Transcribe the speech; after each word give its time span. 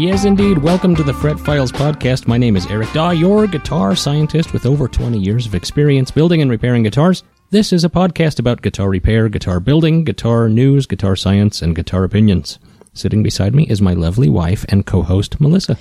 Yes, 0.00 0.24
indeed. 0.24 0.56
Welcome 0.56 0.96
to 0.96 1.02
the 1.02 1.12
Fret 1.12 1.38
Files 1.38 1.70
podcast. 1.70 2.26
My 2.26 2.38
name 2.38 2.56
is 2.56 2.64
Eric 2.68 2.90
Daw, 2.94 3.10
your 3.10 3.46
guitar 3.46 3.94
scientist 3.94 4.54
with 4.54 4.64
over 4.64 4.88
20 4.88 5.18
years 5.18 5.44
of 5.44 5.54
experience 5.54 6.10
building 6.10 6.40
and 6.40 6.50
repairing 6.50 6.84
guitars. 6.84 7.22
This 7.50 7.70
is 7.70 7.84
a 7.84 7.90
podcast 7.90 8.38
about 8.38 8.62
guitar 8.62 8.88
repair, 8.88 9.28
guitar 9.28 9.60
building, 9.60 10.04
guitar 10.04 10.48
news, 10.48 10.86
guitar 10.86 11.16
science, 11.16 11.60
and 11.60 11.76
guitar 11.76 12.02
opinions. 12.02 12.58
Sitting 12.94 13.22
beside 13.22 13.54
me 13.54 13.64
is 13.64 13.82
my 13.82 13.92
lovely 13.92 14.30
wife 14.30 14.64
and 14.70 14.86
co-host, 14.86 15.38
Melissa. 15.38 15.76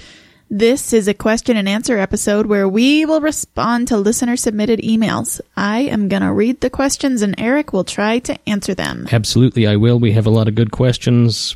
This 0.50 0.92
is 0.92 1.08
a 1.08 1.14
question 1.14 1.56
and 1.56 1.70
answer 1.70 1.98
episode 1.98 2.46
where 2.46 2.68
we 2.68 3.06
will 3.06 3.22
respond 3.22 3.88
to 3.88 3.96
listener 3.96 4.36
submitted 4.36 4.82
emails. 4.82 5.40
I 5.56 5.84
am 5.84 6.10
going 6.10 6.24
to 6.24 6.34
read 6.34 6.60
the 6.60 6.70
questions 6.70 7.22
and 7.22 7.36
Eric 7.38 7.72
will 7.72 7.86
try 7.86 8.20
to 8.20 8.38
answer 8.50 8.76
them. 8.76 9.08
Absolutely, 9.14 9.66
I 9.66 9.78
will. 9.78 9.98
We 9.98 10.12
have 10.12 10.26
a 10.26 10.30
lot 10.30 10.50
of 10.50 10.56
good 10.56 10.72
questions. 10.72 11.56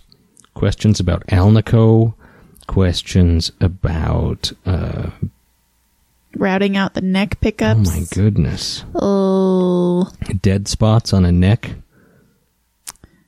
Questions 0.54 1.02
about 1.02 1.28
Alnico, 1.28 2.14
questions 2.68 3.52
about 3.60 4.52
uh, 4.66 5.10
Routing 6.36 6.76
out 6.78 6.96
the 6.96 7.02
neck 7.02 7.40
pickups. 7.42 7.90
oh 7.90 8.00
my 8.00 8.06
goodness. 8.12 8.84
Oh, 8.96 10.12
dead 10.42 10.68
spots 10.68 11.14
on 11.14 11.26
a 11.26 11.32
neck. 11.32 11.76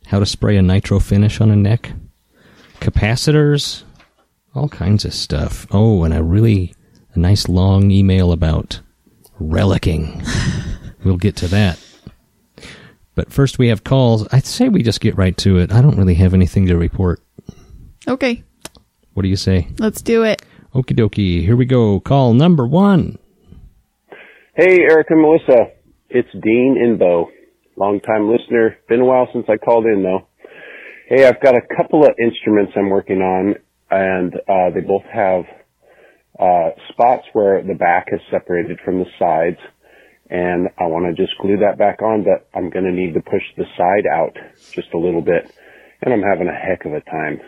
How 0.07 0.19
to 0.19 0.25
spray 0.25 0.57
a 0.57 0.61
nitro 0.61 0.99
finish 0.99 1.39
on 1.39 1.51
a 1.51 1.55
neck. 1.55 1.93
Capacitors. 2.79 3.83
All 4.55 4.69
kinds 4.69 5.05
of 5.05 5.13
stuff. 5.13 5.67
Oh 5.71 6.03
and 6.03 6.13
a 6.13 6.23
really 6.23 6.73
a 7.13 7.19
nice 7.19 7.47
long 7.47 7.91
email 7.91 8.31
about 8.31 8.79
relicing. 9.39 10.25
We'll 11.03 11.17
get 11.17 11.35
to 11.37 11.47
that. 11.49 11.79
But 13.13 13.31
first 13.31 13.59
we 13.59 13.67
have 13.67 13.83
calls. 13.83 14.27
I'd 14.31 14.45
say 14.47 14.69
we 14.69 14.81
just 14.81 14.99
get 15.01 15.15
right 15.15 15.37
to 15.37 15.59
it. 15.59 15.71
I 15.71 15.83
don't 15.83 15.97
really 15.99 16.15
have 16.15 16.33
anything 16.33 16.65
to 16.65 16.75
report. 16.75 17.21
Okay. 18.07 18.43
What 19.15 19.23
do 19.23 19.29
you 19.29 19.35
say 19.35 19.67
Let's 19.79 20.01
do 20.01 20.23
it. 20.23 20.43
Okie 20.75 20.95
dokie, 20.95 21.41
here 21.43 21.55
we 21.55 21.65
go. 21.65 21.99
Call 22.01 22.33
number 22.33 22.67
one. 22.67 23.17
Hey, 24.55 24.79
Eric 24.81 25.07
and 25.09 25.21
Melissa. 25.21 25.71
It's 26.09 26.29
Dean 26.33 26.77
in 26.81 26.97
Bow. 26.97 27.29
Long 27.77 27.99
time 28.01 28.29
listener. 28.29 28.77
Been 28.87 29.01
a 29.01 29.05
while 29.05 29.27
since 29.33 29.45
I 29.49 29.57
called 29.57 29.85
in 29.85 30.03
though. 30.03 30.27
Hey, 31.07 31.25
I've 31.25 31.41
got 31.41 31.55
a 31.55 31.61
couple 31.77 32.03
of 32.03 32.11
instruments 32.21 32.73
I'm 32.75 32.89
working 32.89 33.21
on 33.21 33.55
and, 33.89 34.35
uh, 34.35 34.69
they 34.73 34.81
both 34.81 35.03
have, 35.13 35.45
uh, 36.39 36.71
spots 36.89 37.25
where 37.33 37.63
the 37.63 37.73
back 37.75 38.07
is 38.11 38.19
separated 38.29 38.79
from 38.83 38.99
the 38.99 39.05
sides 39.17 39.59
and 40.29 40.67
I 40.77 40.87
want 40.87 41.05
to 41.05 41.21
just 41.21 41.37
glue 41.39 41.57
that 41.57 41.77
back 41.77 42.01
on, 42.01 42.23
but 42.23 42.47
I'm 42.57 42.69
going 42.69 42.85
to 42.85 42.91
need 42.91 43.13
to 43.13 43.21
push 43.21 43.43
the 43.55 43.65
side 43.77 44.07
out 44.11 44.35
just 44.71 44.93
a 44.93 44.97
little 44.97 45.21
bit 45.21 45.49
and 46.01 46.13
I'm 46.13 46.23
having 46.23 46.47
a 46.49 46.53
heck 46.53 46.83
of 46.85 46.93
a 46.93 47.01
time. 47.01 47.39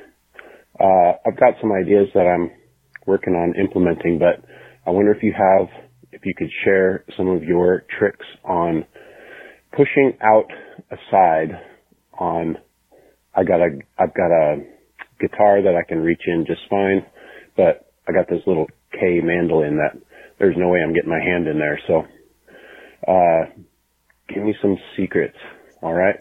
Uh, 0.79 1.13
I've 1.25 1.39
got 1.39 1.55
some 1.61 1.71
ideas 1.71 2.07
that 2.13 2.27
I'm 2.27 2.51
working 3.05 3.33
on 3.33 3.55
implementing, 3.59 4.19
but 4.19 4.43
I 4.85 4.91
wonder 4.91 5.11
if 5.11 5.23
you 5.23 5.33
have, 5.33 5.67
if 6.11 6.21
you 6.25 6.33
could 6.37 6.49
share 6.63 7.03
some 7.15 7.27
of 7.27 7.43
your 7.43 7.83
tricks 7.97 8.25
on 8.43 8.85
pushing 9.71 10.17
out 10.21 10.47
a 10.91 10.97
side 11.11 11.49
on, 12.19 12.57
I 13.35 13.43
got 13.43 13.59
a, 13.59 13.79
I've 13.97 14.13
got 14.13 14.31
a 14.31 14.57
guitar 15.19 15.61
that 15.61 15.75
I 15.75 15.87
can 15.87 15.99
reach 15.99 16.21
in 16.27 16.45
just 16.45 16.61
fine, 16.69 17.05
but 17.55 17.91
I 18.07 18.11
got 18.11 18.29
this 18.29 18.41
little 18.45 18.67
Kay 18.93 19.19
mandolin 19.21 19.77
that 19.77 19.99
there's 20.39 20.55
no 20.57 20.69
way 20.69 20.79
I'm 20.83 20.93
getting 20.93 21.09
my 21.09 21.19
hand 21.19 21.47
in 21.47 21.59
there. 21.59 21.79
So, 21.87 22.03
uh, 23.07 23.45
give 24.33 24.43
me 24.43 24.55
some 24.61 24.77
secrets. 24.95 25.37
All 25.81 25.93
right. 25.93 26.15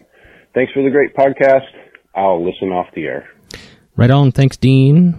Thanks 0.54 0.72
for 0.72 0.82
the 0.82 0.90
great 0.90 1.14
podcast. 1.14 1.66
I'll 2.14 2.44
listen 2.44 2.68
off 2.68 2.86
the 2.94 3.04
air. 3.04 3.28
Right 3.96 4.10
on. 4.10 4.32
Thanks, 4.32 4.56
Dean. 4.56 5.18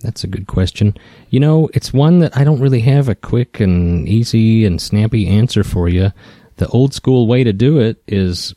That's 0.00 0.24
a 0.24 0.28
good 0.28 0.46
question. 0.46 0.96
You 1.30 1.40
know, 1.40 1.68
it's 1.74 1.92
one 1.92 2.20
that 2.20 2.36
I 2.36 2.44
don't 2.44 2.60
really 2.60 2.80
have 2.80 3.08
a 3.08 3.14
quick 3.14 3.60
and 3.60 4.08
easy 4.08 4.64
and 4.64 4.80
snappy 4.80 5.26
answer 5.26 5.64
for 5.64 5.88
you. 5.88 6.12
The 6.56 6.68
old 6.68 6.94
school 6.94 7.26
way 7.26 7.44
to 7.44 7.52
do 7.52 7.78
it 7.78 8.02
is, 8.06 8.54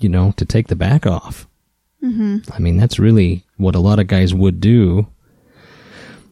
you 0.00 0.08
know, 0.08 0.32
to 0.36 0.44
take 0.44 0.68
the 0.68 0.76
back 0.76 1.06
off. 1.06 1.46
Mm-hmm. 2.02 2.52
I 2.52 2.58
mean, 2.60 2.76
that's 2.76 2.98
really 2.98 3.44
what 3.56 3.74
a 3.74 3.80
lot 3.80 3.98
of 3.98 4.06
guys 4.06 4.32
would 4.32 4.60
do. 4.60 5.08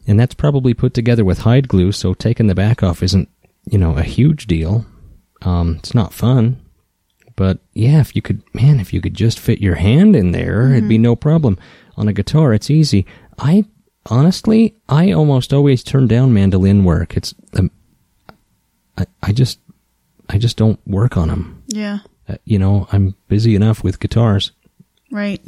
And 0.07 0.19
that's 0.19 0.33
probably 0.33 0.73
put 0.73 0.93
together 0.93 1.25
with 1.25 1.39
hide 1.39 1.67
glue, 1.67 1.91
so 1.91 2.13
taking 2.13 2.47
the 2.47 2.55
back 2.55 2.81
off 2.81 3.03
isn't, 3.03 3.27
you 3.65 3.77
know, 3.77 3.97
a 3.97 4.03
huge 4.03 4.47
deal. 4.47 4.85
Um, 5.41 5.75
it's 5.79 5.93
not 5.93 6.13
fun. 6.13 6.61
But 7.37 7.59
yeah, 7.73 8.01
if 8.01 8.15
you 8.15 8.21
could, 8.21 8.41
man, 8.53 8.81
if 8.81 8.91
you 8.91 8.99
could 8.99 9.13
just 9.13 9.39
fit 9.39 9.61
your 9.61 9.75
hand 9.75 10.15
in 10.15 10.31
there, 10.31 10.71
it'd 10.71 10.89
be 10.89 10.97
no 10.97 11.15
problem. 11.15 11.57
On 11.95 12.07
a 12.07 12.13
guitar, 12.13 12.51
it's 12.51 12.69
easy. 12.69 13.05
I 13.37 13.63
honestly, 14.07 14.75
I 14.89 15.11
almost 15.11 15.53
always 15.53 15.83
turn 15.83 16.07
down 16.07 16.33
mandolin 16.33 16.83
work. 16.83 17.15
It's, 17.15 17.35
um, 17.53 17.69
I, 18.97 19.05
I 19.21 19.31
just, 19.33 19.59
I 20.27 20.39
just 20.39 20.57
don't 20.57 20.79
work 20.87 21.15
on 21.15 21.27
them. 21.27 21.63
Yeah. 21.67 21.99
Uh, 22.27 22.37
you 22.43 22.57
know, 22.57 22.87
I'm 22.91 23.15
busy 23.27 23.55
enough 23.55 23.83
with 23.83 23.99
guitars. 23.99 24.51
Right. 25.11 25.39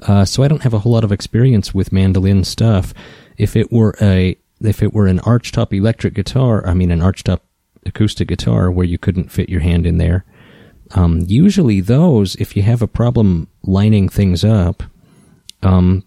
Uh, 0.00 0.24
so 0.24 0.42
I 0.42 0.48
don't 0.48 0.62
have 0.62 0.74
a 0.74 0.78
whole 0.78 0.92
lot 0.92 1.04
of 1.04 1.12
experience 1.12 1.74
with 1.74 1.92
mandolin 1.92 2.44
stuff. 2.44 2.94
If 3.36 3.54
it 3.54 3.70
were 3.70 3.94
a, 4.00 4.36
if 4.62 4.82
it 4.82 4.94
were 4.94 5.06
an 5.06 5.20
archtop 5.20 5.74
electric 5.74 6.14
guitar, 6.14 6.66
I 6.66 6.72
mean 6.72 6.90
an 6.90 7.00
archtop 7.00 7.40
acoustic 7.84 8.28
guitar 8.28 8.70
where 8.70 8.86
you 8.86 8.96
couldn't 8.96 9.30
fit 9.30 9.50
your 9.50 9.60
hand 9.60 9.86
in 9.86 9.98
there, 9.98 10.24
um, 10.92 11.20
usually 11.26 11.80
those, 11.80 12.34
if 12.36 12.56
you 12.56 12.62
have 12.62 12.82
a 12.82 12.86
problem 12.86 13.48
lining 13.62 14.08
things 14.08 14.44
up, 14.44 14.82
um, 15.62 16.04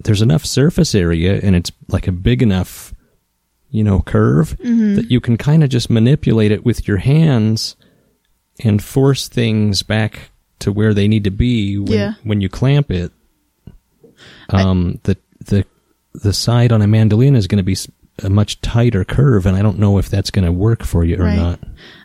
there's 0.00 0.22
enough 0.22 0.44
surface 0.44 0.94
area 0.94 1.38
and 1.42 1.54
it's 1.54 1.70
like 1.88 2.08
a 2.08 2.12
big 2.12 2.42
enough, 2.42 2.92
you 3.70 3.84
know, 3.84 4.00
curve 4.00 4.56
that 4.58 5.06
you 5.10 5.20
can 5.20 5.36
kind 5.36 5.62
of 5.62 5.70
just 5.70 5.88
manipulate 5.90 6.50
it 6.50 6.64
with 6.64 6.88
your 6.88 6.96
hands 6.98 7.76
and 8.64 8.82
force 8.82 9.28
things 9.28 9.82
back 9.82 10.30
to 10.58 10.72
where 10.72 10.92
they 10.92 11.08
need 11.08 11.24
to 11.24 11.30
be 11.30 11.78
when, 11.78 11.92
Yeah. 11.98 12.12
when 12.24 12.40
you 12.40 12.48
clamp 12.48 12.90
it. 12.90 13.12
Um, 14.50 15.00
the, 15.04 15.16
the, 15.46 15.64
the 16.14 16.32
side 16.32 16.72
on 16.72 16.82
a 16.82 16.86
mandolin 16.86 17.34
is 17.36 17.46
going 17.46 17.56
to 17.58 17.62
be 17.62 17.76
a 18.22 18.28
much 18.30 18.60
tighter 18.60 19.04
curve 19.04 19.46
and 19.46 19.56
I 19.56 19.62
don't 19.62 19.78
know 19.78 19.98
if 19.98 20.08
that's 20.10 20.30
going 20.30 20.44
to 20.44 20.52
work 20.52 20.84
for 20.84 21.04
you 21.04 21.16
or 21.16 21.24
Right. 21.24 21.36
not. 21.36 21.60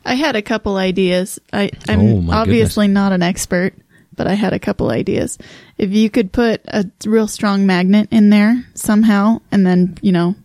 I 0.06 0.15
had 0.15 0.36
a 0.36 0.42
couple 0.42 0.77
ideas. 0.77 1.39
I, 1.51 1.69
I'm 1.88 2.30
Oh, 2.30 2.31
obviously 2.31 2.88
not 2.88 3.12
an 3.12 3.21
expert, 3.21 3.74
but 4.15 4.25
I 4.27 4.33
had 4.33 4.54
a 4.54 4.59
couple 4.59 4.89
ideas. 4.89 5.38
If 5.77 5.92
you 5.92 6.09
could 6.09 6.31
put 6.31 6.62
a 6.68 6.86
real 7.06 7.27
strong 7.27 7.65
magnet 7.65 8.07
in 8.12 8.30
there 8.30 8.63
somehow 8.74 9.42
and 9.51 9.65
then, 9.68 9.98
you 10.01 10.12
know, 10.12 10.36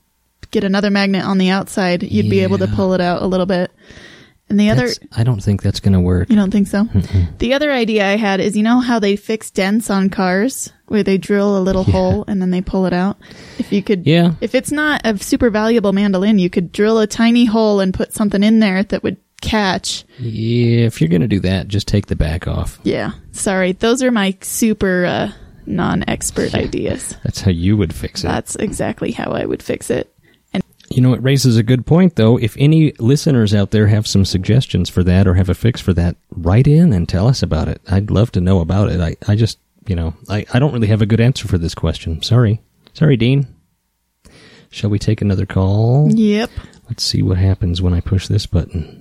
get 0.51 0.65
another 0.65 0.91
magnet 0.91 1.25
on 1.25 1.39
the 1.39 1.49
outside, 1.51 2.03
you'd 2.03 2.29
be 2.29 2.41
able 2.41 2.59
to 2.59 2.69
pull 2.69 2.93
it 2.93 3.01
out 3.01 3.23
a 3.23 3.27
little 3.27 3.47
bit. 3.47 3.71
And 4.53 4.61
the 4.61 4.69
other, 4.69 4.89
That's- 4.89 4.99
I 5.17 5.25
don't 5.25 5.43
think 5.43 5.63
that's 5.63 5.81
going 5.81 5.95
to 5.95 6.01
work. 6.01 6.29
you 6.29 6.37
don't 6.37 6.51
think 6.51 6.69
so? 6.69 6.87
The 7.39 7.55
other 7.55 7.73
idea 7.73 8.07
I 8.07 8.17
had 8.19 8.39
is 8.39 8.55
you 8.55 8.63
know 8.63 8.81
how 8.81 8.99
they 8.99 9.17
fix 9.17 9.51
dents 9.51 9.89
on 9.89 10.11
cars 10.11 10.71
where 10.89 11.03
they 11.03 11.17
drill 11.17 11.57
a 11.57 11.63
little 11.65 11.85
hole 11.85 12.27
and 12.29 12.43
then 12.43 12.51
they 12.51 12.61
pull 12.61 12.85
it 12.85 12.93
out? 12.93 13.17
If 13.59 13.73
you 13.73 13.83
could, 13.83 14.07
Yeah. 14.07 14.33
if 14.43 14.55
it's 14.55 14.71
not 14.71 15.01
a 15.07 15.17
super 15.17 15.49
valuable 15.49 15.95
mandolin, 15.95 16.39
you 16.39 16.51
could 16.51 16.71
drill 16.71 16.99
a 16.99 17.07
tiny 17.07 17.47
hole 17.47 17.81
and 17.81 17.95
put 17.95 18.13
something 18.13 18.43
in 18.43 18.59
there 18.59 18.83
that 18.85 19.03
would 19.03 19.17
catch. 19.41 20.05
Yeah, 20.21 20.85
if 20.85 21.01
you're 21.01 21.09
going 21.09 21.23
to 21.23 21.29
do 21.29 21.41
that, 21.41 21.67
just 21.69 21.89
take 21.89 22.09
the 22.09 22.15
back 22.17 22.47
off. 22.47 22.79
Yeah, 22.83 23.13
sorry. 23.31 23.73
Those 23.73 24.03
are 24.03 24.11
my 24.11 24.37
super 24.43 25.07
uh, 25.07 25.33
non-expert 25.65 26.55
ideas. 26.55 27.17
That's 27.25 27.41
how 27.41 27.51
you 27.53 27.77
would 27.79 27.95
fix 27.95 28.23
it. 28.23 28.27
That's 28.29 28.55
exactly 28.57 29.13
how 29.13 29.31
I 29.33 29.47
would 29.47 29.63
fix 29.63 29.89
it. 29.91 30.12
You 30.95 31.01
know, 31.01 31.15
it 31.15 31.23
raises 31.23 31.57
a 31.57 31.63
good 31.63 31.87
point, 31.87 32.17
though. 32.17 32.39
If 32.39 32.55
any 32.59 32.93
listeners 32.99 33.55
out 33.55 33.71
there 33.71 33.87
have 33.87 34.07
some 34.07 34.25
suggestions 34.25 34.91
for 34.91 35.03
that 35.05 35.27
or 35.27 35.35
have 35.35 35.49
a 35.49 35.55
fix 35.55 35.81
for 35.81 35.95
that, 35.95 36.17
write 36.31 36.67
in 36.69 36.93
and 36.93 37.09
tell 37.09 37.27
us 37.27 37.43
about 37.43 37.69
it. 37.69 37.81
I'd 37.91 38.11
love 38.11 38.31
to 38.33 38.41
know 38.41 38.61
about 38.61 38.91
it. 38.91 39.01
I, 39.01 39.17
I 39.27 39.35
just, 39.35 39.59
you 39.87 39.97
know, 39.97 40.15
I, 40.29 40.45
I 40.53 40.59
don't 40.59 40.73
really 40.73 40.89
have 40.89 41.01
a 41.01 41.07
good 41.07 41.21
answer 41.21 41.49
for 41.49 41.57
this 41.57 41.75
question. 41.75 42.21
Sorry. 42.23 42.61
Sorry, 42.93 43.17
Dean. 43.17 43.47
Shall 44.71 44.91
we 44.91 44.99
take 44.99 45.23
another 45.23 45.47
call? 45.47 46.11
Yep. 46.13 46.51
Let's 46.89 47.05
see 47.05 47.23
what 47.23 47.39
happens 47.39 47.81
when 47.81 47.95
I 47.95 48.01
push 48.01 48.29
this 48.29 48.47
button. 48.47 48.99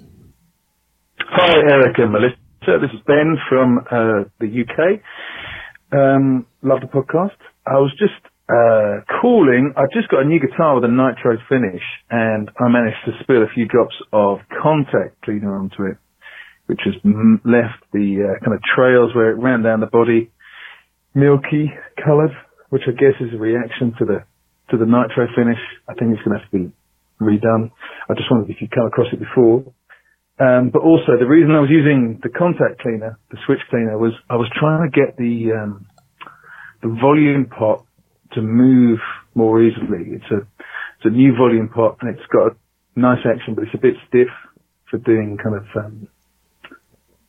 Hi, 1.20 1.58
Eric 1.58 1.98
and 1.98 2.12
Melissa. 2.12 2.38
This 2.62 2.92
is 2.94 3.02
Ben 3.06 3.38
from 3.50 3.80
uh, 3.92 4.24
the 4.40 4.64
UK. 4.64 5.02
Um, 5.92 6.46
love 6.62 6.80
the 6.82 6.88
podcast. 6.88 7.36
I 7.66 7.74
was 7.74 7.92
just 8.00 8.14
uh. 8.50 9.02
I've 9.78 9.92
just 9.94 10.10
got 10.10 10.24
a 10.24 10.26
new 10.26 10.40
guitar 10.40 10.76
with 10.76 10.84
a 10.84 10.92
nitro 10.92 11.38
finish, 11.48 11.84
and 12.10 12.50
I 12.60 12.68
managed 12.68 12.98
to 13.06 13.12
spill 13.22 13.44
a 13.44 13.54
few 13.54 13.68
drops 13.68 13.96
of 14.12 14.40
contact 14.62 15.22
cleaner 15.24 15.56
onto 15.56 15.84
it, 15.86 15.98
which 16.66 16.82
has 16.86 16.96
m- 17.06 17.42
left 17.46 17.84
the 17.94 18.26
uh, 18.26 18.44
kind 18.44 18.56
of 18.56 18.62
trails 18.76 19.14
where 19.16 19.32
it 19.32 19.38
ran 19.38 19.62
down 19.62 19.80
the 19.80 19.86
body, 19.86 20.32
milky 21.14 21.72
coloured, 22.04 22.32
which 22.70 22.84
I 22.88 22.92
guess 22.92 23.16
is 23.22 23.34
a 23.34 23.38
reaction 23.38 23.94
to 24.00 24.06
the 24.06 24.24
to 24.72 24.78
the 24.78 24.86
nitro 24.86 25.28
finish. 25.36 25.60
I 25.88 25.94
think 25.94 26.16
it's 26.16 26.24
going 26.24 26.38
to 26.38 26.44
have 26.44 26.52
to 26.52 26.58
be 26.58 26.72
redone. 27.22 27.72
I 28.10 28.14
just 28.16 28.32
wondered 28.32 28.50
if 28.50 28.62
you'd 28.62 28.72
come 28.72 28.88
across 28.88 29.08
it 29.14 29.20
before. 29.20 29.66
Um, 30.40 30.72
but 30.74 30.82
also 30.82 31.20
the 31.20 31.28
reason 31.28 31.52
I 31.52 31.60
was 31.60 31.70
using 31.70 32.20
the 32.24 32.30
contact 32.30 32.82
cleaner, 32.82 33.20
the 33.30 33.38
switch 33.46 33.60
cleaner, 33.70 33.98
was 33.98 34.14
I 34.30 34.36
was 34.36 34.50
trying 34.58 34.90
to 34.90 34.92
get 34.92 35.18
the 35.18 35.54
um, 35.54 35.86
the 36.82 36.98
volume 37.00 37.46
pot 37.46 37.86
to 38.34 38.42
move 38.42 39.00
more 39.36 39.62
easily. 39.62 40.16
It's 40.16 40.32
a 40.32 40.38
it's 40.98 41.06
a 41.06 41.10
new 41.10 41.36
volume 41.36 41.70
pot 41.70 41.98
and 42.02 42.16
it's 42.16 42.26
got 42.32 42.52
a 42.52 42.56
nice 42.96 43.26
action, 43.26 43.56
but 43.56 43.64
it's 43.66 43.74
a 43.74 43.82
bit 43.82 43.96
stiff 44.08 44.28
for 44.90 44.98
doing 44.98 45.38
kind 45.42 45.56
of 45.56 45.66
um, 45.84 46.08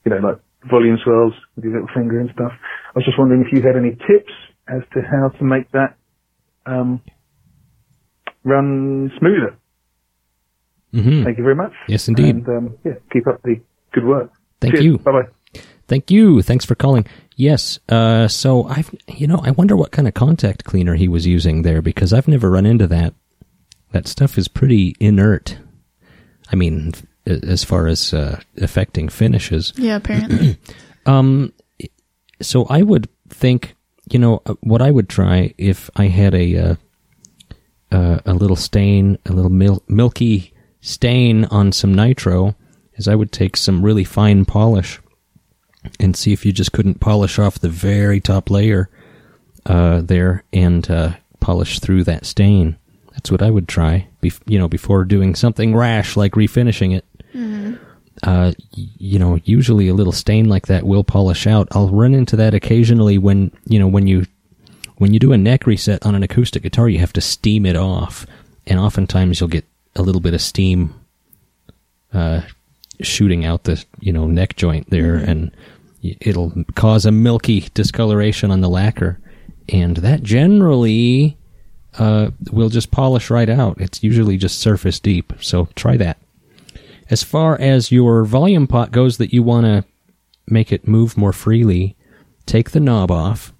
you 0.05 0.11
know 0.11 0.19
like 0.19 0.39
volume 0.71 0.99
swells 1.03 1.33
with 1.57 1.65
your 1.65 1.75
little 1.75 1.89
finger 1.95 2.21
and 2.21 2.31
stuff. 2.35 2.53
I 2.53 2.93
was 2.97 3.05
just 3.05 3.19
wondering 3.19 3.45
if 3.47 3.53
you 3.53 3.63
had 3.63 3.77
any 3.77 3.91
tips 3.91 4.33
as 4.69 4.83
to 4.95 5.01
how 5.03 5.29
to 5.39 5.45
make 5.45 5.71
that 5.73 5.97
um, 6.67 7.03
run 8.45 9.11
smoother. 9.19 9.57
hmm 10.93 11.25
Thank 11.25 11.39
you 11.39 11.45
very 11.45 11.57
much. 11.57 11.73
Yes, 11.89 12.09
indeed. 12.09 12.37
And 12.37 12.49
um, 12.49 12.79
yeah, 12.85 12.93
keep 13.13 13.27
up 13.27 13.43
the 13.43 13.61
good 13.93 14.05
work. 14.05 14.31
Thank 14.61 14.75
Cheers. 14.75 14.85
you. 14.85 14.99
Bye 14.99 15.13
bye. 15.13 15.61
Thank 15.89 16.11
you. 16.11 16.43
Thanks 16.43 16.65
for 16.65 16.75
calling. 16.75 17.07
Yes. 17.37 17.79
Uh, 17.89 18.29
so 18.29 18.65
I've, 18.65 18.95
you 19.09 19.27
know, 19.27 19.41
I 19.43 19.51
wonder 19.53 19.77
what 19.77 19.93
kind 19.93 20.07
of 20.09 20.15
contact 20.15 20.65
cleaner 20.65 20.95
he 20.95 21.09
was 21.09 21.27
using 21.27 21.63
there 21.63 21.83
because 21.83 22.13
I've 22.13 22.29
never 22.29 22.51
run 22.51 22.67
into 22.67 22.87
that. 22.89 23.15
That 23.93 24.09
stuff 24.09 24.39
is 24.39 24.49
pretty 24.49 24.95
inert. 25.01 25.59
I 26.51 26.57
mean, 26.57 26.93
as 27.27 27.65
far 27.65 27.87
as 27.87 28.13
uh, 28.13 28.41
affecting 28.59 29.09
finishes. 29.09 29.73
Yeah, 29.77 29.97
apparently. 29.97 30.59
Um, 31.05 31.53
so 32.41 32.65
I 32.67 32.83
would 32.83 33.09
think, 33.29 33.75
you 34.13 34.21
know, 34.21 34.41
uh, 34.47 34.55
what 34.61 34.81
I 34.81 34.93
would 34.93 35.09
try 35.09 35.53
if 35.59 35.91
I 35.97 36.07
had 36.07 36.33
a 36.33 36.57
uh, 36.57 36.75
uh, 37.91 38.21
a 38.25 38.33
little 38.35 38.55
stain, 38.55 39.19
a 39.27 39.33
little 39.33 39.51
mil- 39.51 39.83
milky 39.89 40.55
stain 40.81 41.45
on 41.47 41.73
some 41.73 41.93
nitro, 41.93 42.55
is 42.95 43.09
I 43.09 43.17
would 43.17 43.33
take 43.33 43.57
some 43.57 43.85
really 43.85 44.05
fine 44.05 44.45
polish 44.45 45.01
and 45.99 46.17
see 46.17 46.33
if 46.33 46.45
you 46.47 46.53
just 46.53 46.73
couldn't 46.73 47.01
polish 47.01 47.39
off 47.39 47.59
the 47.59 47.69
very 47.69 48.21
top 48.21 48.51
layer 48.51 48.89
uh, 49.67 50.01
there 50.01 50.45
and 50.53 50.91
uh, 50.91 51.13
polish 51.41 51.81
through 51.81 52.05
that 52.05 52.25
stain. 52.27 52.77
That's 53.13 53.31
what 53.31 53.43
I 53.43 53.51
would 53.51 53.69
try, 53.69 54.09
bef- 54.23 54.41
you 54.47 54.59
know, 54.59 54.69
before 54.69 55.05
doing 55.05 55.35
something 55.35 55.75
rash 55.75 56.17
like 56.17 56.33
refinishing 56.33 56.97
it 56.97 57.05
uh, 58.23 58.53
y- 58.77 58.89
you 58.99 59.19
know, 59.19 59.41
usually 59.45 59.89
a 59.89 59.95
little 59.95 60.13
stain 60.13 60.49
like 60.49 60.67
that 60.67 60.85
will 60.85 61.03
polish 61.05 61.47
out. 61.47 61.69
I'll 61.73 61.89
run 61.89 62.15
into 62.15 62.37
that 62.37 62.55
occasionally 62.55 63.19
when, 63.19 63.51
you 63.67 63.79
know, 63.79 63.89
when 63.89 64.07
you, 64.07 64.27
when 64.97 65.13
you 65.13 65.19
do 65.19 65.33
a 65.33 65.39
neck 65.39 65.67
reset 65.67 66.05
on 66.05 66.15
an 66.15 66.23
acoustic 66.23 66.63
guitar, 66.63 66.89
you 66.89 66.99
have 66.99 67.13
to 67.15 67.21
steam 67.21 67.67
it 67.67 67.75
off. 67.77 68.27
And 68.67 68.79
oftentimes 68.79 69.41
you'll 69.41 69.49
get 69.49 69.65
a 69.97 70.03
little 70.03 70.21
bit 70.21 70.35
of 70.35 70.41
steam, 70.41 70.95
uh, 72.13 72.43
shooting 73.03 73.45
out 73.45 73.65
the, 73.65 73.85
you 74.01 74.13
know, 74.13 74.27
neck 74.27 74.57
joint 74.57 74.91
there 74.91 75.17
and 75.17 75.51
it'll 76.03 76.53
cause 76.75 77.07
a 77.07 77.13
milky 77.13 77.69
discoloration 77.75 78.51
on 78.51 78.61
the 78.61 78.69
lacquer. 78.69 79.19
And 79.69 79.99
that 79.99 80.23
generally, 80.23 81.37
uh, 81.99 82.31
will 82.51 82.69
just 82.69 82.91
polish 82.91 83.31
right 83.31 83.49
out. 83.49 83.81
It's 83.81 84.03
usually 84.03 84.37
just 84.37 84.59
surface 84.59 84.99
deep. 84.99 85.33
So 85.41 85.69
try 85.75 85.97
that. 85.99 86.19
As 87.11 87.23
far 87.23 87.61
as 87.61 87.93
your 87.93 88.25
volume 88.25 88.67
pot 88.67 88.91
goes 88.91 89.19
that 89.19 89.33
you 89.33 89.43
want 89.43 89.67
to 89.67 89.85
make 90.47 90.73
it 90.73 90.89
move 90.89 91.17
more 91.17 91.33
freely, 91.33 91.97
take 92.47 92.71
the 92.71 92.81
knob 92.81 93.11
off, 93.11 93.53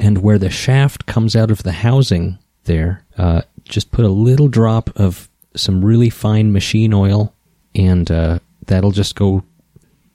and 0.00 0.18
where 0.18 0.38
the 0.38 0.50
shaft 0.50 1.06
comes 1.06 1.36
out 1.36 1.50
of 1.50 1.62
the 1.62 1.72
housing 1.72 2.38
there, 2.64 3.04
uh, 3.16 3.42
just 3.64 3.90
put 3.92 4.04
a 4.04 4.08
little 4.08 4.48
drop 4.48 4.90
of 4.96 5.28
some 5.54 5.84
really 5.84 6.10
fine 6.10 6.52
machine 6.52 6.92
oil, 6.92 7.34
and 7.74 8.10
uh, 8.10 8.38
that'll 8.68 8.92
just 8.92 9.14
go. 9.16 9.42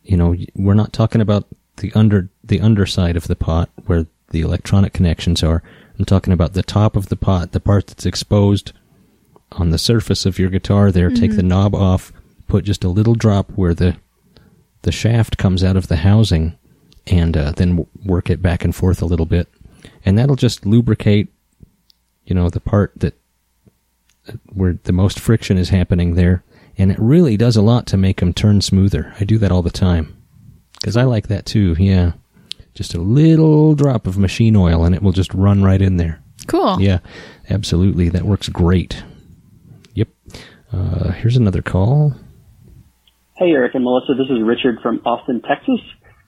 You 0.03 0.17
know, 0.17 0.35
we're 0.55 0.73
not 0.73 0.93
talking 0.93 1.21
about 1.21 1.45
the 1.77 1.91
under 1.93 2.29
the 2.43 2.61
underside 2.61 3.15
of 3.15 3.27
the 3.27 3.35
pot 3.35 3.69
where 3.85 4.07
the 4.29 4.41
electronic 4.41 4.93
connections 4.93 5.43
are. 5.43 5.61
I'm 5.99 6.05
talking 6.05 6.33
about 6.33 6.53
the 6.53 6.63
top 6.63 6.95
of 6.95 7.09
the 7.09 7.15
pot, 7.15 7.51
the 7.51 7.59
part 7.59 7.87
that's 7.87 8.05
exposed 8.05 8.73
on 9.53 9.69
the 9.69 9.77
surface 9.77 10.25
of 10.25 10.39
your 10.39 10.49
guitar 10.49 10.91
there. 10.91 11.11
Take 11.11 11.35
the 11.35 11.43
knob 11.43 11.75
off, 11.75 12.11
put 12.47 12.65
just 12.65 12.83
a 12.83 12.89
little 12.89 13.13
drop 13.13 13.51
where 13.51 13.73
the 13.73 13.97
the 14.81 14.91
shaft 14.91 15.37
comes 15.37 15.63
out 15.63 15.77
of 15.77 15.87
the 15.87 15.97
housing, 15.97 16.57
and 17.07 17.37
uh, 17.37 17.51
then 17.51 17.69
w- 17.77 17.87
work 18.05 18.29
it 18.29 18.41
back 18.41 18.63
and 18.63 18.75
forth 18.75 19.01
a 19.01 19.05
little 19.05 19.25
bit, 19.25 19.47
and 20.03 20.17
that'll 20.17 20.35
just 20.35 20.65
lubricate, 20.65 21.29
you 22.25 22.35
know, 22.35 22.49
the 22.49 22.59
part 22.59 22.91
that 22.97 23.13
where 24.51 24.77
the 24.83 24.91
most 24.91 25.19
friction 25.19 25.57
is 25.57 25.69
happening 25.69 26.15
there, 26.15 26.43
and 26.77 26.91
it 26.91 26.99
really 26.99 27.37
does 27.37 27.55
a 27.55 27.61
lot 27.61 27.85
to 27.87 27.97
make 27.97 28.19
them 28.19 28.33
turn 28.33 28.61
smoother. 28.61 29.13
I 29.19 29.23
do 29.23 29.37
that 29.39 29.51
all 29.51 29.61
the 29.61 29.69
time 29.69 30.15
because 30.73 30.97
I 30.97 31.03
like 31.03 31.27
that 31.27 31.45
too. 31.45 31.75
Yeah, 31.79 32.13
just 32.73 32.93
a 32.93 32.99
little 33.01 33.75
drop 33.75 34.07
of 34.07 34.17
machine 34.17 34.55
oil, 34.55 34.83
and 34.85 34.93
it 34.95 35.01
will 35.01 35.11
just 35.11 35.33
run 35.33 35.63
right 35.63 35.81
in 35.81 35.97
there. 35.97 36.21
cool. 36.47 36.79
Yeah, 36.81 36.99
absolutely. 37.49 38.09
That 38.09 38.23
works 38.23 38.49
great. 38.49 39.03
Yep. 39.93 40.07
Uh, 40.71 41.11
here's 41.11 41.37
another 41.37 41.61
call. 41.61 42.15
Hey, 43.35 43.51
Eric 43.51 43.75
and 43.75 43.83
Melissa. 43.83 44.13
This 44.17 44.29
is 44.29 44.43
Richard 44.43 44.79
from 44.81 45.01
Austin, 45.05 45.41
Texas. 45.41 45.79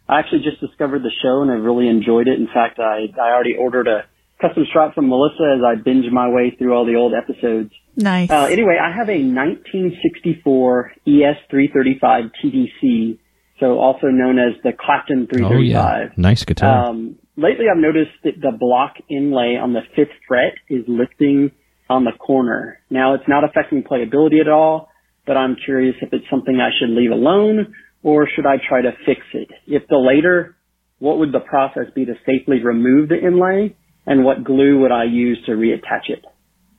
I 0.08 0.20
actually 0.20 0.44
just 0.44 0.60
discovered 0.62 1.02
the 1.02 1.12
show 1.22 1.42
and 1.42 1.50
I 1.52 1.56
really 1.56 1.88
enjoyed 1.88 2.28
it. 2.28 2.40
In 2.40 2.48
fact, 2.48 2.80
I, 2.80 3.06
I 3.20 3.32
already 3.34 3.56
ordered 3.58 3.88
a 3.88 4.06
custom 4.40 4.66
strap 4.70 4.94
from 4.94 5.10
Melissa 5.10 5.56
as 5.58 5.64
I 5.66 5.82
binge 5.82 6.06
my 6.12 6.30
way 6.30 6.54
through 6.58 6.74
all 6.74 6.86
the 6.86 6.96
old 6.96 7.14
episodes. 7.14 7.72
Nice. 7.96 8.30
Uh, 8.30 8.46
anyway, 8.46 8.78
I 8.82 8.92
have 8.96 9.10
a 9.10 9.18
1964 9.24 10.92
ES335 11.08 12.32
TDC, 12.44 13.20
so 13.60 13.80
also 13.80 14.08
known 14.08 14.38
as 14.38 14.54
the 14.64 14.72
Clapton 14.74 15.28
335. 15.28 15.52
Oh 15.52 15.62
yeah, 15.62 15.84
335. 15.84 16.18
nice 16.18 16.44
guitar. 16.44 16.88
Um, 16.90 17.16
lately, 17.38 17.66
I've 17.72 17.82
noticed 17.82 18.12
that 18.24 18.42
the 18.42 18.52
block 18.58 18.96
inlay 19.10 19.56
on 19.56 19.74
the 19.74 19.82
fifth 19.96 20.16
fret 20.28 20.54
is 20.70 20.84
lifting 20.88 21.52
on 21.90 22.04
the 22.04 22.12
corner. 22.12 22.80
Now, 22.90 23.14
it's 23.14 23.28
not 23.28 23.44
affecting 23.44 23.84
playability 23.84 24.42
at 24.42 24.50
all, 24.50 24.90
but 25.26 25.38
I'm 25.38 25.56
curious 25.56 25.96
if 26.02 26.12
it's 26.12 26.26
something 26.30 26.60
I 26.60 26.72
should 26.78 26.90
leave 26.90 27.12
alone 27.12 27.74
or 28.04 28.28
should 28.28 28.46
I 28.46 28.58
try 28.58 28.82
to 28.82 28.92
fix 29.06 29.22
it? 29.34 29.50
If 29.68 29.88
the 29.88 29.98
later, 29.98 30.56
what 31.00 31.18
would 31.20 31.32
the 31.32 31.40
process 31.40 31.86
be 31.94 32.06
to 32.06 32.14
safely 32.26 32.64
remove 32.64 33.10
the 33.10 33.18
inlay 33.18 33.76
and 34.06 34.24
what 34.24 34.44
glue 34.44 34.82
would 34.82 34.92
I 34.92 35.06
use 35.06 35.40
to 35.48 35.54
reattach 35.54 36.10
it? 36.10 36.24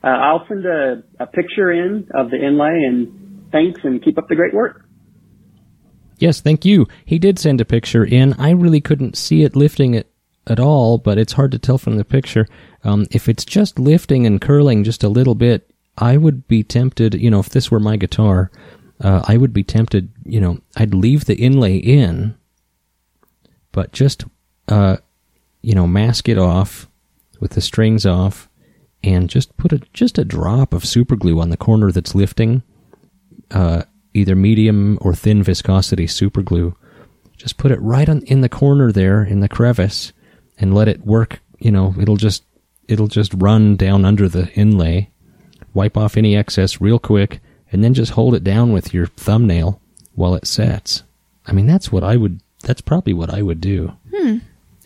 Uh, 0.06 0.10
I'll 0.10 0.46
send 0.46 0.64
a, 0.64 1.02
a 1.18 1.26
picture 1.26 1.72
in 1.72 2.06
of 2.14 2.30
the 2.30 2.36
inlay 2.36 2.84
and 2.86 3.48
thanks 3.50 3.80
and 3.82 4.00
keep 4.02 4.18
up 4.18 4.28
the 4.28 4.36
great 4.36 4.54
work. 4.54 4.84
yes, 6.18 6.40
thank 6.40 6.64
you. 6.64 6.86
He 7.04 7.18
did 7.18 7.40
send 7.40 7.60
a 7.60 7.64
picture 7.64 8.04
in. 8.04 8.32
I 8.34 8.50
really 8.50 8.80
couldn't 8.80 9.16
see 9.16 9.42
it 9.42 9.56
lifting 9.56 9.94
it 9.94 10.08
at 10.46 10.60
all, 10.60 10.96
but 10.98 11.18
it's 11.18 11.32
hard 11.32 11.50
to 11.50 11.58
tell 11.58 11.76
from 11.76 11.96
the 11.96 12.04
picture. 12.04 12.46
Um, 12.84 13.06
if 13.10 13.28
it's 13.28 13.44
just 13.44 13.80
lifting 13.80 14.26
and 14.26 14.40
curling 14.40 14.84
just 14.84 15.02
a 15.02 15.08
little 15.08 15.34
bit, 15.34 15.68
I 15.98 16.16
would 16.16 16.46
be 16.46 16.62
tempted. 16.62 17.14
You 17.14 17.30
know, 17.30 17.40
if 17.40 17.50
this 17.50 17.70
were 17.70 17.80
my 17.80 17.96
guitar, 17.96 18.52
uh, 19.00 19.24
I 19.26 19.36
would 19.36 19.52
be 19.52 19.64
tempted. 19.64 20.12
You 20.24 20.40
know, 20.40 20.60
I'd 20.76 20.94
leave 20.94 21.24
the 21.24 21.34
inlay 21.34 21.78
in, 21.78 22.36
but 23.72 23.92
just 23.92 24.24
uh, 24.68 24.98
you 25.62 25.74
know, 25.74 25.88
mask 25.88 26.28
it 26.28 26.38
off 26.38 26.88
with 27.40 27.52
the 27.52 27.60
strings 27.60 28.06
off, 28.06 28.48
and 29.02 29.30
just 29.30 29.56
put 29.56 29.72
a 29.72 29.78
just 29.92 30.18
a 30.18 30.24
drop 30.24 30.72
of 30.72 30.84
super 30.84 31.16
glue 31.16 31.40
on 31.40 31.50
the 31.50 31.56
corner 31.56 31.92
that's 31.92 32.14
lifting. 32.14 32.62
Uh, 33.50 33.82
either 34.14 34.34
medium 34.34 34.98
or 35.02 35.14
thin 35.14 35.42
viscosity 35.42 36.06
super 36.06 36.42
glue. 36.42 36.74
Just 37.36 37.58
put 37.58 37.70
it 37.70 37.80
right 37.80 38.08
on 38.08 38.22
in 38.22 38.40
the 38.40 38.48
corner 38.48 38.90
there 38.90 39.22
in 39.22 39.40
the 39.40 39.48
crevice 39.48 40.12
and 40.58 40.74
let 40.74 40.88
it 40.88 41.04
work, 41.04 41.40
you 41.58 41.70
know, 41.70 41.94
it'll 42.00 42.16
just 42.16 42.44
it'll 42.88 43.08
just 43.08 43.34
run 43.34 43.76
down 43.76 44.04
under 44.04 44.28
the 44.28 44.50
inlay. 44.54 45.10
Wipe 45.74 45.96
off 45.96 46.16
any 46.16 46.34
excess 46.34 46.80
real 46.80 46.98
quick 46.98 47.40
and 47.70 47.84
then 47.84 47.92
just 47.92 48.12
hold 48.12 48.34
it 48.34 48.42
down 48.42 48.72
with 48.72 48.94
your 48.94 49.06
thumbnail 49.06 49.80
while 50.14 50.34
it 50.34 50.46
sets. 50.46 51.02
I 51.46 51.52
mean, 51.52 51.66
that's 51.66 51.92
what 51.92 52.02
I 52.02 52.16
would 52.16 52.40
that's 52.62 52.80
probably 52.80 53.12
what 53.12 53.30
I 53.32 53.42
would 53.42 53.60
do. 53.60 53.92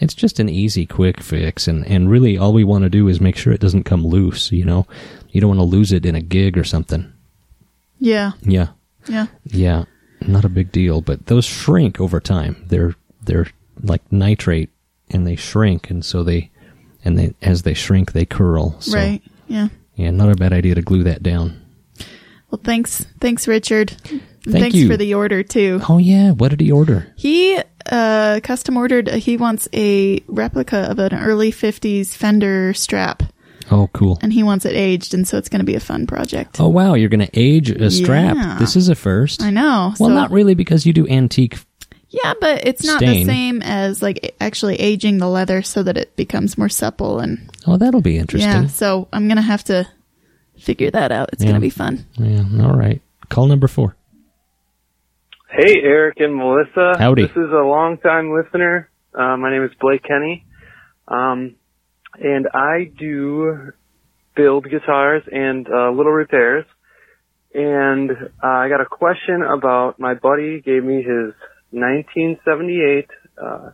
It's 0.00 0.14
just 0.14 0.40
an 0.40 0.48
easy, 0.48 0.86
quick 0.86 1.20
fix, 1.20 1.68
and, 1.68 1.86
and 1.86 2.10
really 2.10 2.36
all 2.38 2.52
we 2.52 2.64
want 2.64 2.84
to 2.84 2.90
do 2.90 3.06
is 3.06 3.20
make 3.20 3.36
sure 3.36 3.52
it 3.52 3.60
doesn't 3.60 3.84
come 3.84 4.04
loose, 4.06 4.50
you 4.50 4.64
know? 4.64 4.86
You 5.30 5.40
don't 5.40 5.48
want 5.56 5.60
to 5.60 5.64
lose 5.64 5.92
it 5.92 6.06
in 6.06 6.14
a 6.14 6.22
gig 6.22 6.56
or 6.58 6.64
something. 6.64 7.12
Yeah. 7.98 8.32
Yeah. 8.42 8.68
Yeah. 9.06 9.26
Yeah. 9.44 9.84
Not 10.26 10.44
a 10.44 10.48
big 10.48 10.72
deal, 10.72 11.00
but 11.02 11.26
those 11.26 11.44
shrink 11.44 12.00
over 12.00 12.20
time. 12.20 12.64
They're 12.68 12.94
they're 13.22 13.46
like 13.82 14.02
nitrate 14.10 14.70
and 15.10 15.26
they 15.26 15.36
shrink 15.36 15.90
and 15.90 16.04
so 16.04 16.22
they 16.22 16.50
and 17.04 17.18
they 17.18 17.34
as 17.42 17.62
they 17.62 17.74
shrink 17.74 18.12
they 18.12 18.24
curl. 18.26 18.80
So 18.80 18.96
Right. 18.96 19.22
Yeah. 19.48 19.68
yeah, 19.96 20.10
not 20.10 20.30
a 20.30 20.34
bad 20.36 20.52
idea 20.52 20.74
to 20.74 20.82
glue 20.82 21.02
that 21.04 21.22
down. 21.22 21.60
Well, 22.50 22.60
thanks, 22.62 23.06
thanks, 23.20 23.46
Richard. 23.46 23.90
Thank 24.00 24.22
thanks 24.44 24.76
you. 24.76 24.88
for 24.88 24.96
the 24.96 25.14
order 25.14 25.42
too. 25.42 25.80
Oh 25.88 25.98
yeah, 25.98 26.32
what 26.32 26.48
did 26.48 26.60
he 26.60 26.72
order? 26.72 27.12
He 27.16 27.60
uh, 27.90 28.40
custom 28.42 28.76
ordered. 28.76 29.08
He 29.08 29.36
wants 29.36 29.68
a 29.72 30.20
replica 30.26 30.90
of 30.90 30.98
an 30.98 31.14
early 31.14 31.52
'50s 31.52 32.14
Fender 32.16 32.72
strap, 32.74 33.22
Oh 33.70 33.88
cool. 33.92 34.18
and 34.22 34.32
he 34.32 34.42
wants 34.42 34.64
it 34.64 34.74
aged, 34.74 35.14
and 35.14 35.26
so 35.26 35.38
it's 35.38 35.48
going 35.48 35.60
to 35.60 35.66
be 35.66 35.74
a 35.76 35.80
fun 35.80 36.06
project. 36.06 36.60
Oh 36.60 36.68
wow, 36.68 36.94
you're 36.94 37.08
going 37.08 37.26
to 37.26 37.30
age 37.38 37.70
a 37.70 37.90
strap. 37.90 38.36
Yeah. 38.36 38.56
This 38.58 38.76
is 38.76 38.88
a 38.88 38.94
first. 38.94 39.42
I 39.42 39.50
know. 39.50 39.94
Well, 39.98 40.10
so- 40.10 40.14
not 40.14 40.30
really 40.30 40.54
because 40.54 40.84
you 40.86 40.92
do 40.92 41.06
antique. 41.08 41.58
Yeah, 42.12 42.34
but 42.40 42.66
it's 42.66 42.84
not 42.84 42.98
Stain. 42.98 43.24
the 43.24 43.32
same 43.32 43.62
as 43.62 44.02
like 44.02 44.34
actually 44.40 44.74
aging 44.80 45.18
the 45.18 45.28
leather 45.28 45.62
so 45.62 45.84
that 45.84 45.96
it 45.96 46.16
becomes 46.16 46.58
more 46.58 46.68
supple 46.68 47.20
and 47.20 47.48
Oh, 47.68 47.76
that'll 47.76 48.00
be 48.00 48.18
interesting. 48.18 48.50
yeah. 48.50 48.66
So 48.66 49.06
I'm 49.12 49.28
gonna 49.28 49.42
have 49.42 49.62
to 49.64 49.86
figure 50.58 50.90
that 50.90 51.12
out. 51.12 51.30
It's 51.32 51.42
Yeah. 51.44 51.50
gonna 51.50 51.60
be 51.60 51.70
fun. 51.70 52.04
Yeah, 52.18 52.42
all 52.64 52.74
right. 52.76 53.00
Call 53.28 53.46
number 53.46 53.68
4. 53.68 53.94
Hey, 55.52 55.80
Eric 55.82 56.18
and 56.20 56.36
Melissa. 56.36 56.92
Howdy. 56.96 57.22
This 57.22 57.32
is 57.32 57.50
a 57.50 57.66
long-time 57.66 58.32
listener. 58.32 58.88
Uh, 59.12 59.36
my 59.36 59.50
name 59.50 59.64
is 59.64 59.72
Blake 59.80 60.04
Kenny. 60.04 60.46
Um, 61.08 61.56
and 62.14 62.46
I 62.54 62.88
do 62.96 63.72
build 64.36 64.70
guitars 64.70 65.24
and 65.26 65.66
uh, 65.66 65.90
little 65.90 66.12
repairs. 66.12 66.66
And 67.52 68.12
uh, 68.12 68.46
I 68.46 68.68
got 68.68 68.80
a 68.80 68.86
question 68.88 69.42
about 69.42 69.98
my 69.98 70.14
buddy 70.14 70.60
gave 70.60 70.84
me 70.84 70.98
his 70.98 71.34
1978 71.72 73.08
uh, 73.36 73.70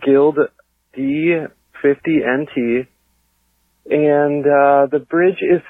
Guild 0.00 0.38
D50 0.96 2.06
NT. 2.06 2.86
And 3.90 4.44
uh, 4.46 4.86
the 4.92 5.04
bridge 5.10 5.42
is 5.42 5.62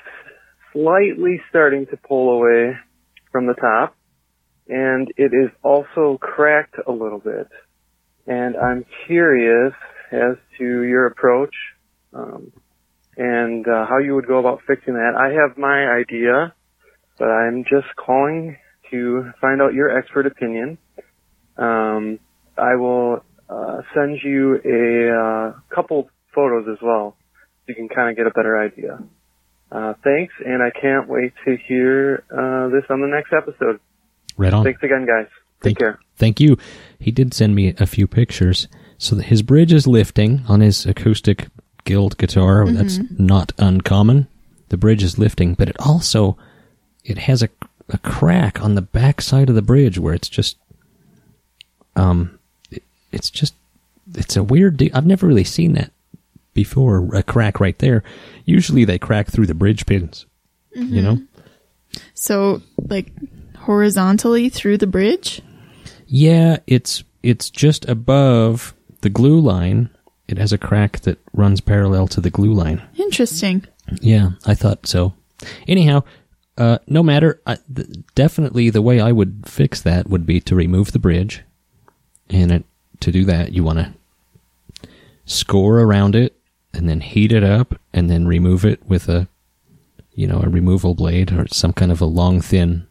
slightly 0.74 1.40
starting 1.48 1.86
to 1.86 1.96
pull 1.96 2.36
away 2.36 2.76
from 3.32 3.46
the 3.46 3.54
top 3.54 3.96
and 4.70 5.08
it 5.16 5.32
is 5.34 5.50
also 5.62 6.16
cracked 6.20 6.76
a 6.86 6.92
little 6.92 7.18
bit. 7.18 7.48
And 8.26 8.56
I'm 8.56 8.84
curious 9.06 9.72
as 10.12 10.36
to 10.58 10.64
your 10.64 11.06
approach 11.06 11.54
um, 12.12 12.52
and 13.16 13.66
uh, 13.66 13.86
how 13.86 13.98
you 13.98 14.14
would 14.14 14.28
go 14.28 14.38
about 14.38 14.60
fixing 14.66 14.94
that. 14.94 15.14
I 15.18 15.32
have 15.42 15.58
my 15.58 15.86
idea, 15.86 16.54
but 17.18 17.26
I'm 17.26 17.64
just 17.64 17.88
calling 17.96 18.56
to 18.92 19.30
find 19.40 19.60
out 19.60 19.74
your 19.74 19.96
expert 19.96 20.26
opinion. 20.26 20.78
Um, 21.56 22.20
I 22.56 22.76
will 22.76 23.24
uh, 23.48 23.78
send 23.94 24.18
you 24.22 24.54
a 24.64 25.10
uh, 25.10 25.74
couple 25.74 26.08
photos 26.34 26.66
as 26.70 26.78
well, 26.80 27.16
so 27.18 27.64
you 27.68 27.74
can 27.74 27.88
kind 27.88 28.10
of 28.10 28.16
get 28.16 28.26
a 28.26 28.30
better 28.30 28.60
idea. 28.60 29.00
Uh, 29.72 29.94
thanks, 30.02 30.34
and 30.44 30.62
I 30.62 30.70
can't 30.70 31.08
wait 31.08 31.32
to 31.44 31.56
hear 31.68 32.24
uh, 32.30 32.68
this 32.68 32.84
on 32.90 33.00
the 33.00 33.08
next 33.08 33.32
episode. 33.36 33.80
Right 34.40 34.54
on. 34.54 34.64
Thanks 34.64 34.82
again, 34.82 35.04
guys. 35.04 35.26
Take 35.60 35.62
Thank, 35.62 35.78
care. 35.78 35.98
Thank 36.16 36.40
you. 36.40 36.56
He 36.98 37.10
did 37.10 37.34
send 37.34 37.54
me 37.54 37.74
a 37.78 37.86
few 37.86 38.06
pictures. 38.06 38.68
So 38.96 39.14
that 39.16 39.26
his 39.26 39.42
bridge 39.42 39.70
is 39.70 39.86
lifting 39.86 40.44
on 40.48 40.60
his 40.60 40.86
acoustic 40.86 41.48
guild 41.84 42.16
guitar. 42.16 42.66
That's 42.66 42.98
not 43.18 43.52
uncommon. 43.58 44.28
The 44.70 44.78
bridge 44.78 45.02
is 45.02 45.18
lifting, 45.18 45.54
but 45.54 45.68
it 45.68 45.76
also 45.78 46.38
it 47.04 47.18
has 47.18 47.42
a 47.42 47.50
a 47.90 47.98
crack 47.98 48.62
on 48.62 48.76
the 48.76 48.82
back 48.82 49.20
side 49.20 49.48
of 49.48 49.56
the 49.56 49.62
bridge 49.62 49.98
where 49.98 50.14
it's 50.14 50.28
just 50.28 50.56
um 51.96 52.38
it, 52.70 52.82
it's 53.10 53.30
just 53.30 53.54
it's 54.14 54.36
a 54.36 54.42
weird 54.42 54.76
deal. 54.76 54.90
I've 54.94 55.06
never 55.06 55.26
really 55.26 55.44
seen 55.44 55.74
that 55.74 55.92
before 56.54 57.14
a 57.14 57.22
crack 57.22 57.60
right 57.60 57.78
there. 57.78 58.02
Usually 58.46 58.84
they 58.84 58.98
crack 58.98 59.28
through 59.28 59.46
the 59.46 59.54
bridge 59.54 59.84
pins. 59.84 60.24
You 60.72 61.02
know? 61.02 61.18
So 62.14 62.62
like 62.88 63.12
horizontally 63.60 64.48
through 64.48 64.78
the 64.78 64.86
bridge. 64.86 65.42
Yeah, 66.06 66.58
it's 66.66 67.04
it's 67.22 67.50
just 67.50 67.88
above 67.88 68.74
the 69.00 69.10
glue 69.10 69.40
line. 69.40 69.90
It 70.28 70.38
has 70.38 70.52
a 70.52 70.58
crack 70.58 71.00
that 71.00 71.18
runs 71.32 71.60
parallel 71.60 72.06
to 72.08 72.20
the 72.20 72.30
glue 72.30 72.52
line. 72.52 72.82
Interesting. 72.96 73.66
Yeah, 74.00 74.30
I 74.46 74.54
thought 74.54 74.86
so. 74.86 75.14
Anyhow, 75.66 76.04
uh, 76.56 76.78
no 76.86 77.02
matter. 77.02 77.40
I, 77.46 77.58
th- 77.74 77.88
definitely, 78.14 78.70
the 78.70 78.82
way 78.82 79.00
I 79.00 79.12
would 79.12 79.44
fix 79.46 79.80
that 79.82 80.08
would 80.08 80.26
be 80.26 80.40
to 80.42 80.54
remove 80.54 80.92
the 80.92 80.98
bridge, 80.98 81.42
and 82.28 82.52
it, 82.52 82.64
to 83.00 83.10
do 83.10 83.24
that, 83.24 83.52
you 83.52 83.64
want 83.64 83.78
to 83.78 84.88
score 85.24 85.80
around 85.80 86.14
it, 86.14 86.36
and 86.72 86.88
then 86.88 87.00
heat 87.00 87.32
it 87.32 87.42
up, 87.42 87.80
and 87.92 88.10
then 88.10 88.26
remove 88.26 88.64
it 88.64 88.84
with 88.86 89.08
a, 89.08 89.26
you 90.12 90.26
know, 90.26 90.40
a 90.42 90.48
removal 90.48 90.94
blade 90.94 91.32
or 91.32 91.46
some 91.48 91.72
kind 91.72 91.90
of 91.90 92.00
a 92.00 92.06
long, 92.06 92.40
thin, 92.40 92.86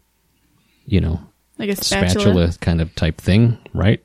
you 0.91 0.99
know, 1.01 1.19
Like 1.57 1.69
a 1.69 1.75
spatula. 1.75 2.09
spatula. 2.09 2.53
kind 2.59 2.81
of 2.81 2.93
type 2.95 3.17
thing, 3.17 3.57
right? 3.73 4.03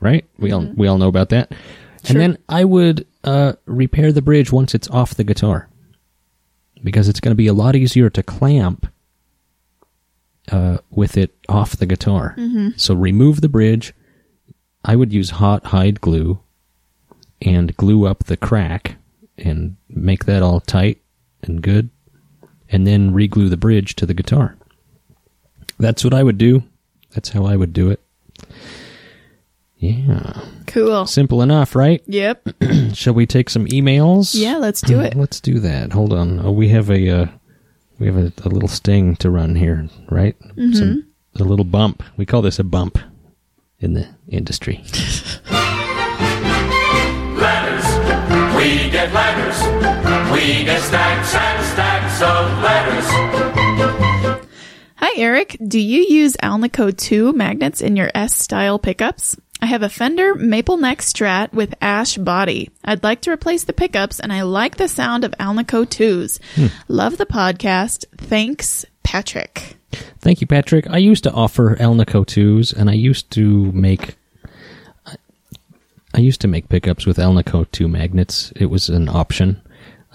Right? 0.00 0.24
We 0.38 0.52
all 0.52 0.66
we 0.74 0.86
all 0.86 0.98
know 0.98 1.08
about 1.08 1.28
that. 1.30 1.50
Mm-hmm. 1.50 2.06
Sure. 2.06 2.10
And 2.10 2.20
then 2.20 2.38
I 2.48 2.64
would 2.64 3.06
uh, 3.22 3.54
repair 3.64 4.12
the 4.12 4.20
bridge 4.22 4.52
once 4.52 4.74
it's 4.74 4.88
off 4.90 5.14
the 5.14 5.24
guitar, 5.24 5.68
because 6.82 7.08
it's 7.08 7.20
going 7.20 7.32
to 7.32 7.36
be 7.36 7.46
a 7.46 7.54
lot 7.54 7.74
easier 7.76 8.10
to 8.10 8.22
clamp 8.22 8.86
uh, 10.52 10.78
with 10.90 11.16
it 11.16 11.34
off 11.48 11.76
the 11.76 11.86
guitar. 11.86 12.34
Mm-hmm. 12.36 12.70
So 12.76 12.94
remove 12.94 13.40
the 13.40 13.48
bridge. 13.48 13.94
I 14.84 14.96
would 14.96 15.12
use 15.12 15.30
hot 15.30 15.66
hide 15.66 16.02
glue 16.02 16.40
and 17.40 17.74
glue 17.76 18.06
up 18.06 18.24
the 18.24 18.36
crack 18.36 18.96
and 19.38 19.76
make 19.88 20.26
that 20.26 20.42
all 20.42 20.60
tight 20.60 21.00
and 21.42 21.62
good, 21.62 21.88
and 22.68 22.86
then 22.86 23.12
reglue 23.12 23.48
the 23.48 23.56
bridge 23.56 23.96
to 23.96 24.06
the 24.06 24.14
guitar. 24.14 24.56
That's 25.78 26.04
what 26.04 26.14
I 26.14 26.22
would 26.22 26.38
do. 26.38 26.62
That's 27.14 27.30
how 27.30 27.44
I 27.44 27.56
would 27.56 27.72
do 27.72 27.90
it. 27.90 28.00
Yeah. 29.76 30.44
Cool. 30.66 31.06
Simple 31.06 31.42
enough, 31.42 31.74
right? 31.76 32.02
Yep. 32.08 32.48
Shall 32.94 33.14
we 33.14 33.26
take 33.26 33.50
some 33.50 33.66
emails? 33.66 34.34
Yeah, 34.34 34.56
let's 34.56 34.80
do 34.80 35.00
it. 35.00 35.14
Let's 35.16 35.40
do 35.40 35.58
that. 35.60 35.92
Hold 35.92 36.12
on. 36.12 36.40
Oh, 36.44 36.52
we 36.52 36.68
have 36.68 36.90
a 36.90 37.08
uh, 37.10 37.26
we 37.98 38.06
have 38.06 38.16
a, 38.16 38.32
a 38.44 38.48
little 38.48 38.68
sting 38.68 39.16
to 39.16 39.30
run 39.30 39.56
here, 39.56 39.88
right? 40.10 40.38
Mm-hmm. 40.40 40.72
Some, 40.72 41.06
a 41.36 41.44
little 41.44 41.64
bump. 41.64 42.02
We 42.16 42.24
call 42.24 42.40
this 42.42 42.58
a 42.58 42.64
bump 42.64 42.98
in 43.80 43.94
the 43.94 44.08
industry. 44.28 44.76
Letters. 47.34 47.84
We 48.56 48.88
get 48.90 49.12
letters. 49.12 49.60
We 50.32 50.64
get 50.64 50.80
stacks 50.82 51.34
and 51.34 51.64
stacks 51.66 52.22
of 52.22 52.62
letters. 52.62 53.43
Hi, 55.06 55.20
Eric. 55.20 55.58
Do 55.62 55.78
you 55.78 56.00
use 56.00 56.34
Alnico 56.38 56.90
2 56.96 57.34
magnets 57.34 57.82
in 57.82 57.94
your 57.94 58.10
S 58.14 58.32
style 58.32 58.78
pickups? 58.78 59.36
I 59.60 59.66
have 59.66 59.82
a 59.82 59.90
Fender 59.90 60.34
Maple 60.34 60.78
Neck 60.78 61.00
Strat 61.00 61.52
with 61.52 61.74
ash 61.82 62.16
body. 62.16 62.70
I'd 62.86 63.02
like 63.02 63.20
to 63.20 63.30
replace 63.30 63.64
the 63.64 63.74
pickups, 63.74 64.18
and 64.18 64.32
I 64.32 64.40
like 64.44 64.78
the 64.78 64.88
sound 64.88 65.22
of 65.22 65.32
Alnico 65.32 65.84
2s. 65.84 66.40
Love 66.88 67.18
the 67.18 67.26
podcast. 67.26 68.06
Thanks, 68.16 68.86
Patrick. 69.02 69.76
Thank 70.20 70.40
you, 70.40 70.46
Patrick. 70.46 70.88
I 70.88 70.96
used 70.96 71.24
to 71.24 71.32
offer 71.32 71.76
Alnico 71.76 72.24
2s, 72.24 72.72
and 72.74 72.88
I 72.88 72.94
used 72.94 73.30
to 73.32 73.70
make. 73.72 74.16
I 76.14 76.20
used 76.20 76.40
to 76.40 76.48
make 76.48 76.70
pickups 76.70 77.04
with 77.04 77.18
Alnico 77.18 77.70
2 77.70 77.88
magnets. 77.88 78.54
It 78.56 78.70
was 78.70 78.88
an 78.88 79.10
option. 79.10 79.60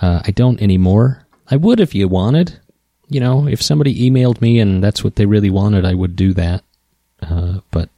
Uh, 0.01 0.23
I 0.25 0.31
don't 0.31 0.59
anymore. 0.59 1.27
I 1.47 1.57
would 1.57 1.79
if 1.79 1.93
you 1.93 2.07
wanted. 2.07 2.59
You 3.09 3.19
know, 3.19 3.47
if 3.47 3.61
somebody 3.61 4.09
emailed 4.09 4.41
me 4.41 4.59
and 4.59 4.83
that's 4.83 5.03
what 5.03 5.15
they 5.15 5.25
really 5.25 5.49
wanted, 5.49 5.85
I 5.85 5.93
would 5.93 6.15
do 6.15 6.33
that. 6.33 6.63
Uh, 7.21 7.59
but 7.71 7.89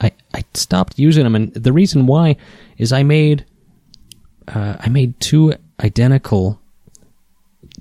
I 0.00 0.12
I 0.32 0.44
stopped 0.54 0.98
using 0.98 1.24
them, 1.24 1.34
and 1.34 1.52
the 1.54 1.72
reason 1.72 2.06
why 2.06 2.36
is 2.78 2.92
I 2.92 3.02
made 3.02 3.44
uh, 4.48 4.76
I 4.78 4.88
made 4.88 5.18
two 5.20 5.54
identical 5.80 6.60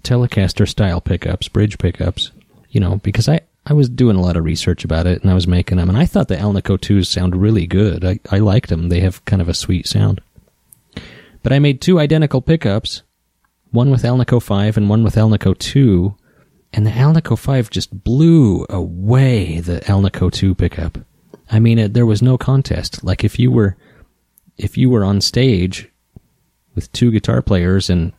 Telecaster 0.01 0.67
style 0.67 1.01
pickups, 1.01 1.47
bridge 1.47 1.77
pickups. 1.77 2.31
You 2.69 2.79
know, 2.79 2.97
because 2.97 3.29
I 3.29 3.41
I 3.65 3.73
was 3.73 3.89
doing 3.89 4.15
a 4.17 4.21
lot 4.21 4.37
of 4.37 4.43
research 4.43 4.83
about 4.83 5.07
it, 5.07 5.21
and 5.21 5.29
I 5.29 5.35
was 5.35 5.47
making 5.47 5.77
them, 5.77 5.89
and 5.89 5.97
I 5.97 6.05
thought 6.05 6.27
the 6.27 6.35
Alnico 6.35 6.77
2s 6.77 7.05
sound 7.05 7.35
really 7.35 7.67
good. 7.67 8.03
I, 8.03 8.19
I 8.31 8.39
liked 8.39 8.69
them. 8.69 8.89
They 8.89 9.01
have 9.01 9.23
kind 9.25 9.41
of 9.41 9.49
a 9.49 9.53
sweet 9.53 9.87
sound. 9.87 10.21
But 11.43 11.53
I 11.53 11.59
made 11.59 11.79
two 11.79 11.99
identical 11.99 12.41
pickups, 12.41 13.03
one 13.71 13.91
with 13.91 14.03
Alnico 14.03 14.41
5 14.41 14.77
and 14.77 14.89
one 14.89 15.03
with 15.03 15.15
Alnico 15.15 15.57
2, 15.57 16.15
and 16.73 16.85
the 16.85 16.91
Alnico 16.91 17.37
5 17.37 17.69
just 17.69 18.03
blew 18.03 18.65
away 18.69 19.59
the 19.59 19.79
Alnico 19.81 20.31
2 20.31 20.55
pickup. 20.55 20.99
I 21.51 21.59
mean, 21.59 21.79
it, 21.79 21.93
there 21.93 22.05
was 22.05 22.21
no 22.21 22.37
contest. 22.37 23.03
Like 23.03 23.23
if 23.23 23.37
you 23.37 23.51
were, 23.51 23.75
if 24.57 24.77
you 24.77 24.89
were 24.89 25.03
on 25.03 25.19
stage 25.21 25.89
with 26.75 26.91
two 26.93 27.11
guitar 27.11 27.41
players 27.41 27.89
and 27.89 28.13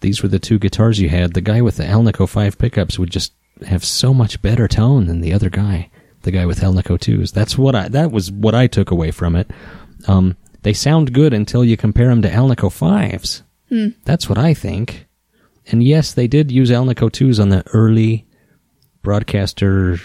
these 0.00 0.22
were 0.22 0.28
the 0.28 0.40
two 0.40 0.58
guitars 0.58 0.98
you 1.00 1.08
had, 1.08 1.34
the 1.34 1.40
guy 1.40 1.62
with 1.62 1.76
the 1.76 1.84
Alnico 1.84 2.28
5 2.28 2.58
pickups 2.58 2.98
would 2.98 3.10
just 3.10 3.32
have 3.66 3.84
so 3.84 4.12
much 4.12 4.42
better 4.42 4.66
tone 4.66 5.06
than 5.06 5.20
the 5.20 5.32
other 5.32 5.48
guy, 5.48 5.90
the 6.22 6.32
guy 6.32 6.44
with 6.44 6.60
Alnico 6.60 6.98
2s. 6.98 7.32
That's 7.32 7.56
what 7.56 7.76
I, 7.76 7.88
that 7.88 8.10
was 8.10 8.32
what 8.32 8.54
I 8.54 8.66
took 8.66 8.90
away 8.90 9.12
from 9.12 9.36
it. 9.36 9.48
Um, 10.08 10.36
they 10.62 10.72
sound 10.72 11.12
good 11.12 11.32
until 11.32 11.64
you 11.64 11.76
compare 11.76 12.08
them 12.08 12.22
to 12.22 12.30
Alnico 12.30 12.68
5s. 12.68 13.42
That's 14.04 14.28
what 14.28 14.38
I 14.38 14.54
think. 14.54 15.06
And 15.66 15.82
yes, 15.82 16.12
they 16.12 16.26
did 16.26 16.52
use 16.52 16.70
Alnico 16.70 17.10
2s 17.10 17.40
on 17.40 17.48
the 17.48 17.64
early 17.72 18.26
broadcaster 19.02 19.98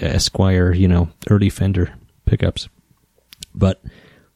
Esquire, 0.00 0.72
you 0.72 0.88
know, 0.88 1.10
early 1.28 1.50
Fender 1.50 1.94
pickups. 2.24 2.68
But 3.54 3.82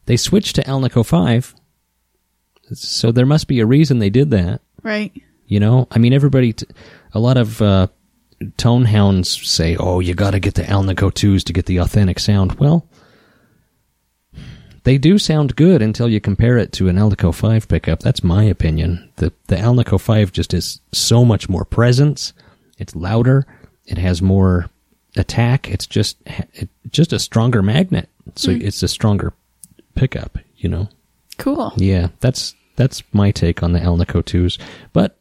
they 0.06 0.16
switched 0.16 0.56
to 0.56 0.62
Alnico 0.62 1.04
5. 1.04 1.54
So 2.74 3.12
there 3.12 3.26
must 3.26 3.48
be 3.48 3.60
a 3.60 3.66
reason 3.66 3.98
they 3.98 4.10
did 4.10 4.30
that. 4.30 4.60
Right. 4.82 5.12
You 5.46 5.60
know, 5.60 5.88
I 5.90 5.98
mean, 5.98 6.12
everybody, 6.12 6.52
t- 6.52 6.66
a 7.12 7.18
lot 7.18 7.38
of 7.38 7.62
uh, 7.62 7.88
tone 8.58 8.84
hounds 8.84 9.30
say, 9.48 9.76
"Oh, 9.76 10.00
you 10.00 10.14
got 10.14 10.32
to 10.32 10.40
get 10.40 10.54
the 10.54 10.62
Alnico 10.62 11.12
twos 11.12 11.42
to 11.44 11.54
get 11.54 11.64
the 11.64 11.78
authentic 11.78 12.18
sound." 12.18 12.58
Well, 12.58 12.86
they 14.88 14.96
do 14.96 15.18
sound 15.18 15.54
good 15.54 15.82
until 15.82 16.08
you 16.08 16.18
compare 16.18 16.56
it 16.56 16.72
to 16.72 16.88
an 16.88 16.96
Alnico 16.96 17.34
five 17.34 17.68
pickup. 17.68 18.00
That's 18.00 18.24
my 18.24 18.44
opinion. 18.44 19.12
the 19.16 19.34
The 19.48 19.56
Alnico 19.56 20.00
five 20.00 20.32
just 20.32 20.54
is 20.54 20.80
so 20.92 21.26
much 21.26 21.46
more 21.46 21.66
presence. 21.66 22.32
It's 22.78 22.96
louder. 22.96 23.46
It 23.84 23.98
has 23.98 24.22
more 24.22 24.70
attack. 25.14 25.68
It's 25.68 25.86
just 25.86 26.16
it, 26.54 26.70
just 26.90 27.12
a 27.12 27.18
stronger 27.18 27.60
magnet. 27.60 28.08
So 28.34 28.50
hmm. 28.50 28.62
it's 28.62 28.82
a 28.82 28.88
stronger 28.88 29.34
pickup. 29.94 30.38
You 30.56 30.70
know. 30.70 30.88
Cool. 31.36 31.74
Yeah, 31.76 32.08
that's 32.20 32.54
that's 32.76 33.02
my 33.12 33.30
take 33.30 33.62
on 33.62 33.72
the 33.72 33.80
Alnico 33.80 34.22
2s. 34.22 34.58
But 34.94 35.18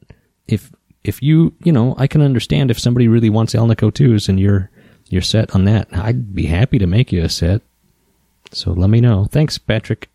if 0.48 0.72
if 1.04 1.22
you, 1.22 1.54
you 1.62 1.74
know, 1.74 1.94
I 1.98 2.08
can 2.08 2.22
understand 2.22 2.72
if 2.72 2.80
somebody 2.80 3.10
really 3.10 3.30
wants 3.30 3.54
Alnico 3.54 3.92
2s 3.92 4.30
and 4.30 4.40
you're 4.40 4.72
you're 5.10 5.22
set 5.22 5.54
on 5.54 5.66
that. 5.66 5.90
I'd 5.92 6.34
be 6.34 6.46
happy 6.46 6.80
to 6.80 6.88
make 6.88 7.12
you 7.12 7.22
a 7.22 7.30
set. 7.30 7.62
So 8.58 8.72
let 8.72 8.90
me 8.90 9.02
know. 9.02 9.26
Thanks, 9.26 9.58
Patrick. 9.60 10.10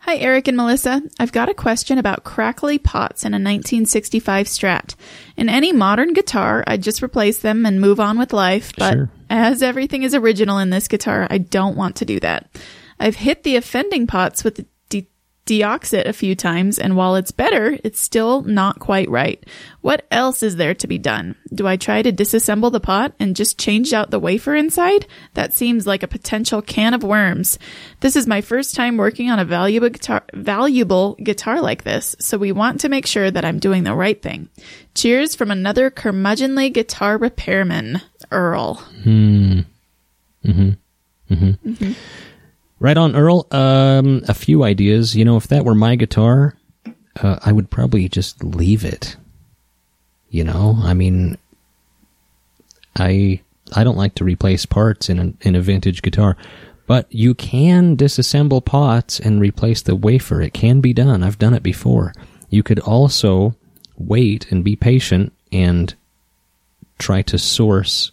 Hi, 0.00 0.16
Eric 0.16 0.48
and 0.48 0.56
Melissa. 0.56 1.00
I've 1.18 1.32
got 1.32 1.48
a 1.48 1.54
question 1.54 1.96
about 1.96 2.24
crackly 2.24 2.76
pots 2.78 3.24
in 3.24 3.32
a 3.32 3.40
1965 3.40 4.46
Strat. 4.46 4.94
In 5.38 5.48
any 5.48 5.72
modern 5.72 6.12
guitar, 6.12 6.62
I'd 6.66 6.82
just 6.82 7.02
replace 7.02 7.38
them 7.38 7.64
and 7.64 7.80
move 7.80 7.98
on 8.00 8.18
with 8.18 8.34
life, 8.34 8.72
but 8.76 8.92
Sure. 8.92 9.10
as 9.30 9.62
everything 9.62 10.02
is 10.02 10.14
original 10.14 10.58
in 10.58 10.68
this 10.68 10.88
guitar, 10.88 11.26
I 11.30 11.38
don't 11.38 11.74
want 11.74 11.96
to 11.96 12.04
do 12.04 12.20
that. 12.20 12.50
I've 13.00 13.16
hit 13.16 13.44
the 13.44 13.56
offending 13.56 14.06
pots 14.06 14.44
with 14.44 14.66
the 15.46 15.62
it 15.62 16.06
a 16.06 16.12
few 16.12 16.34
times, 16.34 16.78
and 16.78 16.96
while 16.96 17.16
it's 17.16 17.30
better, 17.30 17.78
it's 17.84 18.00
still 18.00 18.42
not 18.42 18.78
quite 18.78 19.10
right. 19.10 19.44
What 19.82 20.06
else 20.10 20.42
is 20.42 20.56
there 20.56 20.74
to 20.74 20.86
be 20.86 20.98
done? 20.98 21.36
Do 21.52 21.66
I 21.66 21.76
try 21.76 22.00
to 22.02 22.12
disassemble 22.12 22.72
the 22.72 22.80
pot 22.80 23.12
and 23.20 23.36
just 23.36 23.58
change 23.58 23.92
out 23.92 24.10
the 24.10 24.18
wafer 24.18 24.54
inside? 24.54 25.06
That 25.34 25.52
seems 25.52 25.86
like 25.86 26.02
a 26.02 26.08
potential 26.08 26.62
can 26.62 26.94
of 26.94 27.02
worms. 27.02 27.58
This 28.00 28.16
is 28.16 28.26
my 28.26 28.40
first 28.40 28.74
time 28.74 28.96
working 28.96 29.30
on 29.30 29.38
a 29.38 29.44
valuable 29.44 29.90
guitar, 29.90 30.22
valuable 30.32 31.16
guitar 31.22 31.60
like 31.60 31.84
this, 31.84 32.16
so 32.18 32.38
we 32.38 32.52
want 32.52 32.80
to 32.80 32.88
make 32.88 33.06
sure 33.06 33.30
that 33.30 33.44
I'm 33.44 33.58
doing 33.58 33.84
the 33.84 33.94
right 33.94 34.20
thing. 34.20 34.48
Cheers 34.94 35.34
from 35.34 35.50
another 35.50 35.90
curmudgeonly 35.90 36.72
guitar 36.72 37.18
repairman, 37.18 38.00
Earl. 38.30 38.74
Hmm. 38.74 39.60
Mm-hmm. 40.44 40.70
Mm-hmm. 41.30 41.68
Mm-hmm. 41.68 41.92
Right 42.84 42.98
on, 42.98 43.16
Earl. 43.16 43.46
Um, 43.50 44.22
a 44.28 44.34
few 44.34 44.62
ideas. 44.62 45.16
You 45.16 45.24
know, 45.24 45.38
if 45.38 45.48
that 45.48 45.64
were 45.64 45.74
my 45.74 45.96
guitar, 45.96 46.54
uh, 47.18 47.38
I 47.42 47.50
would 47.50 47.70
probably 47.70 48.10
just 48.10 48.44
leave 48.44 48.84
it. 48.84 49.16
You 50.28 50.44
know, 50.44 50.76
I 50.82 50.92
mean, 50.92 51.38
I 52.94 53.40
I 53.72 53.84
don't 53.84 53.96
like 53.96 54.14
to 54.16 54.24
replace 54.24 54.66
parts 54.66 55.08
in 55.08 55.18
a, 55.18 55.48
in 55.48 55.54
a 55.54 55.62
vintage 55.62 56.02
guitar, 56.02 56.36
but 56.86 57.06
you 57.08 57.34
can 57.34 57.96
disassemble 57.96 58.62
pots 58.62 59.18
and 59.18 59.40
replace 59.40 59.80
the 59.80 59.96
wafer. 59.96 60.42
It 60.42 60.52
can 60.52 60.82
be 60.82 60.92
done. 60.92 61.22
I've 61.22 61.38
done 61.38 61.54
it 61.54 61.62
before. 61.62 62.12
You 62.50 62.62
could 62.62 62.80
also 62.80 63.54
wait 63.96 64.52
and 64.52 64.62
be 64.62 64.76
patient 64.76 65.32
and 65.50 65.94
try 66.98 67.22
to 67.22 67.38
source 67.38 68.12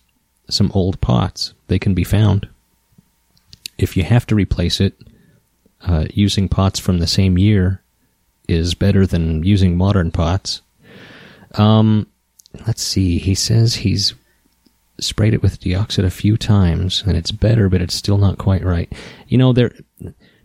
some 0.50 0.72
old 0.74 1.02
pots. 1.02 1.56
They 1.68 1.78
can 1.78 1.94
be 1.94 2.06
found 2.06 2.48
if 3.82 3.98
you 3.98 4.04
have 4.04 4.26
to 4.28 4.36
replace 4.36 4.80
it, 4.80 4.94
uh, 5.82 6.06
using 6.14 6.48
pots 6.48 6.80
from 6.80 7.00
the 7.00 7.08
same 7.08 7.38
year 7.38 7.82
is 8.48 8.76
better 8.76 9.06
than 9.06 9.44
using 9.44 9.78
modern 9.78 10.12
pots. 10.12 10.62
Um, 11.56 12.08
let's 12.68 12.84
see. 12.84 13.18
He 13.18 13.36
says 13.36 13.76
he's 13.76 14.14
sprayed 15.00 15.34
it 15.34 15.42
with 15.42 15.60
deoxit 15.60 16.06
a 16.06 16.12
few 16.12 16.38
times 16.38 17.04
and 17.06 17.18
it's 17.18 17.32
better, 17.32 17.70
but 17.70 17.82
it's 17.82 17.96
still 17.96 18.18
not 18.18 18.38
quite 18.38 18.64
right. 18.64 18.92
You 19.28 19.38
know, 19.38 19.54
there, 19.54 19.72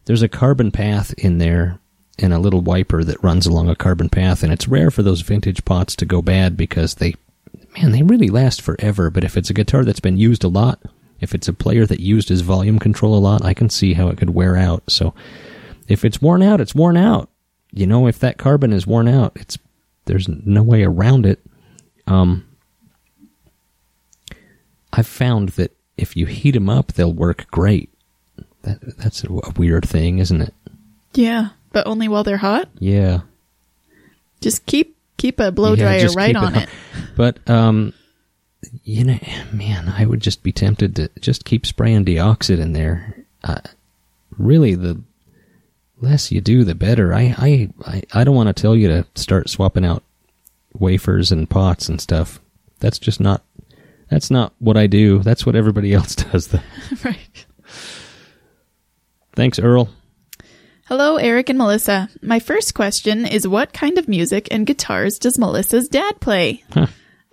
there's 0.07 0.23
a 0.23 0.29
carbon 0.29 0.71
path 0.71 1.13
in 1.15 1.39
there 1.39 1.79
and 2.19 2.33
a 2.33 2.39
little 2.39 2.63
wiper 2.63 3.05
that 3.05 3.23
runs 3.23 3.47
along 3.47 3.69
a 3.69 3.77
carbon 3.77 4.09
path, 4.09 4.43
and 4.43 4.51
it's 4.53 4.67
rare 4.67 4.91
for 4.91 5.03
those 5.03 5.21
vintage 5.21 5.65
pots 5.65 5.95
to 5.97 6.07
go 6.07 6.23
bad 6.23 6.57
because 6.57 6.95
they, 6.95 7.15
man, 7.77 7.93
they 7.93 8.03
really 8.03 8.29
last 8.29 8.63
forever. 8.63 9.11
But 9.11 9.25
if 9.25 9.37
it's 9.37 9.51
a 9.51 9.55
guitar 9.55 9.85
that's 9.85 10.01
been 10.01 10.17
used 10.17 10.43
a 10.43 10.49
lot, 10.49 10.81
if 11.21 11.35
it's 11.35 11.49
a 11.49 11.53
player 11.53 11.87
that 11.87 12.01
used 12.01 12.29
his 12.29 12.43
volume 12.43 12.79
control 12.79 13.17
a 13.17 13.21
lot, 13.21 13.45
I 13.45 13.55
can 13.55 13.71
see 13.71 13.95
how 13.95 14.09
it 14.09 14.19
could 14.19 14.31
wear 14.31 14.57
out. 14.57 14.83
So 14.89 15.15
if 15.89 16.05
it's 16.05 16.21
worn 16.21 16.43
out, 16.43 16.61
it's 16.61 16.75
worn 16.75 16.97
out. 16.97 17.29
You 17.73 17.87
know, 17.87 18.07
if 18.07 18.19
that 18.21 18.39
carbon 18.39 18.73
is 18.73 18.87
worn 18.87 19.09
out, 19.09 19.33
it's 19.37 19.59
there's 20.07 20.29
no 20.29 20.63
way 20.63 20.85
around 20.85 21.27
it. 21.27 21.41
Um, 22.07 22.47
I've 24.93 25.07
found 25.07 25.51
that 25.51 25.77
if 25.97 26.17
you 26.17 26.27
heat 26.27 26.53
them 26.53 26.71
up, 26.71 26.93
they'll 26.93 27.13
work 27.13 27.51
great. 27.51 27.91
That 28.63 28.99
that's 28.99 29.25
a, 29.25 29.33
a 29.33 29.51
weird 29.57 29.87
thing, 29.89 30.19
isn't 30.19 30.41
it? 30.41 30.55
Yeah, 31.15 31.51
but 31.73 31.87
only 31.87 32.09
while 32.09 32.25
they're 32.25 32.37
hot. 32.37 32.69
Yeah. 32.79 33.21
Just 34.41 34.67
keep 34.67 34.97
keep 35.17 35.41
a 35.41 35.51
blow 35.51 35.75
Yeah, 35.75 35.99
dryer 35.99 36.09
right 36.15 36.37
on 36.37 36.55
it. 36.55 36.69
But 37.17 37.49
um, 37.49 37.95
you 38.85 39.05
know, 39.05 39.19
man, 39.53 39.89
I 39.89 40.05
would 40.05 40.21
just 40.21 40.43
be 40.43 40.53
tempted 40.53 40.97
to 40.97 41.11
just 41.21 41.45
keep 41.45 41.67
spraying 41.67 42.05
deoxit 42.05 42.59
in 42.59 42.73
there. 42.73 43.25
Uh, 43.43 43.61
really, 44.37 44.75
the 44.75 45.01
less 46.01 46.31
you 46.31 46.41
do, 46.41 46.65
the 46.65 46.75
better. 46.75 47.15
I 47.15 47.35
I 47.39 47.69
I, 47.85 48.03
I 48.13 48.25
don't 48.25 48.37
want 48.37 48.55
to 48.55 48.61
tell 48.61 48.77
you 48.77 48.89
to 48.89 49.07
start 49.15 49.51
swapping 49.51 49.85
out 49.85 50.03
wafers 50.73 51.33
and 51.33 51.49
pots 51.49 51.89
and 51.89 52.01
stuff. 52.01 52.41
That's 52.81 52.99
just 52.99 53.21
not. 53.21 53.43
That's 54.11 54.31
not 54.31 54.53
what 54.59 54.77
I 54.77 54.87
do. 54.87 55.19
That's 55.21 55.45
what 55.45 55.57
everybody 55.57 55.93
else 55.95 56.15
does. 56.15 56.49
Though. 56.49 56.61
right. 57.05 57.47
Thanks, 59.35 59.59
Earl. 59.59 59.91
Hello, 60.87 61.17
Eric 61.17 61.49
and 61.49 61.59
Melissa. 61.59 62.09
My 62.23 62.39
first 62.39 62.75
question 62.75 63.27
is 63.27 63.47
what 63.47 63.73
kind 63.73 63.99
of 63.99 64.07
music 64.07 64.47
and 64.53 64.65
guitars 64.65 65.19
does 65.19 65.37
Melissa's 65.37 65.89
dad 65.89 66.21
play? 66.21 66.63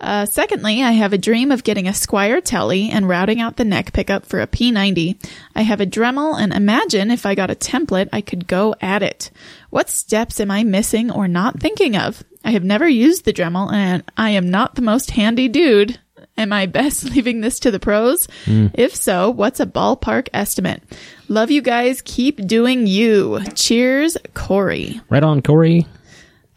Uh, 0.04 0.26
secondly, 0.26 0.82
I 0.82 0.92
have 0.92 1.14
a 1.14 1.18
dream 1.18 1.50
of 1.50 1.64
getting 1.64 1.88
a 1.88 1.92
Squier 1.92 2.42
Telly 2.44 2.90
and 2.90 3.08
routing 3.08 3.40
out 3.40 3.56
the 3.56 3.64
neck 3.64 3.92
pickup 3.94 4.26
for 4.26 4.40
a 4.40 4.46
P90. 4.46 5.16
I 5.56 5.62
have 5.62 5.80
a 5.80 5.86
Dremel 5.86 6.38
and 6.38 6.52
imagine 6.52 7.10
if 7.10 7.24
I 7.24 7.34
got 7.34 7.50
a 7.50 7.54
template, 7.54 8.10
I 8.12 8.20
could 8.20 8.46
go 8.46 8.74
at 8.82 9.02
it. 9.02 9.30
What 9.70 9.88
steps 9.88 10.40
am 10.40 10.50
I 10.50 10.62
missing 10.62 11.10
or 11.10 11.26
not 11.26 11.58
thinking 11.58 11.96
of? 11.96 12.22
I 12.44 12.50
have 12.50 12.64
never 12.64 12.86
used 12.86 13.24
the 13.24 13.32
Dremel 13.32 13.72
and 13.72 14.02
I 14.16 14.30
am 14.30 14.50
not 14.50 14.74
the 14.74 14.82
most 14.82 15.10
handy 15.12 15.48
dude. 15.48 15.98
Am 16.36 16.52
I 16.52 16.66
best 16.66 17.04
leaving 17.14 17.40
this 17.40 17.60
to 17.60 17.70
the 17.70 17.80
pros? 17.80 18.28
If 18.46 18.94
so, 18.94 19.30
what's 19.30 19.60
a 19.60 19.66
ballpark 19.66 20.28
estimate? 20.34 20.82
Love 21.28 21.50
you 21.50 21.62
guys. 21.62 22.02
Keep 22.04 22.46
doing 22.46 22.86
you. 22.86 23.40
Cheers, 23.54 24.18
Corey. 24.34 25.00
Right 25.08 25.22
on, 25.24 25.40
Corey. 25.40 25.86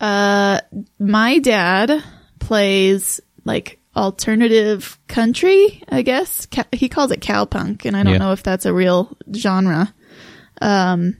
Uh, 0.01 0.59
My 0.99 1.39
dad 1.39 2.03
plays 2.39 3.19
like 3.47 3.79
alternative 3.95 4.99
country, 5.07 5.81
I 5.89 6.03
guess. 6.03 6.47
He 6.71 6.87
calls 6.89 7.09
it 7.11 7.19
cowpunk, 7.21 7.85
and 7.85 7.97
I 7.97 8.03
don't 8.03 8.13
Yeah. 8.13 8.19
know 8.19 8.31
if 8.33 8.43
that's 8.43 8.65
a 8.67 8.73
real 8.73 9.17
genre. 9.35 9.91
Um, 10.61 11.17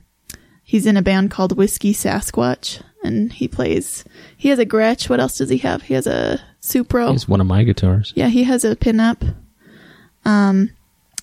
he's 0.62 0.86
in 0.86 0.96
a 0.96 1.02
band 1.02 1.30
called 1.32 1.56
Whiskey 1.56 1.92
Sasquatch, 1.92 2.80
and 3.02 3.32
he 3.32 3.48
plays. 3.48 4.04
He 4.36 4.48
has 4.50 4.58
a 4.60 4.66
Gretsch. 4.66 5.08
What 5.08 5.18
else 5.20 5.38
does 5.38 5.48
he 5.50 5.58
have? 5.58 5.82
He 5.82 5.94
has 5.94 6.06
a 6.06 6.40
Supro. 6.62 7.10
He's 7.12 7.28
one 7.28 7.40
of 7.40 7.46
my 7.46 7.64
guitars. 7.64 8.12
Yeah, 8.14 8.28
he 8.28 8.44
has 8.44 8.64
a 8.64 8.76
pinup. 8.76 9.34
Um, 10.24 10.70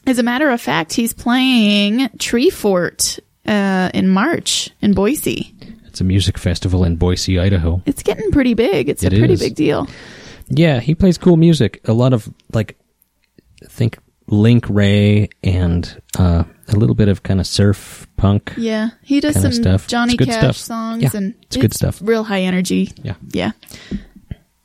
as 0.08 0.20
a 0.20 0.24
matter 0.24 0.50
of 0.50 0.60
fact, 0.62 0.94
he's 0.94 1.14
playing 1.14 2.08
Treefort 2.18 3.20
uh, 3.46 3.90
in 3.94 4.08
March 4.10 4.70
in 4.82 4.94
Boise. 4.94 5.54
It's 5.88 6.02
a 6.02 6.04
music 6.04 6.38
festival 6.38 6.84
in 6.84 6.96
Boise, 6.98 7.40
Idaho. 7.40 7.82
It's 7.86 8.04
getting 8.04 8.32
pretty 8.32 8.54
big. 8.54 8.90
It's 8.90 9.04
It 9.04 9.14
a 9.14 9.18
pretty 9.18 9.34
is. 9.36 9.40
big 9.40 9.56
deal. 9.56 9.88
Yeah, 10.48 10.80
he 10.80 10.96
plays 10.96 11.18
cool 11.18 11.38
music. 11.38 11.82
A 11.88 11.94
lot 11.94 12.14
of 12.14 12.32
like, 12.54 12.78
I 13.64 13.68
think 13.68 13.98
Link 14.28 14.66
Wray 14.70 15.30
and 15.44 16.02
uh, 16.18 16.44
a 16.68 16.76
little 16.76 16.96
bit 16.96 17.08
of 17.08 17.24
kind 17.24 17.40
of 17.40 17.48
surf 17.48 18.08
punk. 18.18 18.54
Yeah, 18.58 18.90
he 19.02 19.20
does 19.20 19.40
some 19.40 19.52
stuff. 19.52 19.88
Johnny 19.88 20.16
good 20.16 20.28
Cash 20.28 20.40
stuff. 20.40 20.58
songs, 20.58 21.04
Yeah, 21.04 21.10
and 21.14 21.36
it's 21.44 21.58
good 21.58 21.74
stuff. 21.74 22.00
Real 22.02 22.24
high 22.24 22.42
energy. 22.42 22.92
Yeah. 23.04 23.16
Yeah. 23.30 23.52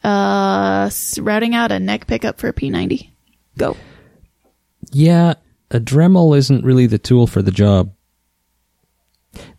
Uh, 0.02 0.90
routing 1.18 1.54
out 1.54 1.72
a 1.72 1.78
neck 1.78 2.06
pickup 2.06 2.38
for 2.38 2.48
a 2.48 2.52
P90. 2.52 3.10
Go. 3.58 3.76
Yeah, 4.92 5.34
a 5.70 5.78
Dremel 5.78 6.36
isn't 6.36 6.64
really 6.64 6.86
the 6.86 6.98
tool 6.98 7.26
for 7.26 7.42
the 7.42 7.50
job. 7.50 7.92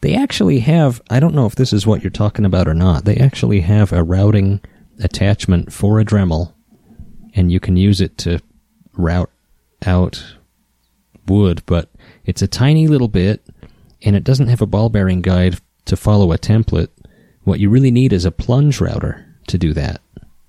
They 0.02 0.16
actually 0.16 0.60
have, 0.60 1.02
I 1.10 1.20
don't 1.20 1.36
know 1.36 1.46
if 1.46 1.56
this 1.56 1.72
is 1.72 1.88
what 1.88 2.04
you're 2.04 2.10
talking 2.10 2.44
about 2.44 2.68
or 2.68 2.74
not, 2.74 3.06
they 3.06 3.16
actually 3.16 3.62
have 3.62 3.94
a 3.94 4.04
routing 4.04 4.60
attachment 5.04 5.72
for 5.74 6.00
a 6.00 6.06
Dremel, 6.06 6.54
and 7.34 7.52
you 7.52 7.60
can 7.60 7.78
use 7.78 8.02
it 8.02 8.18
to 8.20 8.40
route 8.94 9.32
out 9.86 10.36
wood, 11.28 11.64
but 11.66 11.90
it's 12.26 12.42
a 12.42 12.48
tiny 12.48 12.88
little 12.88 13.08
bit, 13.08 13.42
and 14.02 14.16
it 14.16 14.24
doesn't 14.24 14.48
have 14.48 14.62
a 14.62 14.66
ball 14.68 14.90
bearing 14.90 15.22
guide 15.22 15.60
to 15.86 15.96
follow 15.96 16.32
a 16.32 16.38
template. 16.38 16.90
What 17.44 17.60
you 17.60 17.70
really 17.70 17.92
need 17.92 18.14
is 18.14 18.26
a 18.26 18.32
plunge 18.32 18.80
router 18.80 19.26
to 19.48 19.58
do 19.58 19.74
that. 19.74 20.02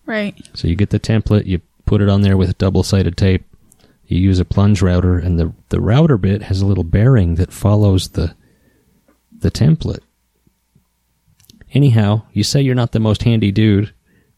Right. 0.04 0.34
So 0.54 0.68
you 0.68 0.74
get 0.74 0.90
the 0.90 1.00
template, 1.00 1.46
you 1.46 1.60
put 1.86 2.02
it 2.02 2.08
on 2.08 2.22
there 2.22 2.36
with 2.36 2.58
double 2.58 2.82
sided 2.82 3.16
tape, 3.16 3.44
you 4.06 4.18
use 4.18 4.38
a 4.38 4.44
plunge 4.44 4.82
router, 4.82 5.18
and 5.18 5.38
the, 5.38 5.52
the 5.70 5.80
router 5.80 6.18
bit 6.18 6.42
has 6.42 6.60
a 6.60 6.66
little 6.66 6.84
bearing 6.84 7.36
that 7.36 7.52
follows 7.52 8.10
the 8.10 8.34
the 9.42 9.50
template. 9.50 10.02
Anyhow, 11.72 12.22
you 12.32 12.44
say 12.44 12.60
you're 12.60 12.74
not 12.74 12.92
the 12.92 13.00
most 13.00 13.24
handy 13.24 13.50
dude. 13.50 13.92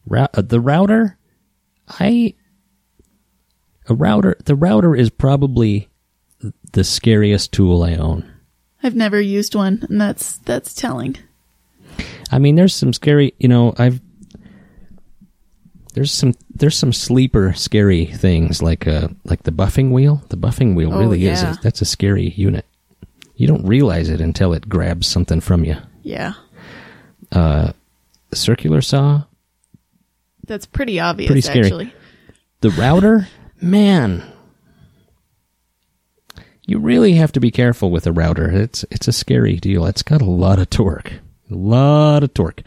Rou- 0.07 0.27
uh, 0.33 0.41
the 0.41 0.59
router, 0.59 1.17
I 1.87 2.33
a 3.87 3.93
router. 3.95 4.35
The 4.45 4.55
router 4.55 4.95
is 4.95 5.09
probably 5.09 5.89
the 6.73 6.83
scariest 6.83 7.51
tool 7.51 7.83
I 7.83 7.95
own. 7.95 8.31
I've 8.83 8.95
never 8.95 9.19
used 9.19 9.55
one, 9.55 9.85
and 9.89 9.99
that's 9.99 10.37
that's 10.39 10.73
telling. 10.73 11.17
I 12.31 12.39
mean, 12.39 12.55
there's 12.55 12.73
some 12.75 12.93
scary. 12.93 13.33
You 13.39 13.47
know, 13.47 13.73
I've 13.77 13.99
there's 15.93 16.11
some 16.11 16.33
there's 16.53 16.75
some 16.77 16.93
sleeper 16.93 17.53
scary 17.53 18.05
things 18.05 18.61
like 18.61 18.87
uh 18.87 19.07
like 19.23 19.43
the 19.43 19.51
buffing 19.51 19.91
wheel. 19.91 20.21
The 20.29 20.37
buffing 20.37 20.75
wheel 20.75 20.93
Oh, 20.93 20.99
really 20.99 21.25
is 21.25 21.41
a, 21.41 21.57
that's 21.61 21.81
a 21.81 21.85
scary 21.85 22.29
unit. 22.35 22.65
You 23.35 23.47
don't 23.47 23.65
realize 23.65 24.09
it 24.09 24.21
until 24.21 24.53
it 24.53 24.69
grabs 24.69 25.07
something 25.07 25.41
from 25.41 25.63
you. 25.65 25.77
Yeah, 26.03 26.33
Uh, 27.31 27.71
circular 28.33 28.81
saw, 28.81 29.23
that's 30.47 30.65
pretty 30.65 30.99
obvious. 30.99 31.27
Pretty 31.27 31.41
scary. 31.41 31.65
Actually, 31.65 31.93
the 32.61 32.71
router, 32.71 33.27
man. 33.61 34.23
You 36.67 36.79
really 36.79 37.13
have 37.13 37.31
to 37.33 37.39
be 37.39 37.51
careful 37.51 37.91
with 37.91 38.07
a 38.07 38.11
router. 38.11 38.49
It's 38.49 38.83
it's 38.89 39.07
a 39.07 39.11
scary 39.11 39.57
deal. 39.57 39.85
It's 39.85 40.01
got 40.01 40.21
a 40.21 40.25
lot 40.25 40.57
of 40.57 40.69
torque. 40.71 41.13
A 41.51 41.55
lot 41.55 42.23
of 42.23 42.33
torque. 42.33 42.61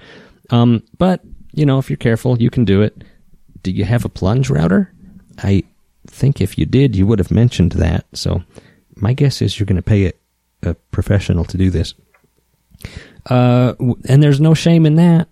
Um, 0.50 0.84
but 0.98 1.20
you 1.52 1.66
know, 1.66 1.78
if 1.78 1.90
you're 1.90 1.96
careful, 1.96 2.40
you 2.40 2.48
can 2.48 2.64
do 2.64 2.82
it. 2.82 3.02
Do 3.62 3.72
you 3.72 3.84
have 3.84 4.04
a 4.04 4.08
plunge 4.08 4.50
router? 4.50 4.92
I 5.38 5.64
think 6.06 6.40
if 6.40 6.58
you 6.58 6.66
did, 6.66 6.94
you 6.94 7.06
would 7.06 7.18
have 7.18 7.32
mentioned 7.32 7.72
that. 7.72 8.06
So 8.12 8.42
my 8.96 9.12
guess 9.12 9.42
is 9.42 9.58
you're 9.58 9.66
going 9.66 9.76
to 9.76 9.82
pay 9.82 10.06
a, 10.06 10.12
a 10.62 10.74
professional 10.74 11.44
to 11.46 11.56
do 11.56 11.70
this. 11.70 11.94
Uh, 13.26 13.74
and 14.08 14.22
there's 14.22 14.40
no 14.40 14.54
shame 14.54 14.86
in 14.86 14.94
that. 14.96 15.28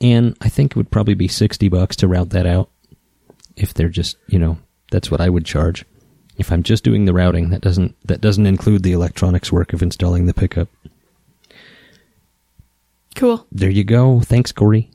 And 0.00 0.36
I 0.40 0.48
think 0.48 0.72
it 0.72 0.76
would 0.76 0.90
probably 0.90 1.14
be 1.14 1.28
60 1.28 1.68
bucks 1.68 1.96
to 1.96 2.08
route 2.08 2.30
that 2.30 2.46
out. 2.46 2.70
If 3.56 3.72
they're 3.72 3.88
just, 3.88 4.16
you 4.26 4.38
know, 4.38 4.58
that's 4.90 5.10
what 5.10 5.20
I 5.20 5.28
would 5.28 5.44
charge. 5.44 5.84
If 6.36 6.50
I'm 6.50 6.62
just 6.62 6.82
doing 6.82 7.04
the 7.04 7.14
routing, 7.14 7.50
that 7.50 7.60
doesn't 7.60 7.94
that 8.04 8.20
doesn't 8.20 8.46
include 8.46 8.82
the 8.82 8.92
electronics 8.92 9.52
work 9.52 9.72
of 9.72 9.82
installing 9.82 10.26
the 10.26 10.34
pickup. 10.34 10.68
cool. 13.14 13.46
There 13.52 13.70
you 13.70 13.84
go. 13.84 14.20
Thanks, 14.20 14.50
Corey. 14.50 14.90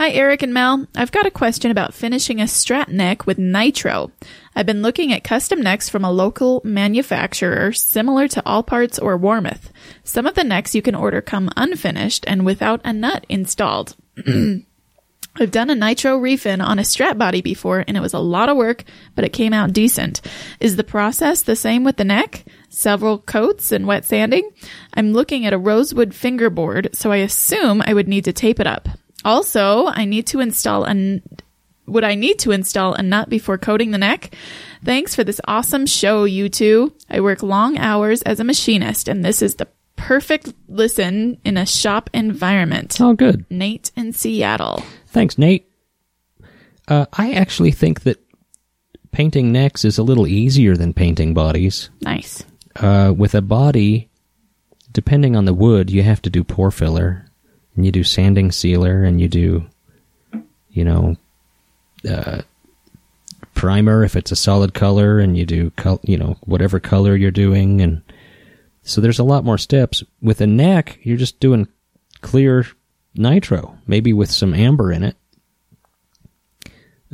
Hi, 0.00 0.12
Eric 0.12 0.42
and 0.42 0.54
Mel. 0.54 0.86
I've 0.96 1.12
got 1.12 1.26
a 1.26 1.30
question 1.30 1.70
about 1.70 1.92
finishing 1.92 2.40
a 2.40 2.44
strat 2.44 2.88
neck 2.88 3.26
with 3.26 3.36
nitro. 3.36 4.10
I've 4.56 4.64
been 4.64 4.80
looking 4.80 5.12
at 5.12 5.24
custom 5.24 5.60
necks 5.60 5.90
from 5.90 6.06
a 6.06 6.10
local 6.10 6.62
manufacturer 6.64 7.70
similar 7.72 8.26
to 8.28 8.42
Allparts 8.46 8.98
or 8.98 9.18
Warmoth. 9.18 9.70
Some 10.02 10.24
of 10.24 10.36
the 10.36 10.42
necks 10.42 10.74
you 10.74 10.80
can 10.80 10.94
order 10.94 11.20
come 11.20 11.50
unfinished 11.54 12.24
and 12.26 12.46
without 12.46 12.80
a 12.82 12.94
nut 12.94 13.26
installed. 13.28 13.94
I've 14.26 15.50
done 15.50 15.68
a 15.68 15.74
nitro 15.74 16.18
refin 16.18 16.64
on 16.64 16.78
a 16.78 16.82
strat 16.82 17.18
body 17.18 17.42
before 17.42 17.84
and 17.86 17.94
it 17.94 18.00
was 18.00 18.14
a 18.14 18.20
lot 18.20 18.48
of 18.48 18.56
work, 18.56 18.84
but 19.14 19.26
it 19.26 19.34
came 19.34 19.52
out 19.52 19.74
decent. 19.74 20.22
Is 20.60 20.76
the 20.76 20.82
process 20.82 21.42
the 21.42 21.54
same 21.54 21.84
with 21.84 21.98
the 21.98 22.06
neck? 22.06 22.46
Several 22.70 23.18
coats 23.18 23.70
and 23.70 23.86
wet 23.86 24.06
sanding? 24.06 24.50
I'm 24.94 25.12
looking 25.12 25.44
at 25.44 25.52
a 25.52 25.58
rosewood 25.58 26.14
fingerboard, 26.14 26.88
so 26.94 27.12
I 27.12 27.16
assume 27.16 27.82
I 27.82 27.92
would 27.92 28.08
need 28.08 28.24
to 28.24 28.32
tape 28.32 28.60
it 28.60 28.66
up. 28.66 28.88
Also, 29.24 29.86
I 29.86 30.04
need 30.04 30.26
to 30.28 30.40
install 30.40 30.84
an 30.84 31.22
would 31.86 32.04
I 32.04 32.14
need 32.14 32.38
to 32.40 32.52
install 32.52 32.94
a 32.94 33.02
nut 33.02 33.28
before 33.28 33.58
coating 33.58 33.90
the 33.90 33.98
neck? 33.98 34.34
Thanks 34.84 35.14
for 35.14 35.24
this 35.24 35.40
awesome 35.46 35.86
show, 35.86 36.24
you 36.24 36.48
two. 36.48 36.94
I 37.10 37.20
work 37.20 37.42
long 37.42 37.76
hours 37.78 38.22
as 38.22 38.38
a 38.38 38.44
machinist, 38.44 39.08
and 39.08 39.24
this 39.24 39.42
is 39.42 39.56
the 39.56 39.66
perfect 39.96 40.54
listen 40.68 41.38
in 41.44 41.56
a 41.56 41.66
shop 41.66 42.08
environment. 42.14 43.00
Oh, 43.00 43.12
good. 43.12 43.44
Nate 43.50 43.90
in 43.96 44.12
Seattle. 44.12 44.84
Thanks, 45.08 45.36
Nate. 45.36 45.68
Uh, 46.86 47.06
I 47.12 47.32
actually 47.32 47.72
think 47.72 48.02
that 48.02 48.18
painting 49.12 49.52
necks 49.52 49.84
is 49.84 49.98
a 49.98 50.02
little 50.02 50.26
easier 50.26 50.76
than 50.76 50.94
painting 50.94 51.34
bodies. 51.34 51.90
Nice. 52.00 52.44
Uh, 52.76 53.12
with 53.16 53.34
a 53.34 53.42
body, 53.42 54.08
depending 54.92 55.36
on 55.36 55.44
the 55.44 55.54
wood, 55.54 55.90
you 55.90 56.02
have 56.02 56.22
to 56.22 56.30
do 56.30 56.44
pore 56.44 56.70
filler, 56.70 57.26
and 57.76 57.84
you 57.86 57.92
do 57.92 58.04
sanding 58.04 58.52
sealer, 58.52 59.04
and 59.04 59.20
you 59.20 59.28
do, 59.28 59.66
you 60.70 60.84
know, 60.84 61.16
uh, 62.08 62.42
primer 63.54 64.04
if 64.04 64.16
it's 64.16 64.32
a 64.32 64.36
solid 64.36 64.74
color, 64.74 65.18
and 65.18 65.36
you 65.36 65.44
do, 65.44 65.70
col- 65.72 66.00
you 66.02 66.16
know, 66.16 66.36
whatever 66.42 66.80
color 66.80 67.14
you're 67.16 67.30
doing, 67.30 67.80
and 67.80 68.02
so 68.82 69.00
there's 69.00 69.18
a 69.18 69.24
lot 69.24 69.44
more 69.44 69.58
steps. 69.58 70.02
With 70.22 70.40
a 70.40 70.46
neck, 70.46 70.98
you're 71.02 71.16
just 71.16 71.38
doing 71.40 71.68
clear 72.22 72.66
nitro, 73.14 73.76
maybe 73.86 74.12
with 74.12 74.30
some 74.30 74.54
amber 74.54 74.90
in 74.92 75.02
it, 75.04 75.16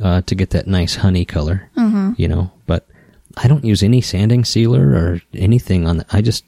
uh, 0.01 0.21
to 0.21 0.35
get 0.35 0.51
that 0.51 0.67
nice 0.67 0.95
honey 0.95 1.25
color. 1.25 1.69
You 2.17 2.27
know, 2.27 2.51
but 2.65 2.87
I 3.35 3.47
don't 3.47 3.65
use 3.65 3.83
any 3.83 4.01
sanding 4.01 4.45
sealer 4.45 4.89
or 4.89 5.21
anything 5.33 5.85
on 5.87 5.97
the. 5.97 6.05
I 6.11 6.21
just, 6.21 6.45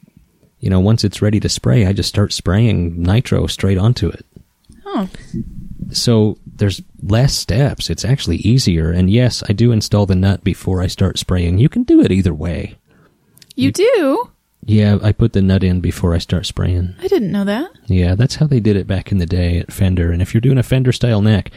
you 0.60 0.70
know, 0.70 0.80
once 0.80 1.04
it's 1.04 1.22
ready 1.22 1.40
to 1.40 1.48
spray, 1.48 1.86
I 1.86 1.92
just 1.92 2.08
start 2.08 2.32
spraying 2.32 3.02
nitro 3.02 3.46
straight 3.46 3.78
onto 3.78 4.08
it. 4.08 4.24
Oh, 4.86 5.08
So 5.92 6.38
there's 6.56 6.82
less 7.02 7.34
steps. 7.34 7.90
It's 7.90 8.04
actually 8.04 8.36
easier. 8.36 8.90
And 8.90 9.10
yes, 9.10 9.42
I 9.48 9.52
do 9.52 9.72
install 9.72 10.06
the 10.06 10.14
nut 10.14 10.44
before 10.44 10.82
I 10.82 10.86
start 10.86 11.18
spraying. 11.18 11.58
You 11.58 11.68
can 11.68 11.82
do 11.84 12.00
it 12.00 12.12
either 12.12 12.34
way. 12.34 12.76
you 13.56 13.72
do? 13.72 14.30
Yeah, 14.64 14.98
I 15.02 15.12
put 15.12 15.32
the 15.32 15.40
nut 15.42 15.64
in 15.64 15.80
before 15.80 16.14
I 16.14 16.18
start 16.18 16.44
spraying. 16.46 16.94
I 17.00 17.08
didn't 17.08 17.32
know 17.32 17.44
that. 17.44 17.70
Yeah, 17.86 18.14
that's 18.14 18.34
how 18.36 18.46
they 18.46 18.60
did 18.60 18.76
it 18.76 18.86
back 18.86 19.10
in 19.10 19.18
the 19.18 19.26
day 19.26 19.58
at 19.58 19.72
Fender. 19.72 20.12
And 20.12 20.20
if 20.20 20.34
you're 20.34 20.40
doing 20.42 20.58
a 20.58 20.62
Fender 20.62 20.92
style 20.92 21.22
neck, 21.22 21.50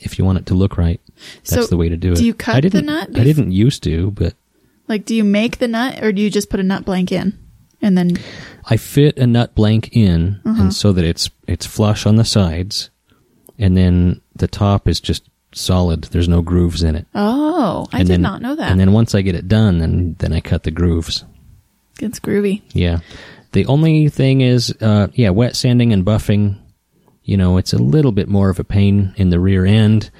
if 0.00 0.18
you 0.18 0.24
want 0.24 0.38
it 0.38 0.46
to 0.46 0.54
look 0.54 0.76
right, 0.76 1.00
that's 1.44 1.50
So, 1.50 1.66
the 1.66 1.76
way 1.78 1.88
to 1.88 1.96
do 1.96 2.12
it. 2.12 2.16
do 2.16 2.26
you 2.26 2.34
cut 2.34 2.56
I 2.56 2.60
the 2.60 2.68
didn't, 2.70 2.86
nut 2.86 3.08
I 3.14 3.24
didn't 3.24 3.52
used 3.52 3.82
to, 3.84 4.10
but 4.10 4.34
Like, 4.86 5.06
do 5.06 5.14
you 5.14 5.24
make 5.24 5.58
the 5.58 5.68
nut 5.68 6.02
or 6.02 6.12
do 6.12 6.20
you 6.20 6.30
just 6.30 6.50
put 6.50 6.60
a 6.60 6.62
nut 6.62 6.84
blank 6.84 7.10
in? 7.10 7.38
And 7.82 7.98
then, 7.98 8.16
I 8.66 8.76
fit 8.76 9.18
a 9.18 9.26
nut 9.26 9.54
blank 9.54 9.90
in, 9.92 10.40
Uh-huh. 10.44 10.62
and 10.62 10.74
so 10.74 10.92
that 10.92 11.04
it's 11.04 11.28
it's 11.48 11.66
flush 11.66 12.06
on 12.06 12.16
the 12.16 12.24
sides, 12.24 12.90
and 13.58 13.76
then 13.76 14.20
the 14.36 14.46
top 14.48 14.86
is 14.88 15.00
just 15.00 15.24
solid. 15.54 16.04
There's 16.04 16.28
no 16.28 16.42
grooves 16.42 16.82
in 16.82 16.94
it. 16.94 17.06
oh, 17.14 17.86
I 17.92 17.98
and 17.98 18.06
did 18.08 18.14
then, 18.14 18.22
not 18.22 18.40
know 18.40 18.54
that. 18.54 18.70
And 18.70 18.78
then 18.80 18.92
once 18.92 19.14
I 19.14 19.22
get 19.22 19.34
it 19.34 19.48
done, 19.48 19.78
then 19.78 20.16
then 20.20 20.32
I 20.32 20.40
cut 20.40 20.62
the 20.62 20.70
grooves. 20.70 21.24
it's 22.00 22.20
groovy. 22.20 22.62
Yeah. 22.72 23.00
The 23.52 23.66
only 23.66 24.08
thing 24.08 24.40
is, 24.40 24.74
uh, 24.80 25.08
yeah, 25.12 25.28
wet 25.30 25.56
sanding 25.56 25.92
and 25.92 26.04
buffing. 26.06 26.58
You 27.24 27.36
know, 27.36 27.58
it's 27.58 27.72
a 27.74 27.78
little 27.82 28.12
bit 28.12 28.28
more 28.28 28.48
of 28.48 28.58
a 28.58 28.64
pain 28.64 29.12
in 29.16 29.28
the 29.30 29.38
rear 29.38 29.66
end 29.66 30.10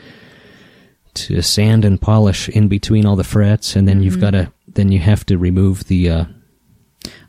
to 1.15 1.41
sand 1.43 1.85
and 1.85 2.01
polish 2.01 2.49
in 2.49 2.69
between 2.69 3.07
all 3.07 3.17
the 3.17 3.25
frets, 3.25 3.77
and 3.77 3.87
then 3.89 3.97
Mm-hmm. 3.97 4.05
you've 4.05 4.21
got 4.21 4.31
to 4.33 4.53
then 4.67 4.91
you 4.93 4.99
have 4.99 5.25
to 5.27 5.39
remove 5.39 5.85
the. 5.87 6.11
Uh, 6.11 6.25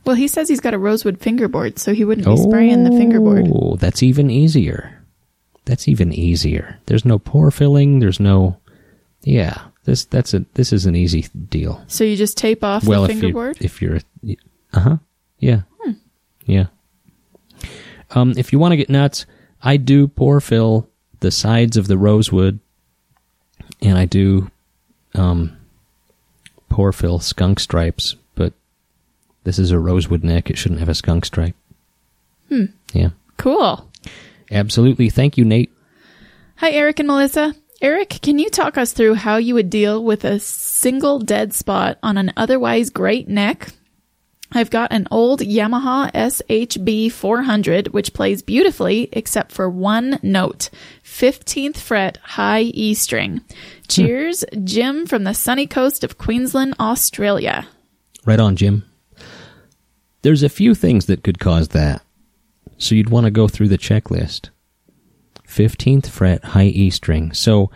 Well, 0.06 0.16
he 0.16 0.28
says 0.28 0.50
he's 0.50 0.60
got 0.60 0.74
a 0.74 0.78
rosewood 0.78 1.20
fingerboard, 1.20 1.80
so 1.80 1.94
he 1.94 2.06
wouldn't 2.06 2.28
be 2.28 2.38
spraying 2.38 2.84
the 2.84 2.92
fingerboard. 2.92 3.48
Oh, 3.52 3.76
that's 3.78 4.04
even 4.04 4.30
easier. 4.30 5.02
That's 5.66 5.88
even 5.88 6.12
easier. 6.12 6.80
There's 6.88 7.06
no 7.06 7.20
pore 7.20 7.52
filling. 7.52 8.00
There's 8.00 8.20
no. 8.20 8.58
Yeah. 9.24 9.62
This 9.86 10.06
that's 10.06 10.34
a 10.34 10.46
this 10.54 10.72
is 10.72 10.86
an 10.86 10.96
easy 10.96 11.28
deal. 11.50 11.84
So 11.88 12.04
you 12.04 12.16
just 12.16 12.38
tape 12.38 12.64
off 12.64 12.86
well, 12.86 13.04
the 13.04 13.12
if 13.12 13.20
fingerboard? 13.20 13.58
if 13.60 13.82
you're 13.82 14.00
uh 14.74 14.80
huh 14.80 14.98
yeah 15.40 15.62
yeah. 16.46 16.68
Um, 18.12 18.34
if 18.38 18.54
you 18.54 18.60
want 18.60 18.74
to 18.74 18.78
get 18.78 18.90
nuts, 18.90 19.26
I 19.62 19.78
do 19.78 20.08
pour 20.08 20.40
fill 20.42 20.90
the 21.20 21.32
sides 21.32 21.78
of 21.78 21.88
the 21.88 21.98
rosewood, 21.98 22.60
and 23.82 23.98
I 23.98 24.06
do 24.06 24.52
um 25.16 25.58
pour 26.70 26.92
fill 26.92 27.20
skunk 27.20 27.60
stripes, 27.60 28.16
this 29.44 29.60
is 29.60 29.72
a 29.72 29.80
rosewood 29.80 30.24
neck; 30.24 30.50
it 30.50 30.58
shouldn't 30.58 30.80
have 30.80 30.90
a 30.90 30.96
skunk 30.96 31.26
stripe. 31.26 31.56
Hmm. 32.50 32.66
Yeah, 32.94 33.10
Cool. 33.38 33.90
absolutely. 34.52 35.10
Thank 35.10 35.38
you, 35.38 35.46
Nate. 35.46 35.72
Hi, 36.58 36.72
Eric 36.72 37.00
and 37.00 37.08
Melissa. 37.08 37.56
Eric, 37.82 38.20
can 38.22 38.40
you 38.40 38.50
talk 38.50 38.78
us 38.78 38.94
through 38.94 39.16
how 39.16 39.38
you 39.38 39.54
would 39.56 39.70
deal 39.70 40.02
with 40.04 40.24
a 40.24 40.40
single 40.40 41.20
dead 41.20 41.54
spot 41.54 41.98
on 42.02 42.18
an 42.18 42.32
otherwise 42.38 42.90
great 42.90 43.28
neck? 43.28 43.70
I've 44.56 44.70
got 44.70 44.94
an 44.94 45.08
old 45.10 45.40
Yamaha 45.42 46.12
SHB 46.14 47.12
400, 47.12 47.88
which 47.88 48.14
plays 48.14 48.44
beautifully 48.44 49.10
except 49.12 49.52
for 49.52 49.68
one 49.68 50.20
note 50.22 50.70
15th 51.04 51.78
fret 51.78 52.18
high 52.24 52.62
E 52.62 52.94
string. 52.94 53.42
Cheers, 53.88 54.46
Jim 54.64 55.08
from 55.08 55.24
the 55.24 55.34
sunny 55.34 55.66
coast 55.66 56.04
of 56.04 56.20
Queensland, 56.20 56.76
Australia. 56.80 57.68
Right 58.26 58.40
on, 58.40 58.56
Jim. 58.56 58.84
There's 60.24 60.44
a 60.44 60.50
few 60.50 60.74
things 60.74 61.06
that 61.06 61.24
could 61.24 61.40
cause 61.40 61.70
that. 61.70 62.02
So 62.78 62.96
you'd 62.96 63.10
want 63.10 63.26
to 63.26 63.32
go 63.32 63.48
through 63.48 63.68
the 63.68 63.78
checklist. 63.78 64.50
15th 65.48 66.08
fret 66.08 66.44
high 66.44 66.66
E 66.66 66.90
string. 66.90 67.34
So 67.34 67.70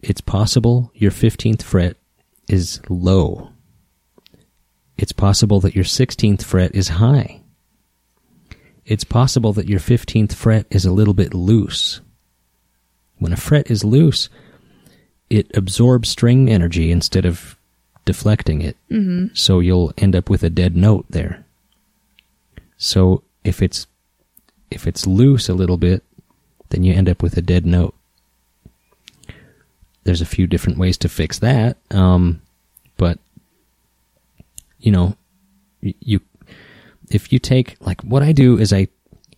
it's 0.00 0.20
possible 0.20 0.92
your 0.94 1.10
15th 1.10 1.62
fret 1.62 1.96
is 2.48 2.80
low. 2.88 3.50
It's 4.96 5.12
possible 5.12 5.60
that 5.60 5.74
your 5.74 5.84
16th 5.84 6.42
fret 6.42 6.74
is 6.74 6.88
high. 6.88 7.42
It's 8.84 9.04
possible 9.04 9.52
that 9.54 9.68
your 9.68 9.80
15th 9.80 10.34
fret 10.34 10.66
is 10.70 10.84
a 10.84 10.92
little 10.92 11.14
bit 11.14 11.34
loose. 11.34 12.00
When 13.18 13.32
a 13.32 13.36
fret 13.36 13.70
is 13.70 13.84
loose, 13.84 14.28
it 15.30 15.50
absorbs 15.56 16.10
string 16.10 16.50
energy 16.50 16.90
instead 16.90 17.24
of 17.24 17.56
deflecting 18.04 18.60
it. 18.60 18.76
Mm-hmm. 18.90 19.34
So 19.34 19.60
you'll 19.60 19.92
end 19.98 20.16
up 20.16 20.28
with 20.28 20.42
a 20.42 20.50
dead 20.50 20.76
note 20.76 21.06
there. 21.10 21.44
So 22.76 23.22
if 23.44 23.62
it's 23.62 23.86
if 24.70 24.86
it's 24.86 25.06
loose 25.06 25.48
a 25.48 25.54
little 25.54 25.76
bit, 25.76 26.02
then 26.70 26.82
you 26.82 26.94
end 26.94 27.08
up 27.08 27.22
with 27.22 27.36
a 27.36 27.42
dead 27.42 27.66
note. 27.66 27.94
There's 30.04 30.20
a 30.20 30.26
few 30.26 30.46
different 30.46 30.78
ways 30.78 30.98
to 30.98 31.08
fix 31.08 31.38
that, 31.38 31.76
um, 31.90 32.42
but 32.96 33.18
you 34.80 34.90
know, 34.90 35.16
you 35.80 36.20
if 37.10 37.32
you 37.32 37.38
take 37.38 37.76
like 37.80 38.00
what 38.02 38.22
I 38.22 38.32
do 38.32 38.58
is 38.58 38.72
I 38.72 38.88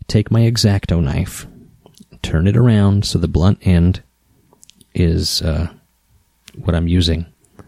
take 0.09 0.31
my 0.31 0.45
X-Acto 0.45 1.03
knife, 1.03 1.47
turn 2.23 2.47
it 2.47 2.57
around 2.57 3.05
so 3.05 3.19
the 3.19 3.29
blunt 3.29 3.59
end 3.63 4.03
is 4.95 5.43
uh, 5.43 5.69
what 6.57 6.75
I'm 6.75 6.89
using, 6.89 7.27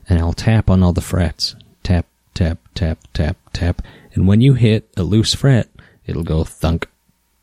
and 0.08 0.18
I'll 0.18 0.32
tap 0.32 0.70
on 0.70 0.82
all 0.82 0.92
the 0.92 1.00
frets. 1.00 1.56
Tap, 1.82 2.06
tap, 2.34 2.58
tap, 2.74 2.98
tap, 3.12 3.36
tap. 3.52 3.82
And 4.14 4.26
when 4.26 4.40
you 4.40 4.54
hit 4.54 4.88
a 4.96 5.02
loose 5.02 5.34
fret, 5.34 5.68
it'll 6.06 6.24
go 6.24 6.44
thunk. 6.44 6.88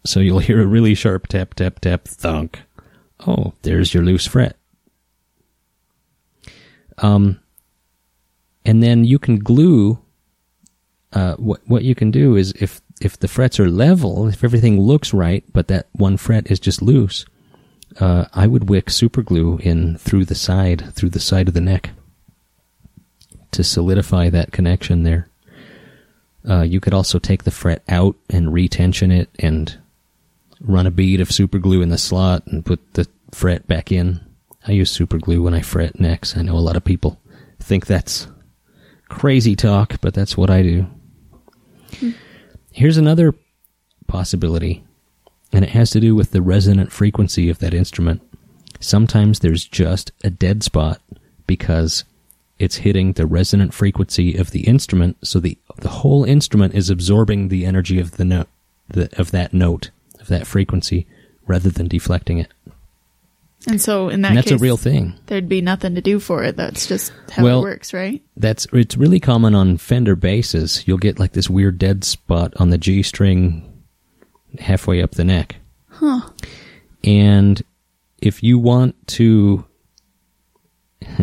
So 0.06 0.20
you'll 0.20 0.40
hear 0.40 0.62
a 0.62 0.66
really 0.66 0.96
sharp 0.96 1.28
tap, 1.28 1.54
tap, 1.54 1.80
tap, 1.80 2.08
thunk. 2.08 2.62
Oh, 3.26 3.54
there's 3.62 3.94
your 3.94 4.04
loose 4.04 4.28
fret. 4.28 4.58
Um, 6.98 7.40
and 8.66 8.84
then 8.84 9.04
you 9.04 9.20
can 9.20 9.40
glue. 9.40 10.00
Uh, 11.12 11.36
what 11.36 11.62
what 11.68 11.84
you 11.84 11.94
can 11.94 12.12
do 12.12 12.36
is 12.36 12.54
if 12.60 12.82
if 13.02 13.18
the 13.20 13.28
frets 13.28 13.60
are 13.60 13.70
level, 13.70 14.28
if 14.28 14.44
everything 14.44 14.80
looks 14.80 15.14
right, 15.14 15.44
but 15.52 15.68
that 15.68 15.88
one 15.94 16.18
fret 16.18 16.50
is 16.50 16.60
just 16.60 16.82
loose, 16.82 17.26
uh, 18.00 18.26
I 18.34 18.48
would 18.48 18.70
wick 18.70 18.90
super 18.90 19.22
glue 19.22 19.60
in 19.62 19.98
through 19.98 20.26
the 20.26 20.36
side, 20.36 20.94
through 20.94 21.10
the 21.10 21.20
side 21.20 21.48
of 21.48 21.54
the 21.54 21.62
neck, 21.62 21.92
to 23.54 23.64
solidify 23.64 24.30
that 24.30 24.52
connection 24.52 25.04
there. 25.04 25.28
Uh, 26.48 26.62
you 26.62 26.80
could 26.80 26.94
also 26.94 27.20
take 27.20 27.44
the 27.44 27.52
fret 27.52 27.82
out 27.88 28.16
and 28.30 28.54
retension 28.54 29.12
it, 29.12 29.30
and 29.40 29.78
run 30.60 30.88
a 30.88 30.92
bead 30.92 31.22
of 31.22 31.32
super 31.32 31.60
glue 31.60 31.82
in 31.82 31.90
the 31.90 31.98
slot 31.98 32.46
and 32.48 32.66
put 32.66 32.94
the 32.94 33.08
fret 33.32 33.68
back 33.68 33.92
in. 33.92 34.20
I 34.68 34.72
use 34.72 34.92
super 34.92 35.18
glue 35.18 35.44
when 35.44 35.54
I 35.54 35.62
fret 35.62 36.00
necks. 36.00 36.38
I 36.38 36.42
know 36.42 36.56
a 36.56 36.60
lot 36.60 36.76
of 36.76 36.84
people 36.84 37.20
think 37.60 37.86
that's 37.86 38.28
crazy 39.10 39.56
talk, 39.56 40.00
but 40.02 40.14
that's 40.14 40.38
what 40.38 40.50
I 40.50 40.62
do. 40.62 40.88
Here's 42.72 42.98
another 42.98 43.36
possibility, 44.08 44.84
and 45.52 45.64
it 45.64 45.72
has 45.72 45.92
to 45.92 46.00
do 46.00 46.16
with 46.16 46.32
the 46.32 46.42
resonant 46.42 46.92
frequency 46.92 47.50
of 47.50 47.60
that 47.60 47.74
instrument. 47.74 48.22
Sometimes 48.80 49.40
there's 49.40 49.66
just 49.66 50.12
a 50.24 50.30
dead 50.30 50.64
spot 50.64 51.02
because 51.48 52.04
it's 52.60 52.78
hitting 52.78 53.14
the 53.14 53.26
resonant 53.26 53.74
frequency 53.74 54.36
of 54.36 54.52
the 54.52 54.62
instrument, 54.62 55.18
so 55.26 55.40
the 55.40 55.58
the 55.78 55.90
whole 55.90 56.24
instrument 56.24 56.74
is 56.76 56.90
absorbing 56.90 57.48
the 57.50 57.66
energy 57.66 58.00
of 58.00 58.12
the 58.18 58.26
note 58.26 58.48
the, 58.90 59.10
of 59.20 59.32
that 59.32 59.54
note 59.54 59.90
of 60.20 60.28
that 60.28 60.46
frequency 60.48 61.06
rather 61.48 61.70
than 61.70 61.88
deflecting 61.88 62.38
it. 62.38 62.52
And 63.66 63.82
so 63.82 64.10
in 64.10 64.22
that 64.22 64.30
And 64.30 64.38
that's 64.38 64.50
case, 64.50 64.60
a 64.60 64.64
real 64.64 64.76
thing. 64.78 65.18
There'd 65.28 65.48
be 65.48 65.62
nothing 65.62 65.96
to 65.96 66.02
do 66.02 66.20
for 66.20 66.44
it. 66.44 66.58
That's 66.58 66.86
just 66.86 67.14
how 67.32 67.44
Well- 67.44 67.60
it 67.60 67.64
works, 67.64 67.94
right? 67.94 68.22
That's 68.36 68.68
it's 68.74 68.98
really 68.98 69.20
common 69.22 69.56
on 69.56 69.78
Fender 69.78 70.16
basses. 70.18 70.84
You'll 70.86 70.98
get 70.98 71.18
like 71.20 71.32
this 71.32 71.50
weird 71.50 71.78
dead 71.80 72.04
spot 72.04 72.54
on 72.58 72.72
the 72.72 72.78
G 72.78 73.02
string 73.04 73.72
halfway 74.60 75.02
up 75.02 75.12
the 75.12 75.24
neck. 75.24 75.56
Huh. 75.88 76.22
And 77.06 77.62
if 78.22 78.44
you 78.44 78.60
want 78.60 78.96
to 79.08 79.66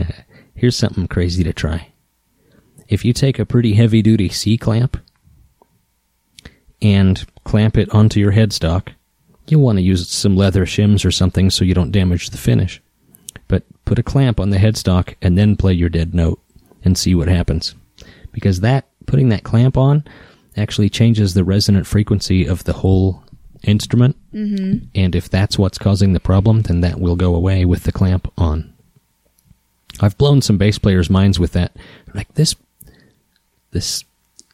here's 0.61 0.77
something 0.77 1.09
crazy 1.09 1.43
to 1.43 1.55
try. 1.55 1.89
If 2.87 3.03
you 3.03 3.15
take 3.15 3.39
a 3.39 3.47
pretty 3.47 3.73
heavy 3.73 4.03
duty 4.03 4.29
C 4.29 4.59
clamp 4.59 4.99
and 6.83 7.27
clamp 7.45 7.79
it 7.79 7.89
onto 7.95 8.21
your 8.21 8.33
headstock, 8.33 8.89
you'll 9.49 9.63
want 9.63 9.79
to 9.79 9.83
use 9.83 10.07
some 10.11 10.37
leather 10.37 10.67
shims 10.67 11.03
or 11.03 11.11
something 11.11 11.49
so 11.49 11.65
you 11.65 11.73
don't 11.73 11.93
damage 11.93 12.29
the 12.29 12.37
finish. 12.37 12.83
But 13.49 13.63
put 13.87 13.99
a 13.99 14.03
clamp 14.03 14.39
on 14.39 14.51
the 14.51 14.59
headstock 14.59 15.15
and 15.23 15.39
then 15.39 15.57
play 15.57 15.73
your 15.73 15.89
dead 15.89 16.13
note 16.13 16.43
and 16.85 16.99
see 16.99 17.15
what 17.15 17.29
happens. 17.29 17.75
Because 18.31 18.61
that 18.61 18.87
putting 19.07 19.31
that 19.31 19.45
clamp 19.45 19.79
on 19.79 20.05
actually 20.59 20.91
changes 20.91 21.33
the 21.33 21.43
resonant 21.43 21.87
frequency 21.87 22.45
of 22.45 22.65
the 22.65 22.75
whole 22.75 23.25
instrument. 23.63 24.15
Mm-hmm. 24.35 24.89
And 24.95 25.17
if 25.17 25.31
that's 25.31 25.59
what's 25.59 25.79
causing 25.79 26.13
the 26.13 26.21
problem, 26.21 26.63
then 26.63 26.83
that 26.83 27.01
will 27.01 27.17
go 27.17 27.35
away 27.35 27.65
with 27.65 27.85
the 27.85 27.93
clamp 27.93 28.31
on. 28.37 28.75
I've 30.01 30.19
blown 30.19 30.41
some 30.43 30.59
bass 30.59 30.79
players' 30.79 31.11
minds 31.11 31.39
with 31.39 31.53
that. 31.53 31.77
Like 32.15 32.35
this, 32.35 32.55
this 33.71 34.05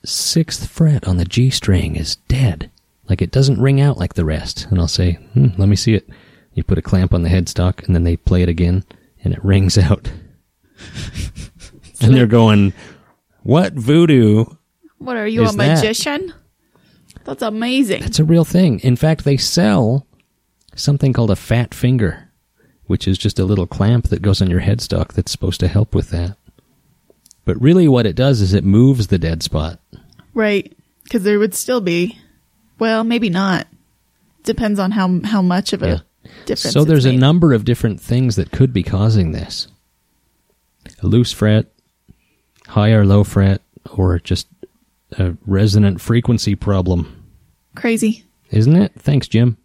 sixth 0.05 0.69
fret 0.69 1.07
on 1.07 1.17
the 1.17 1.25
G 1.25 1.51
string 1.51 1.97
is 1.97 2.17
dead. 2.29 2.71
Like 3.09 3.23
it 3.23 3.31
doesn't 3.31 3.61
ring 3.61 3.81
out 3.81 3.99
like 3.99 4.15
the 4.15 4.25
rest. 4.25 4.67
And 4.71 4.79
I'll 4.81 4.89
say, 4.89 5.13
hmm, 5.35 5.49
let 5.57 5.69
me 5.69 5.77
see 5.77 5.95
it. 5.95 6.09
You 6.55 6.65
put 6.65 6.79
a 6.79 6.83
clamp 6.83 7.13
on 7.13 7.23
the 7.23 7.29
headstock, 7.29 7.85
and 7.87 7.95
then 7.95 8.05
they 8.05 8.17
play 8.17 8.43
it 8.43 8.49
again, 8.49 8.83
and 9.23 9.35
it 9.35 9.45
rings 9.45 9.77
out. 9.77 10.11
and 12.01 12.15
they're 12.15 12.27
going, 12.27 12.73
"What 13.43 13.75
voodoo 13.75 14.47
What 14.99 15.17
are 15.19 15.27
you, 15.27 15.43
a 15.43 15.53
that- 15.53 15.57
magician? 15.57 16.33
That's 17.25 17.43
amazing. 17.43 18.01
That's 18.03 18.21
a 18.21 18.25
real 18.25 18.45
thing. 18.45 18.79
In 18.81 18.95
fact, 18.97 19.25
they 19.25 19.37
sell 19.37 20.07
something 20.77 21.13
called 21.13 21.31
a 21.31 21.37
fat 21.37 21.75
finger, 21.75 22.26
which 22.87 23.07
is 23.09 23.19
just 23.19 23.39
a 23.39 23.45
little 23.45 23.67
clamp 23.67 24.09
that 24.09 24.23
goes 24.23 24.41
on 24.43 24.51
your 24.51 24.61
headstock 24.61 25.13
that's 25.13 25.33
supposed 25.33 25.61
to 25.61 25.69
help 25.69 25.95
with 25.95 26.11
that. 26.11 26.37
But 27.45 27.61
really, 27.61 27.87
what 27.89 28.07
it 28.07 28.17
does 28.17 28.41
is 28.41 28.53
it 28.55 28.65
moves 28.65 29.07
the 29.07 29.19
dead 29.19 29.43
spot. 29.43 29.81
Right. 30.35 30.77
Because 31.05 31.23
there 31.23 31.39
would 31.39 31.55
still 31.55 31.81
be, 31.81 32.19
well, 32.79 33.05
maybe 33.05 33.31
not. 33.31 33.67
Depends 34.43 34.79
on 34.79 34.91
how 34.93 35.21
how 35.25 35.43
much 35.43 35.73
of 35.73 35.83
a 35.83 35.89
Yeah. 35.89 35.99
difference. 36.45 36.73
so 36.75 36.85
there's 36.85 37.05
a 37.05 37.11
made. 37.11 37.21
number 37.21 37.53
of 37.53 37.65
different 37.65 38.01
things 38.01 38.37
that 38.37 38.51
could 38.53 38.73
be 38.73 38.83
causing 38.83 39.33
this 39.33 39.69
a 41.03 41.07
loose 41.07 41.33
fret, 41.33 41.73
high 42.69 42.91
or 42.91 43.05
low 43.05 43.25
fret, 43.25 43.61
or 43.93 44.19
just 44.21 44.47
a 45.19 45.35
resonant 45.47 46.01
frequency 46.01 46.55
problem. 46.55 47.25
Crazy. 47.75 48.25
Isn't 48.51 48.77
it? 48.77 48.93
Thanks, 48.99 49.27
Jim. 49.29 49.57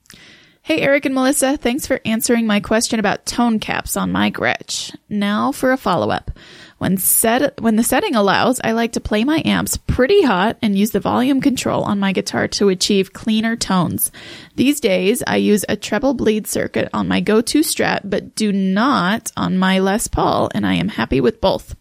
Hey, 0.64 0.82
Eric 0.82 1.06
and 1.08 1.16
Melissa, 1.16 1.58
thanks 1.58 1.88
for 1.88 2.00
answering 2.06 2.46
my 2.46 2.60
question 2.60 3.00
about 3.00 3.26
tone 3.26 3.58
caps 3.58 3.98
on 3.98 4.12
my 4.12 4.30
Gretsch. 4.30 4.96
Now 5.10 5.52
for 5.52 5.72
a 5.72 5.78
follow 5.78 6.12
up. 6.12 6.30
When 6.78 6.98
set 6.98 7.60
when 7.60 7.78
the 7.78 7.84
setting 7.84 8.14
allows, 8.14 8.62
I 8.64 8.74
like 8.74 8.92
to 8.92 9.00
play 9.00 9.24
my 9.24 9.42
amps 9.44 9.78
pretty 9.78 10.22
hot 10.22 10.58
and 10.62 10.78
use 10.78 10.92
the 10.92 11.00
volume 11.00 11.42
control 11.42 11.84
on 11.84 12.00
my 12.00 12.12
guitar 12.12 12.48
to 12.50 12.70
achieve 12.70 13.12
cleaner 13.12 13.56
tones. 13.56 14.12
These 14.56 14.80
days, 14.80 15.24
I 15.26 15.38
use 15.38 15.66
a 15.68 15.76
treble 15.76 16.14
bleed 16.14 16.46
circuit 16.46 16.90
on 16.94 17.08
my 17.08 17.22
go-to 17.22 17.62
Strat, 17.62 18.02
but 18.04 18.36
do 18.36 18.54
not 18.54 19.32
on 19.36 19.58
my 19.58 19.80
Les 19.80 20.08
Paul, 20.08 20.52
and 20.54 20.66
I 20.68 20.76
am 20.76 20.90
happy 20.90 21.22
with 21.22 21.42
both. 21.42 21.76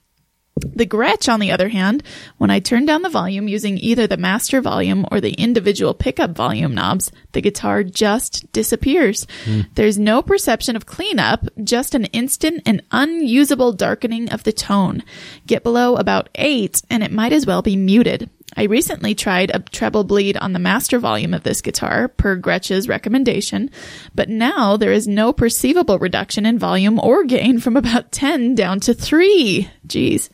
The 0.60 0.86
Gretsch, 0.86 1.32
on 1.32 1.40
the 1.40 1.50
other 1.50 1.68
hand, 1.68 2.02
when 2.38 2.50
I 2.50 2.60
turn 2.60 2.86
down 2.86 3.02
the 3.02 3.08
volume 3.08 3.48
using 3.48 3.78
either 3.78 4.06
the 4.06 4.16
master 4.16 4.60
volume 4.60 5.06
or 5.10 5.20
the 5.20 5.32
individual 5.32 5.94
pickup 5.94 6.30
volume 6.30 6.74
knobs, 6.74 7.10
the 7.32 7.40
guitar 7.40 7.82
just 7.82 8.50
disappears. 8.52 9.26
Hmm. 9.44 9.62
There's 9.74 9.98
no 9.98 10.22
perception 10.22 10.76
of 10.76 10.86
cleanup, 10.86 11.46
just 11.62 11.94
an 11.94 12.06
instant 12.06 12.62
and 12.66 12.82
unusable 12.90 13.72
darkening 13.72 14.30
of 14.30 14.44
the 14.44 14.52
tone. 14.52 15.02
Get 15.46 15.62
below 15.62 15.96
about 15.96 16.28
8 16.34 16.82
and 16.90 17.02
it 17.02 17.12
might 17.12 17.32
as 17.32 17.46
well 17.46 17.62
be 17.62 17.76
muted. 17.76 18.30
I 18.56 18.64
recently 18.64 19.14
tried 19.14 19.50
a 19.50 19.60
treble 19.60 20.04
bleed 20.04 20.36
on 20.36 20.52
the 20.52 20.58
master 20.58 20.98
volume 20.98 21.34
of 21.34 21.42
this 21.42 21.60
guitar, 21.60 22.08
per 22.08 22.36
Gretsch's 22.36 22.88
recommendation, 22.88 23.70
but 24.14 24.28
now 24.28 24.76
there 24.76 24.92
is 24.92 25.06
no 25.06 25.32
perceivable 25.32 25.98
reduction 25.98 26.46
in 26.46 26.58
volume 26.58 26.98
or 26.98 27.24
gain 27.24 27.60
from 27.60 27.76
about 27.76 28.12
10 28.12 28.54
down 28.54 28.80
to 28.80 28.94
3. 28.94 29.70
Jeez. 29.86 30.30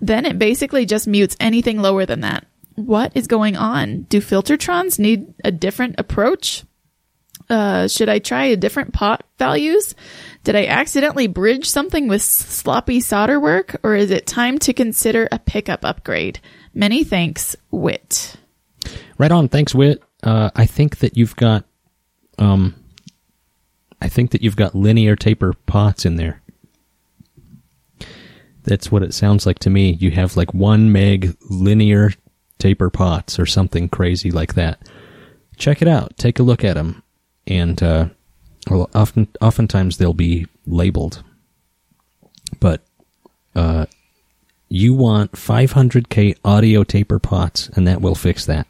Then 0.00 0.26
it 0.26 0.38
basically 0.38 0.86
just 0.86 1.06
mutes 1.06 1.36
anything 1.40 1.80
lower 1.80 2.04
than 2.04 2.20
that. 2.20 2.46
What 2.74 3.12
is 3.14 3.26
going 3.26 3.56
on? 3.56 4.02
Do 4.02 4.20
Filtertrons 4.20 4.98
need 4.98 5.32
a 5.42 5.50
different 5.50 5.94
approach? 5.98 6.64
Uh, 7.48 7.86
should 7.86 8.08
I 8.08 8.18
try 8.18 8.46
a 8.46 8.56
different 8.56 8.92
pot 8.92 9.24
values? 9.38 9.94
Did 10.42 10.56
I 10.56 10.66
accidentally 10.66 11.28
bridge 11.28 11.68
something 11.68 12.08
with 12.08 12.22
sloppy 12.22 13.00
solder 13.00 13.38
work, 13.38 13.80
or 13.82 13.94
is 13.94 14.10
it 14.10 14.26
time 14.26 14.58
to 14.60 14.72
consider 14.72 15.28
a 15.30 15.38
pickup 15.38 15.84
upgrade? 15.84 16.40
Many 16.76 17.04
thanks, 17.04 17.56
Wit. 17.70 18.36
Right 19.16 19.32
on. 19.32 19.48
Thanks, 19.48 19.74
Wit. 19.74 20.02
Uh, 20.22 20.50
I 20.54 20.66
think 20.66 20.98
that 20.98 21.16
you've 21.16 21.34
got, 21.34 21.64
um, 22.38 22.74
I 24.02 24.10
think 24.10 24.32
that 24.32 24.42
you've 24.42 24.56
got 24.56 24.74
linear 24.74 25.16
taper 25.16 25.54
pots 25.64 26.04
in 26.04 26.16
there. 26.16 26.42
That's 28.64 28.92
what 28.92 29.02
it 29.02 29.14
sounds 29.14 29.46
like 29.46 29.58
to 29.60 29.70
me. 29.70 29.92
You 29.92 30.10
have 30.10 30.36
like 30.36 30.52
one 30.52 30.92
meg 30.92 31.34
linear 31.48 32.10
taper 32.58 32.90
pots 32.90 33.38
or 33.38 33.46
something 33.46 33.88
crazy 33.88 34.30
like 34.30 34.52
that. 34.52 34.78
Check 35.56 35.80
it 35.80 35.88
out. 35.88 36.18
Take 36.18 36.38
a 36.38 36.42
look 36.42 36.62
at 36.62 36.74
them, 36.74 37.02
and 37.46 37.82
uh, 37.82 38.08
well, 38.68 38.90
often 38.94 39.28
oftentimes 39.40 39.96
they'll 39.96 40.12
be 40.12 40.46
labeled, 40.66 41.22
but 42.60 42.84
uh, 43.54 43.86
you 44.68 44.94
want 44.94 45.32
500k 45.32 46.36
audio 46.44 46.82
taper 46.84 47.18
pots, 47.18 47.68
and 47.74 47.86
that 47.86 48.00
will 48.00 48.14
fix 48.14 48.46
that. 48.46 48.66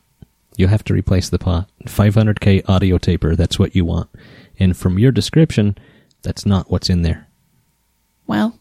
You 0.57 0.69
have 0.69 0.85
to 0.85 0.95
replace 0.95 1.29
the 1.29 1.39
pot. 1.39 1.69
500k 1.87 2.69
audio 2.69 2.99
taper, 2.99 3.35
that's 3.37 3.59
what 3.59 3.75
you 3.77 3.85
want. 3.85 4.09
And 4.59 4.77
from 4.77 4.99
your 4.99 5.13
description, 5.13 5.77
that's 6.23 6.47
not 6.47 6.71
what's 6.71 6.89
in 6.91 7.03
there. 7.03 7.27
Well, 8.27 8.59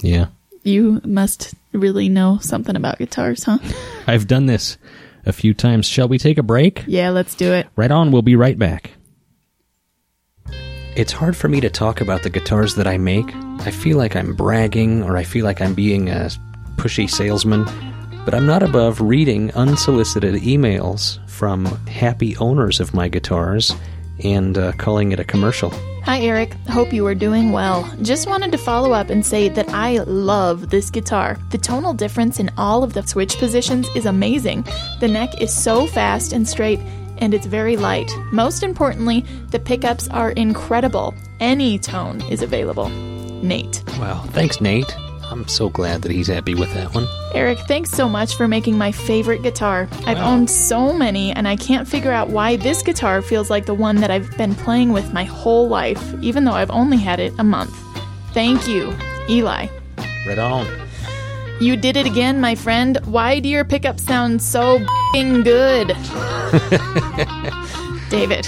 Yeah. 0.00 0.26
you 0.62 1.00
must 1.04 1.54
really 1.72 2.08
know 2.08 2.38
something 2.40 2.74
about 2.76 2.98
guitars, 2.98 3.44
huh? 3.44 3.58
I've 4.06 4.26
done 4.26 4.46
this 4.46 4.76
a 5.24 5.32
few 5.32 5.54
times. 5.54 5.86
Shall 5.86 6.08
we 6.08 6.18
take 6.18 6.38
a 6.38 6.42
break? 6.42 6.84
Yeah, 6.86 7.10
let's 7.10 7.34
do 7.34 7.52
it. 7.52 7.66
Right 7.76 7.90
on, 7.90 8.10
we'll 8.12 8.22
be 8.22 8.36
right 8.36 8.58
back. 8.58 8.92
It's 10.96 11.12
hard 11.12 11.36
for 11.36 11.48
me 11.48 11.60
to 11.60 11.68
talk 11.68 12.00
about 12.00 12.22
the 12.22 12.30
guitars 12.30 12.74
that 12.76 12.86
I 12.86 12.96
make. 12.96 13.26
I 13.60 13.70
feel 13.70 13.98
like 13.98 14.16
I'm 14.16 14.34
bragging 14.34 15.02
or 15.02 15.16
I 15.16 15.24
feel 15.24 15.44
like 15.44 15.60
I'm 15.60 15.74
being 15.74 16.08
a 16.08 16.30
pushy 16.76 17.08
salesman, 17.08 17.64
but 18.24 18.34
I'm 18.34 18.46
not 18.46 18.62
above 18.62 19.00
reading 19.00 19.52
unsolicited 19.54 20.34
emails 20.36 21.18
from 21.28 21.64
happy 21.86 22.36
owners 22.38 22.80
of 22.80 22.94
my 22.94 23.08
guitars 23.08 23.74
and 24.24 24.56
uh, 24.56 24.72
calling 24.72 25.12
it 25.12 25.20
a 25.20 25.24
commercial. 25.24 25.70
Hi, 26.04 26.20
Eric. 26.20 26.54
Hope 26.68 26.92
you 26.92 27.06
are 27.06 27.14
doing 27.14 27.50
well. 27.50 27.82
Just 28.02 28.28
wanted 28.28 28.52
to 28.52 28.58
follow 28.58 28.92
up 28.92 29.10
and 29.10 29.26
say 29.26 29.48
that 29.48 29.68
I 29.70 29.98
love 29.98 30.70
this 30.70 30.88
guitar. 30.88 31.36
The 31.50 31.58
tonal 31.58 31.94
difference 31.94 32.38
in 32.38 32.50
all 32.56 32.84
of 32.84 32.92
the 32.92 33.02
switch 33.02 33.36
positions 33.38 33.88
is 33.96 34.06
amazing. 34.06 34.64
The 35.00 35.08
neck 35.08 35.40
is 35.40 35.52
so 35.52 35.86
fast 35.88 36.32
and 36.32 36.46
straight, 36.48 36.78
and 37.18 37.34
it's 37.34 37.46
very 37.46 37.76
light. 37.76 38.10
Most 38.32 38.62
importantly, 38.62 39.24
the 39.50 39.58
pickups 39.58 40.08
are 40.08 40.30
incredible. 40.32 41.12
Any 41.40 41.78
tone 41.78 42.20
is 42.30 42.40
available. 42.40 42.88
Nate. 43.42 43.82
Wow, 43.98 44.22
thanks, 44.28 44.60
Nate. 44.60 44.94
I'm 45.36 45.48
so 45.48 45.68
glad 45.68 46.00
that 46.02 46.10
he's 46.12 46.28
happy 46.28 46.54
with 46.54 46.72
that 46.74 46.94
one. 46.94 47.06
Eric, 47.34 47.58
thanks 47.68 47.90
so 47.90 48.08
much 48.08 48.36
for 48.36 48.48
making 48.48 48.78
my 48.78 48.90
favorite 48.90 49.42
guitar. 49.42 49.86
I've 50.06 50.16
Wow. 50.16 50.32
owned 50.32 50.48
so 50.50 50.92
many, 50.94 51.30
and 51.32 51.46
I 51.46 51.56
can't 51.56 51.86
figure 51.86 52.10
out 52.10 52.30
why 52.30 52.56
this 52.56 52.82
guitar 52.82 53.20
feels 53.20 53.50
like 53.50 53.66
the 53.66 53.74
one 53.74 53.96
that 53.96 54.10
I've 54.10 54.34
been 54.38 54.54
playing 54.54 54.92
with 54.92 55.12
my 55.12 55.24
whole 55.24 55.68
life, 55.68 56.02
even 56.22 56.44
though 56.44 56.52
I've 56.54 56.70
only 56.70 56.96
had 56.96 57.20
it 57.20 57.34
a 57.38 57.44
month. 57.44 57.74
Thank 58.32 58.66
you, 58.66 58.94
Eli. 59.28 59.66
Right 60.26 60.38
on. 60.38 60.66
You 61.60 61.76
did 61.76 61.96
it 61.96 62.06
again, 62.06 62.40
my 62.40 62.54
friend. 62.54 62.98
Why 63.04 63.38
do 63.40 63.48
your 63.48 63.64
pickups 63.64 64.02
sound 64.04 64.40
so 64.42 64.78
good? 65.12 65.88
David. 68.10 68.46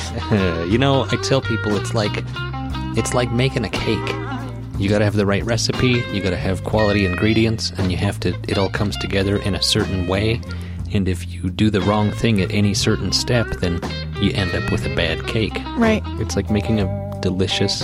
you 0.71 0.79
know, 0.79 1.07
I 1.11 1.17
tell 1.23 1.41
people 1.41 1.77
it's 1.77 1.93
like 1.95 2.25
it's 2.97 3.13
like 3.15 3.31
making 3.33 3.65
a 3.65 3.69
cake. 3.71 4.15
You 4.79 4.89
got 4.89 4.99
to 4.99 5.05
have 5.05 5.17
the 5.17 5.27
right 5.27 5.45
recipe, 5.45 6.05
you 6.13 6.21
got 6.21 6.31
to 6.31 6.37
have 6.37 6.63
quality 6.63 7.05
ingredients, 7.05 7.73
and 7.79 7.91
you 7.91 7.99
have 7.99 8.21
to 8.21 8.29
it 8.47 8.59
all 8.59 8.71
comes 8.71 8.97
together 8.99 9.43
in 9.43 9.57
a 9.57 9.63
certain 9.63 10.07
way. 10.07 10.41
And 10.93 11.09
if 11.09 11.29
you 11.29 11.51
do 11.51 11.69
the 11.69 11.81
wrong 11.81 12.13
thing 12.13 12.41
at 12.41 12.53
any 12.53 12.75
certain 12.75 13.13
step, 13.13 13.47
then 13.57 13.81
you 14.21 14.33
end 14.33 14.55
up 14.55 14.71
with 14.71 14.87
a 14.87 14.95
bad 14.95 15.27
cake. 15.27 15.55
Right. 15.77 16.03
It's 16.21 16.37
like 16.37 16.49
making 16.49 16.81
a 16.81 17.19
delicious, 17.21 17.83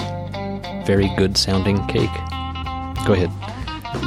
very 0.87 1.13
good 1.17 1.37
sounding 1.37 1.85
cake. 1.89 2.15
Go 3.07 3.13
ahead. 3.13 3.31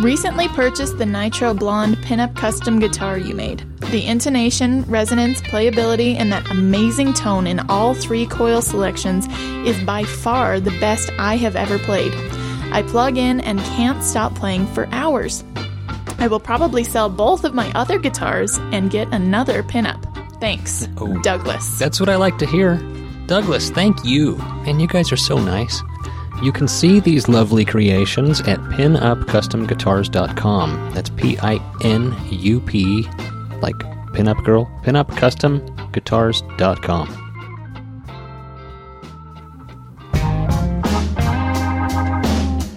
Recently 0.03 0.47
purchased 0.49 0.97
the 0.97 1.05
Nitro 1.05 1.53
Blonde 1.53 1.97
pinup 1.97 2.35
custom 2.35 2.79
guitar 2.79 3.17
you 3.17 3.35
made. 3.35 3.65
The 3.91 4.05
intonation, 4.05 4.83
resonance, 4.83 5.41
playability, 5.41 6.15
and 6.15 6.31
that 6.31 6.49
amazing 6.51 7.13
tone 7.13 7.47
in 7.47 7.59
all 7.69 7.93
three 7.93 8.25
coil 8.25 8.61
selections 8.61 9.27
is 9.67 9.81
by 9.83 10.03
far 10.03 10.59
the 10.59 10.77
best 10.79 11.09
I 11.17 11.35
have 11.37 11.55
ever 11.55 11.79
played. 11.79 12.13
I 12.71 12.83
plug 12.83 13.17
in 13.17 13.39
and 13.41 13.59
can't 13.59 14.01
stop 14.03 14.33
playing 14.35 14.67
for 14.67 14.87
hours. 14.91 15.43
I 16.19 16.27
will 16.27 16.39
probably 16.39 16.83
sell 16.83 17.09
both 17.09 17.43
of 17.43 17.53
my 17.53 17.71
other 17.73 17.99
guitars 17.99 18.57
and 18.71 18.89
get 18.89 19.07
another 19.13 19.61
pinup. 19.63 20.01
Thanks, 20.39 20.87
Oh. 20.97 21.17
Douglas. 21.21 21.77
That's 21.79 21.99
what 21.99 22.09
I 22.09 22.15
like 22.15 22.37
to 22.39 22.45
hear. 22.45 22.77
Douglas, 23.27 23.69
thank 23.71 24.03
you. 24.05 24.37
And 24.65 24.81
you 24.81 24.87
guys 24.87 25.11
are 25.11 25.17
so 25.17 25.37
nice. 25.37 25.81
You 26.43 26.51
can 26.51 26.67
see 26.67 26.99
these 26.99 27.27
lovely 27.27 27.65
creations 27.65 28.41
at 28.41 28.59
pinupcustomguitars.com. 28.59 30.91
That's 30.93 31.09
P 31.09 31.35
I 31.39 31.59
N 31.83 32.15
U 32.29 32.59
P, 32.61 33.07
like 33.61 33.75
pinup 34.13 34.43
girl, 34.45 34.69
pinupcustomguitars.com. 34.83 37.26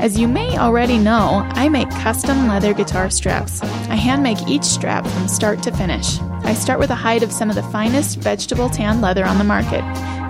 As 0.00 0.18
you 0.18 0.26
may 0.28 0.56
already 0.56 0.96
know, 0.96 1.46
I 1.50 1.68
make 1.68 1.90
custom 1.90 2.48
leather 2.48 2.72
guitar 2.72 3.10
straps. 3.10 3.60
I 3.62 3.96
hand 3.96 4.22
make 4.22 4.48
each 4.48 4.64
strap 4.64 5.06
from 5.06 5.28
start 5.28 5.62
to 5.64 5.72
finish. 5.72 6.18
I 6.42 6.54
start 6.54 6.80
with 6.80 6.88
a 6.88 6.94
hide 6.94 7.22
of 7.22 7.30
some 7.30 7.50
of 7.50 7.54
the 7.54 7.62
finest 7.64 8.16
vegetable 8.16 8.70
tan 8.70 9.02
leather 9.02 9.26
on 9.26 9.36
the 9.36 9.44
market. 9.44 9.84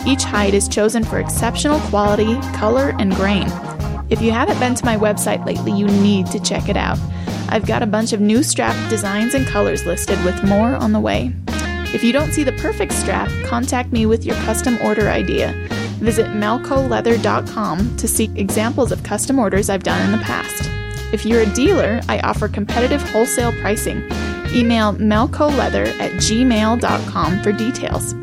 Each 0.05 0.25
hide 0.25 0.55
is 0.55 0.67
chosen 0.67 1.05
for 1.05 1.21
exceptional 1.21 1.79
quality, 1.83 2.35
color, 2.59 2.97
and 2.99 3.15
grain. 3.15 3.47
If 4.11 4.21
you 4.21 4.33
haven't 4.33 4.59
been 4.59 4.75
to 4.75 4.85
my 4.85 4.97
website 4.97 5.47
lately, 5.47 5.71
you 5.71 5.87
need 5.87 6.27
to 6.33 6.41
check 6.41 6.69
it 6.69 6.77
out. 6.77 6.99
I've 7.49 7.65
got 7.65 7.85
a 7.85 7.87
bunch 7.87 8.13
of 8.13 8.21
new 8.21 8.43
strap 8.43 8.75
designs 8.91 9.35
and 9.35 9.47
colors 9.47 9.87
listed 9.87 10.19
with 10.25 10.43
more 10.43 10.75
on 10.75 10.91
the 10.91 10.99
way. 10.99 11.33
If 11.95 12.03
you 12.03 12.13
don't 12.13 12.33
see 12.33 12.43
the 12.43 12.53
perfect 12.55 12.93
strap, 12.93 13.31
contact 13.45 13.93
me 13.93 14.05
with 14.05 14.25
your 14.25 14.35
custom 14.37 14.79
order 14.83 15.09
idea. 15.09 15.55
Visit 16.01 16.27
melcoleather.com 16.27 17.97
to 17.97 18.09
see 18.09 18.31
examples 18.37 18.93
of 18.93 19.03
custom 19.03 19.39
orders 19.39 19.71
I've 19.71 19.83
done 19.83 20.05
in 20.05 20.13
the 20.13 20.25
past. 20.25 20.69
If 21.13 21.25
you're 21.27 21.41
a 21.41 21.55
dealer, 21.55 22.01
I 22.09 22.21
offer 22.21 22.49
competitive 22.49 23.03
wholesale 23.03 23.53
pricing. 23.61 23.99
Email 24.53 24.95
melcoleather 24.95 25.87
at 26.01 26.13
gmail.com 26.13 27.43
for 27.43 27.53
details. 27.53 28.15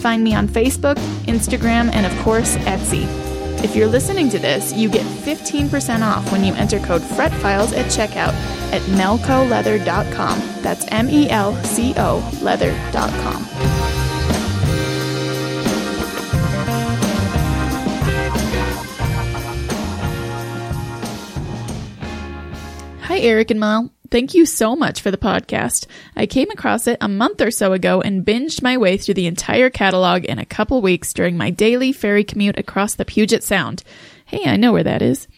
Find 0.00 0.22
me 0.22 0.34
on 0.34 0.48
Facebook, 0.48 0.96
Instagram, 1.24 1.90
and 1.94 2.06
of 2.06 2.16
course, 2.22 2.56
Etsy. 2.56 3.06
If 3.64 3.74
you're 3.74 3.88
listening 3.88 4.28
to 4.30 4.38
this, 4.38 4.74
you 4.74 4.90
get 4.90 5.06
15% 5.06 6.02
off 6.02 6.30
when 6.30 6.44
you 6.44 6.52
enter 6.54 6.78
code 6.80 7.00
FRETFILES 7.00 7.72
at 7.72 7.86
checkout 7.86 8.34
at 8.72 8.82
melcoleather.com. 8.82 10.38
That's 10.62 10.84
M 10.88 11.08
E 11.08 11.30
L 11.30 11.54
C 11.64 11.94
O 11.96 12.38
leather.com. 12.42 13.73
Hi, 23.14 23.20
Eric 23.20 23.52
and 23.52 23.60
Mal. 23.60 23.92
Thank 24.10 24.34
you 24.34 24.44
so 24.44 24.74
much 24.74 25.00
for 25.00 25.12
the 25.12 25.16
podcast. 25.16 25.86
I 26.16 26.26
came 26.26 26.50
across 26.50 26.88
it 26.88 26.98
a 27.00 27.06
month 27.06 27.40
or 27.40 27.52
so 27.52 27.72
ago 27.72 28.00
and 28.00 28.26
binged 28.26 28.60
my 28.60 28.76
way 28.76 28.96
through 28.96 29.14
the 29.14 29.28
entire 29.28 29.70
catalog 29.70 30.24
in 30.24 30.40
a 30.40 30.44
couple 30.44 30.82
weeks 30.82 31.12
during 31.12 31.36
my 31.36 31.50
daily 31.50 31.92
ferry 31.92 32.24
commute 32.24 32.58
across 32.58 32.96
the 32.96 33.04
Puget 33.04 33.44
Sound. 33.44 33.84
Hey, 34.24 34.42
I 34.50 34.56
know 34.56 34.72
where 34.72 34.82
that 34.82 35.00
is. 35.00 35.28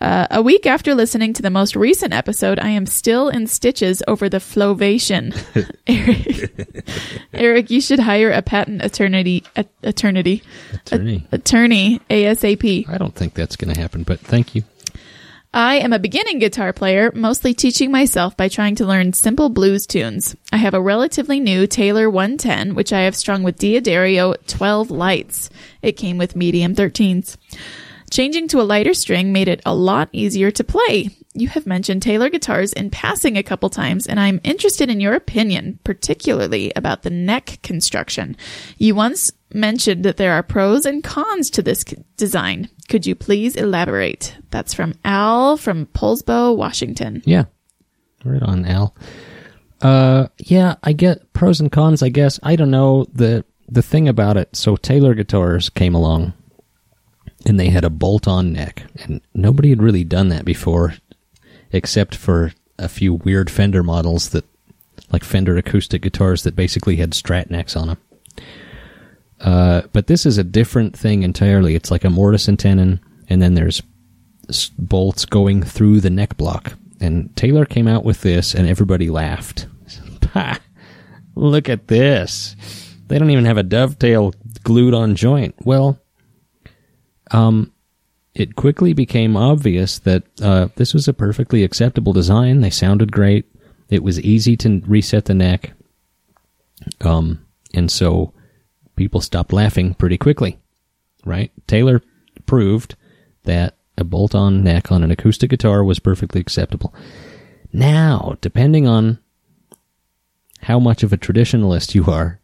Uh, 0.00 0.26
a 0.30 0.40
week 0.40 0.64
after 0.64 0.94
listening 0.94 1.34
to 1.34 1.42
the 1.42 1.50
most 1.50 1.76
recent 1.76 2.14
episode, 2.14 2.58
I 2.58 2.70
am 2.70 2.86
still 2.86 3.28
in 3.28 3.46
stitches 3.46 4.02
over 4.08 4.30
the 4.30 4.38
flovation. 4.38 5.36
Eric, 5.86 7.14
Eric, 7.34 7.70
you 7.70 7.82
should 7.82 7.98
hire 7.98 8.30
a 8.30 8.40
patent 8.40 8.82
attorney, 8.82 9.42
a- 9.54 9.66
attorney, 9.82 10.42
Attorney. 10.72 11.26
attorney 11.30 12.00
ASAP. 12.08 12.88
I 12.88 12.96
don't 12.96 13.14
think 13.14 13.34
that's 13.34 13.56
going 13.56 13.74
to 13.74 13.78
happen, 13.78 14.02
but 14.02 14.18
thank 14.18 14.54
you. 14.54 14.64
I 15.54 15.80
am 15.80 15.92
a 15.92 15.98
beginning 15.98 16.38
guitar 16.38 16.72
player, 16.72 17.12
mostly 17.14 17.52
teaching 17.52 17.90
myself 17.90 18.38
by 18.38 18.48
trying 18.48 18.76
to 18.76 18.86
learn 18.86 19.12
simple 19.12 19.50
blues 19.50 19.86
tunes. 19.86 20.34
I 20.50 20.56
have 20.56 20.72
a 20.72 20.80
relatively 20.80 21.40
new 21.40 21.66
Taylor 21.66 22.08
110, 22.08 22.74
which 22.74 22.90
I 22.90 23.00
have 23.02 23.14
strung 23.14 23.42
with 23.42 23.58
D'Addario 23.58 24.34
12 24.46 24.90
lights. 24.90 25.50
It 25.82 25.98
came 25.98 26.16
with 26.16 26.34
medium 26.34 26.74
13s. 26.74 27.36
Changing 28.10 28.48
to 28.48 28.62
a 28.62 28.64
lighter 28.64 28.94
string 28.94 29.30
made 29.30 29.48
it 29.48 29.60
a 29.66 29.74
lot 29.74 30.08
easier 30.12 30.50
to 30.50 30.64
play. 30.64 31.10
You 31.34 31.48
have 31.48 31.66
mentioned 31.66 32.02
Taylor 32.02 32.28
guitars 32.28 32.74
in 32.74 32.90
passing 32.90 33.38
a 33.38 33.42
couple 33.42 33.70
times, 33.70 34.06
and 34.06 34.20
I'm 34.20 34.40
interested 34.44 34.90
in 34.90 35.00
your 35.00 35.14
opinion, 35.14 35.78
particularly 35.82 36.72
about 36.76 37.02
the 37.02 37.10
neck 37.10 37.58
construction. 37.62 38.36
You 38.76 38.94
once 38.94 39.32
mentioned 39.54 40.04
that 40.04 40.18
there 40.18 40.32
are 40.34 40.42
pros 40.42 40.84
and 40.84 41.02
cons 41.02 41.48
to 41.50 41.62
this 41.62 41.84
design. 42.16 42.68
Could 42.88 43.06
you 43.06 43.14
please 43.14 43.56
elaborate? 43.56 44.36
That's 44.50 44.74
from 44.74 44.94
Al 45.04 45.56
from 45.56 45.86
Poulsbo, 45.86 46.54
Washington. 46.54 47.22
Yeah. 47.24 47.44
Right 48.24 48.42
on, 48.42 48.66
Al. 48.66 48.94
Uh, 49.80 50.28
yeah, 50.38 50.76
I 50.82 50.92
get 50.92 51.32
pros 51.32 51.60
and 51.60 51.72
cons, 51.72 52.02
I 52.02 52.08
guess. 52.08 52.38
I 52.42 52.56
don't 52.56 52.70
know 52.70 53.06
the 53.12 53.44
the 53.68 53.82
thing 53.82 54.06
about 54.06 54.36
it. 54.36 54.54
So 54.54 54.76
Taylor 54.76 55.14
guitars 55.14 55.70
came 55.70 55.94
along 55.94 56.34
and 57.46 57.58
they 57.58 57.70
had 57.70 57.84
a 57.84 57.90
bolt-on 57.90 58.52
neck 58.52 58.84
and 59.02 59.20
nobody 59.34 59.70
had 59.70 59.82
really 59.82 60.04
done 60.04 60.28
that 60.28 60.44
before 60.44 60.94
except 61.72 62.14
for 62.14 62.52
a 62.78 62.88
few 62.88 63.14
weird 63.14 63.50
Fender 63.50 63.82
models 63.82 64.30
that 64.30 64.44
like 65.10 65.24
Fender 65.24 65.56
acoustic 65.56 66.02
guitars 66.02 66.42
that 66.42 66.56
basically 66.56 66.96
had 66.96 67.12
strat 67.12 67.50
necks 67.50 67.76
on 67.76 67.88
them. 67.88 67.98
Uh, 69.40 69.82
but 69.92 70.06
this 70.06 70.24
is 70.24 70.38
a 70.38 70.44
different 70.44 70.96
thing 70.96 71.22
entirely. 71.22 71.74
It's 71.74 71.90
like 71.90 72.04
a 72.04 72.10
mortise 72.10 72.48
and 72.48 72.58
tenon, 72.58 73.00
and 73.28 73.42
then 73.42 73.54
there's 73.54 73.82
bolts 74.78 75.24
going 75.24 75.62
through 75.62 76.00
the 76.00 76.10
neck 76.10 76.36
block. 76.36 76.74
And 77.00 77.34
Taylor 77.36 77.64
came 77.64 77.88
out 77.88 78.04
with 78.04 78.20
this, 78.20 78.54
and 78.54 78.68
everybody 78.68 79.10
laughed. 79.10 79.66
Pah, 80.20 80.58
look 81.34 81.68
at 81.68 81.88
this. 81.88 82.54
They 83.08 83.18
don't 83.18 83.30
even 83.30 83.44
have 83.44 83.58
a 83.58 83.64
dovetail 83.64 84.32
glued 84.62 84.94
on 84.94 85.16
joint. 85.16 85.54
Well, 85.64 86.00
um, 87.32 87.72
it 88.34 88.56
quickly 88.56 88.92
became 88.92 89.36
obvious 89.36 89.98
that 90.00 90.22
uh, 90.40 90.68
this 90.76 90.94
was 90.94 91.06
a 91.06 91.12
perfectly 91.12 91.64
acceptable 91.64 92.12
design. 92.12 92.60
They 92.60 92.70
sounded 92.70 93.12
great. 93.12 93.46
It 93.90 94.02
was 94.02 94.20
easy 94.20 94.56
to 94.58 94.82
reset 94.86 95.26
the 95.26 95.34
neck. 95.34 95.72
Um, 97.02 97.44
and 97.74 97.90
so 97.90 98.32
people 98.96 99.20
stopped 99.20 99.52
laughing 99.52 99.94
pretty 99.94 100.16
quickly, 100.16 100.58
right? 101.24 101.52
Taylor 101.66 102.02
proved 102.46 102.96
that 103.44 103.76
a 103.98 104.04
bolt 104.04 104.34
on 104.34 104.64
neck 104.64 104.90
on 104.90 105.02
an 105.02 105.10
acoustic 105.10 105.50
guitar 105.50 105.84
was 105.84 105.98
perfectly 105.98 106.40
acceptable. 106.40 106.94
Now, 107.72 108.36
depending 108.40 108.86
on 108.86 109.18
how 110.60 110.78
much 110.78 111.02
of 111.02 111.12
a 111.12 111.18
traditionalist 111.18 111.94
you 111.94 112.06
are, 112.06 112.40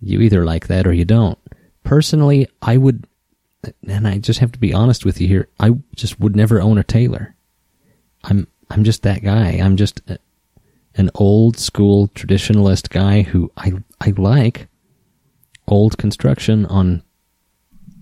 you 0.00 0.20
either 0.20 0.44
like 0.44 0.68
that 0.68 0.86
or 0.86 0.92
you 0.92 1.04
don't. 1.04 1.38
Personally, 1.82 2.46
I 2.62 2.76
would, 2.76 3.06
and 3.86 4.06
I 4.06 4.18
just 4.18 4.40
have 4.40 4.52
to 4.52 4.58
be 4.58 4.72
honest 4.72 5.04
with 5.04 5.20
you 5.20 5.28
here, 5.28 5.48
I 5.58 5.70
just 5.94 6.20
would 6.20 6.36
never 6.36 6.60
own 6.60 6.78
a 6.78 6.84
Taylor. 6.84 7.34
I'm, 8.24 8.46
I'm 8.70 8.84
just 8.84 9.02
that 9.02 9.22
guy. 9.22 9.52
I'm 9.52 9.76
just 9.76 10.00
a, 10.08 10.18
an 10.94 11.10
old 11.14 11.58
school 11.58 12.08
traditionalist 12.08 12.90
guy 12.90 13.22
who 13.22 13.50
I, 13.56 13.72
I 14.00 14.12
like 14.16 14.68
old 15.66 15.98
construction 15.98 16.66
on 16.66 17.02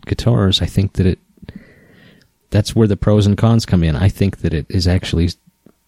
guitars. 0.07 0.63
I 0.63 0.67
think 0.67 0.95
that 0.95 1.07
it, 1.07 1.19
that's 2.51 2.77
where 2.77 2.89
the 2.89 2.97
pros 2.97 3.27
and 3.27 3.37
cons 3.37 3.67
come 3.67 3.83
in. 3.83 3.97
I 3.97 4.09
think 4.09 4.39
that 4.39 4.55
it 4.55 4.67
is 4.69 4.87
actually 4.87 5.31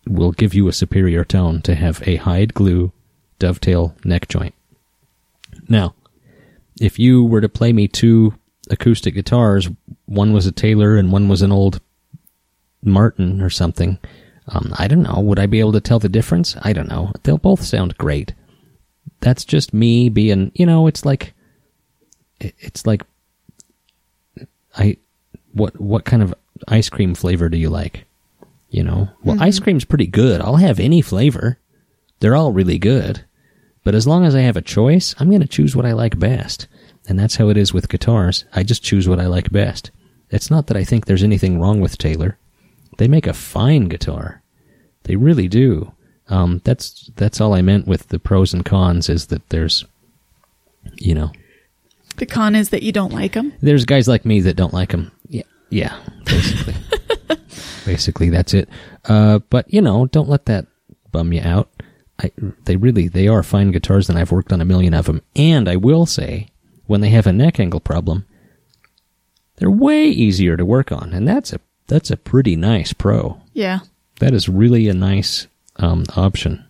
will 0.07 0.33
give 0.33 0.55
you 0.55 0.69
a 0.69 0.73
superior 0.73 1.25
tone 1.25 1.63
to 1.63 1.75
have 1.75 2.03
a 2.07 2.17
hide 2.17 2.55
glue 2.55 2.93
dovetail 3.39 3.95
neck 4.05 4.29
joint. 4.29 4.55
Now, 5.69 5.95
if 6.81 6.99
you 6.99 7.25
were 7.25 7.41
to 7.41 7.49
play 7.49 7.73
me 7.73 7.89
two 7.89 8.35
acoustic 8.71 9.15
guitars, 9.15 9.69
one 10.07 10.33
was 10.33 10.47
a 10.47 10.53
Taylor 10.53 10.97
and 10.97 11.13
one 11.13 11.29
was 11.29 11.43
an 11.43 11.53
old 11.53 11.81
Martin 12.83 13.41
or 13.41 13.51
something, 13.51 13.99
um, 14.49 14.73
I 14.79 14.89
don't 14.89 15.03
know. 15.03 15.21
Would 15.21 15.39
I 15.39 15.47
be 15.47 15.61
able 15.61 15.73
to 15.73 15.81
tell 15.81 15.99
the 15.99 16.09
difference? 16.09 16.57
I 16.63 16.73
don't 16.73 16.89
know. 16.89 17.13
They'll 17.23 17.39
both 17.39 17.63
sound 17.63 17.99
great. 17.99 18.33
That's 19.21 19.45
just 19.45 19.75
me 19.75 20.09
being, 20.09 20.53
you 20.55 20.65
know, 20.65 20.87
it's 20.87 21.05
like, 21.05 21.35
it's 22.41 22.87
like, 22.87 23.03
I, 24.77 24.97
what, 25.53 25.79
what 25.81 26.05
kind 26.05 26.23
of 26.23 26.35
ice 26.69 26.89
cream 26.89 27.15
flavor 27.15 27.49
do 27.49 27.59
you 27.59 27.69
like? 27.69 28.05
You 28.71 28.85
know, 28.85 29.09
well, 29.25 29.43
ice 29.43 29.59
cream's 29.59 29.87
pretty 29.87 30.07
good. 30.07 30.41
I'll 30.41 30.57
have 30.57 30.79
any 30.79 31.01
flavor. 31.01 31.59
They're 32.21 32.37
all 32.37 32.53
really 32.53 32.79
good. 32.79 33.25
But 33.83 33.95
as 33.95 34.07
long 34.07 34.25
as 34.25 34.35
I 34.35 34.41
have 34.41 34.57
a 34.57 34.63
choice, 34.63 35.15
I'm 35.19 35.31
going 35.31 35.41
to 35.41 35.49
choose 35.49 35.75
what 35.75 35.87
I 35.87 35.93
like 35.93 36.19
best. 36.19 36.69
And 37.09 37.19
that's 37.19 37.37
how 37.37 37.49
it 37.49 37.57
is 37.57 37.73
with 37.73 37.89
guitars. 37.89 38.45
I 38.55 38.63
just 38.63 38.83
choose 38.83 39.09
what 39.09 39.19
I 39.21 39.27
like 39.27 39.51
best. 39.51 39.91
It's 40.31 40.51
not 40.51 40.67
that 40.67 40.77
I 40.77 40.85
think 40.85 41.07
there's 41.07 41.23
anything 41.23 41.59
wrong 41.59 41.81
with 41.81 41.97
Taylor. 41.99 42.37
They 42.99 43.09
make 43.09 43.27
a 43.27 43.33
fine 43.33 43.89
guitar. 43.89 44.43
They 45.05 45.17
really 45.17 45.49
do. 45.49 45.93
Um, 46.29 46.61
that's 46.65 47.11
that's 47.17 47.41
all 47.41 47.55
I 47.55 47.63
meant 47.63 47.87
with 47.87 48.09
the 48.09 48.19
pros 48.19 48.53
and 48.53 48.63
cons 48.65 49.09
is 49.09 49.29
that 49.29 49.49
there's, 49.49 49.87
you 50.97 51.15
know, 51.15 51.33
The 52.17 52.27
con 52.27 52.55
is 52.55 52.69
that 52.71 52.83
you 52.83 52.93
don't 52.93 53.13
like 53.15 53.33
them. 53.33 53.55
there's 53.63 53.87
guys 53.87 54.07
like 54.07 54.27
me 54.27 54.41
that 54.41 54.57
don't 54.57 54.75
like 54.75 54.91
them. 54.91 55.11
Yeah, 55.29 55.45
yeah, 55.71 55.99
basically, 56.27 56.75
basically 57.87 58.29
that's 58.29 58.53
it. 58.53 58.69
Uh, 59.07 59.39
but 59.49 59.73
you 59.73 59.81
know, 59.81 60.05
don't 60.07 60.29
let 60.29 60.45
that 60.47 60.67
bum 61.13 61.33
you 61.33 61.41
out. 61.41 61.71
I, 62.23 62.31
they 62.65 62.77
really 62.77 63.09
they 63.09 63.29
are 63.29 63.43
fine 63.43 63.71
guitars, 63.71 64.11
and 64.11 64.19
I've 64.19 64.33
worked 64.33 64.53
on 64.53 64.61
a 64.61 64.67
million 64.67 64.93
of 64.93 65.07
them. 65.07 65.23
And 65.35 65.67
I 65.69 65.77
will 65.77 66.05
say, 66.05 66.49
when 66.89 67.01
they 67.01 67.11
have 67.11 67.29
a 67.29 67.33
neck 67.33 67.61
angle 67.61 67.79
problem, 67.79 68.27
they're 69.57 69.71
way 69.71 70.09
easier 70.09 70.57
to 70.57 70.65
work 70.65 70.91
on, 70.91 71.13
and 71.13 71.29
that's 71.29 71.53
a 71.53 71.61
that's 71.87 72.11
a 72.11 72.17
pretty 72.17 72.57
nice 72.57 72.93
pro. 72.93 73.41
Yeah. 73.53 73.81
That 74.21 74.35
is 74.35 74.49
really 74.49 74.89
a 74.89 74.95
nice 74.95 75.47
um, 75.77 76.05
option. 76.17 76.65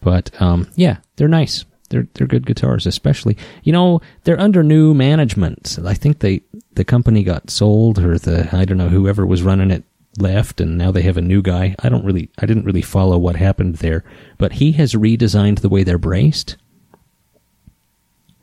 But 0.00 0.30
um, 0.40 0.68
yeah, 0.76 0.98
they're 1.16 1.28
nice. 1.28 1.64
They're 1.88 2.08
they're 2.14 2.26
good 2.26 2.46
guitars, 2.46 2.86
especially 2.86 3.36
you 3.62 3.72
know 3.72 4.00
they're 4.24 4.40
under 4.40 4.62
new 4.62 4.94
management. 4.94 5.78
I 5.84 5.94
think 5.94 6.18
they 6.18 6.42
the 6.72 6.84
company 6.84 7.22
got 7.22 7.50
sold, 7.50 7.98
or 7.98 8.18
the 8.18 8.48
I 8.52 8.64
don't 8.64 8.78
know 8.78 8.88
whoever 8.88 9.24
was 9.24 9.42
running 9.42 9.70
it 9.70 9.84
left, 10.18 10.60
and 10.60 10.76
now 10.76 10.90
they 10.90 11.02
have 11.02 11.16
a 11.16 11.22
new 11.22 11.40
guy. 11.40 11.76
I 11.78 11.88
don't 11.88 12.04
really 12.04 12.30
I 12.38 12.46
didn't 12.46 12.64
really 12.64 12.82
follow 12.82 13.16
what 13.18 13.36
happened 13.36 13.76
there, 13.76 14.04
but 14.38 14.54
he 14.54 14.72
has 14.72 14.94
redesigned 14.94 15.60
the 15.60 15.68
way 15.68 15.84
they're 15.84 15.98
braced 15.98 16.56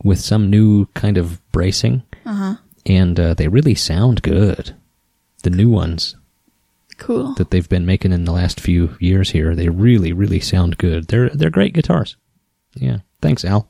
with 0.04 0.20
some 0.20 0.50
new 0.50 0.86
kind 0.94 1.18
of 1.18 1.40
bracing, 1.52 2.04
Uh-huh. 2.26 2.56
and 2.86 3.20
uh, 3.20 3.34
they 3.34 3.48
really 3.48 3.76
sound 3.76 4.22
good. 4.22 4.76
The 5.44 5.50
new 5.50 5.70
ones 5.70 6.16
Cool. 6.98 7.34
that 7.36 7.50
they've 7.52 7.68
been 7.70 7.86
making 7.86 8.12
in 8.14 8.26
the 8.26 8.32
last 8.32 8.60
few 8.60 8.96
years 9.00 9.32
here. 9.32 9.56
They 9.56 9.70
really, 9.70 10.14
really 10.14 10.40
sound 10.40 10.78
good. 10.78 11.08
They're 11.08 11.30
they're 11.30 11.50
great 11.50 11.74
guitars. 11.74 12.16
Yeah. 12.76 13.00
Thanks, 13.22 13.44
Al. 13.44 13.68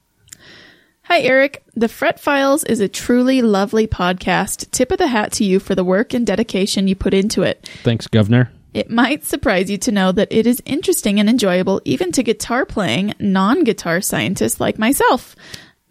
Hi, 1.03 1.19
Eric. 1.21 1.63
The 1.75 1.87
Fret 1.89 2.19
Files 2.19 2.63
is 2.63 2.79
a 2.79 2.87
truly 2.87 3.41
lovely 3.41 3.87
podcast. 3.87 4.69
Tip 4.71 4.91
of 4.91 4.97
the 4.97 5.07
hat 5.07 5.31
to 5.33 5.43
you 5.43 5.59
for 5.59 5.75
the 5.75 5.83
work 5.83 6.13
and 6.13 6.25
dedication 6.25 6.87
you 6.87 6.95
put 6.95 7.13
into 7.13 7.41
it. 7.41 7.69
Thanks, 7.83 8.07
Governor. 8.07 8.51
It 8.73 8.89
might 8.89 9.25
surprise 9.25 9.69
you 9.69 9.77
to 9.79 9.91
know 9.91 10.11
that 10.13 10.29
it 10.31 10.47
is 10.47 10.61
interesting 10.65 11.19
and 11.19 11.29
enjoyable 11.29 11.81
even 11.83 12.11
to 12.13 12.23
guitar 12.23 12.65
playing 12.65 13.13
non 13.19 13.63
guitar 13.65 13.99
scientists 13.99 14.59
like 14.61 14.77
myself. 14.79 15.35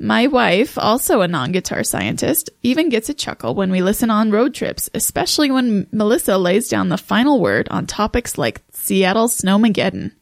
My 0.03 0.29
wife, 0.29 0.79
also 0.79 1.21
a 1.21 1.29
non 1.29 1.53
guitar 1.53 1.85
scientist, 1.85 2.49
even 2.63 2.89
gets 2.89 3.11
a 3.11 3.15
chuckle 3.15 3.55
when 3.55 3.71
we 3.71 3.83
listen 3.83 4.09
on 4.09 4.31
road 4.31 4.55
trips, 4.55 4.89
especially 4.95 5.51
when 5.51 5.87
Melissa 5.93 6.39
lays 6.39 6.69
down 6.69 6.89
the 6.89 6.97
final 6.97 7.39
word 7.39 7.69
on 7.69 7.87
topics 7.87 8.39
like 8.39 8.63
Seattle 8.73 9.29
Snowmageddon. 9.29 10.13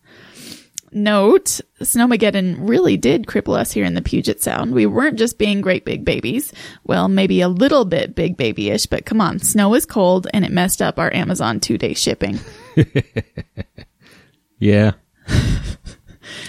Note, 0.91 1.61
Snowmageddon 1.81 2.57
really 2.68 2.97
did 2.97 3.26
cripple 3.26 3.57
us 3.57 3.70
here 3.70 3.85
in 3.85 3.95
the 3.95 4.03
Puget 4.03 4.43
Sound. 4.43 4.72
We 4.72 4.87
weren't 4.87 5.18
just 5.18 5.39
being 5.39 5.61
great 5.61 5.85
big 5.85 6.05
babies. 6.05 6.53
Well, 6.83 7.09
maybe 7.09 7.41
a 7.41 7.49
little 7.49 7.85
bit 7.85 8.16
big 8.16 8.37
babyish, 8.37 8.87
but 8.87 9.07
come 9.07 9.20
on, 9.20 9.39
snow 9.39 9.74
is 9.74 9.87
cold 9.87 10.26
and 10.35 10.45
it 10.45 10.51
messed 10.51 10.83
up 10.83 10.99
our 10.99 11.14
Amazon 11.14 11.61
two 11.61 11.79
day 11.79 11.95
shipping. 11.95 12.41
Yeah. 14.59 14.93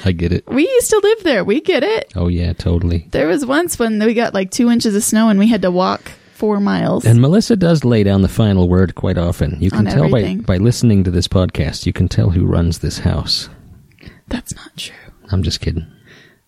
I 0.05 0.11
get 0.11 0.31
it. 0.31 0.47
We 0.47 0.63
used 0.67 0.89
to 0.91 0.99
live 1.03 1.23
there. 1.23 1.43
We 1.43 1.61
get 1.61 1.83
it. 1.83 2.11
Oh 2.15 2.27
yeah, 2.27 2.53
totally. 2.53 3.07
There 3.11 3.27
was 3.27 3.45
once 3.45 3.77
when 3.79 3.99
we 3.99 4.13
got 4.13 4.33
like 4.33 4.51
two 4.51 4.69
inches 4.69 4.95
of 4.95 5.03
snow 5.03 5.29
and 5.29 5.39
we 5.39 5.47
had 5.47 5.61
to 5.63 5.71
walk 5.71 6.11
four 6.33 6.59
miles. 6.59 7.05
And 7.05 7.19
Melissa 7.21 7.55
does 7.57 7.83
lay 7.83 8.03
down 8.03 8.21
the 8.21 8.27
final 8.29 8.69
word 8.69 8.95
quite 8.95 9.17
often. 9.17 9.57
You 9.59 9.71
can 9.71 9.85
tell 9.85 10.09
by, 10.09 10.19
everything. 10.19 10.41
by 10.41 10.57
listening 10.57 11.03
to 11.03 11.11
this 11.11 11.27
podcast, 11.27 11.85
you 11.85 11.91
can 11.93 12.07
tell 12.07 12.29
who 12.29 12.45
runs 12.45 12.79
this 12.79 12.99
house. 12.99 13.49
That's 14.29 14.55
not 14.55 14.75
true. 14.77 14.95
I'm 15.31 15.43
just 15.43 15.59
kidding. 15.59 15.85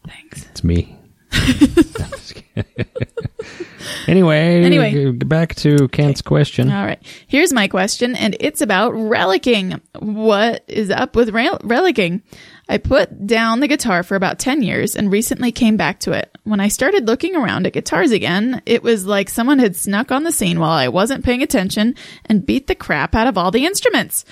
Thanks. 0.07 0.45
It's 0.45 0.63
me. 0.63 0.97
I'm 1.31 1.49
just 1.49 2.35
kidding. 2.35 2.85
anyway, 4.07 4.63
Anyway. 4.63 5.11
back 5.11 5.55
to 5.55 5.87
Kent's 5.89 6.21
question. 6.21 6.71
All 6.71 6.85
right. 6.85 7.01
Here's 7.27 7.53
my 7.53 7.67
question, 7.67 8.15
and 8.15 8.35
it's 8.39 8.61
about 8.61 8.93
relicing. 8.93 9.79
What 9.99 10.63
is 10.67 10.89
up 10.89 11.15
with 11.15 11.29
rel- 11.29 11.59
relicing? 11.59 12.21
I 12.69 12.77
put 12.77 13.27
down 13.27 13.59
the 13.59 13.67
guitar 13.67 14.03
for 14.03 14.15
about 14.15 14.39
10 14.39 14.61
years 14.61 14.95
and 14.95 15.11
recently 15.11 15.51
came 15.51 15.77
back 15.77 15.99
to 16.01 16.11
it. 16.13 16.35
When 16.43 16.59
I 16.59 16.69
started 16.69 17.07
looking 17.07 17.35
around 17.35 17.67
at 17.67 17.73
guitars 17.73 18.11
again, 18.11 18.61
it 18.65 18.83
was 18.83 19.05
like 19.05 19.29
someone 19.29 19.59
had 19.59 19.75
snuck 19.75 20.11
on 20.11 20.23
the 20.23 20.31
scene 20.31 20.59
while 20.59 20.71
I 20.71 20.87
wasn't 20.87 21.25
paying 21.25 21.43
attention 21.43 21.95
and 22.25 22.45
beat 22.45 22.67
the 22.67 22.75
crap 22.75 23.13
out 23.13 23.27
of 23.27 23.37
all 23.37 23.51
the 23.51 23.65
instruments. 23.65 24.25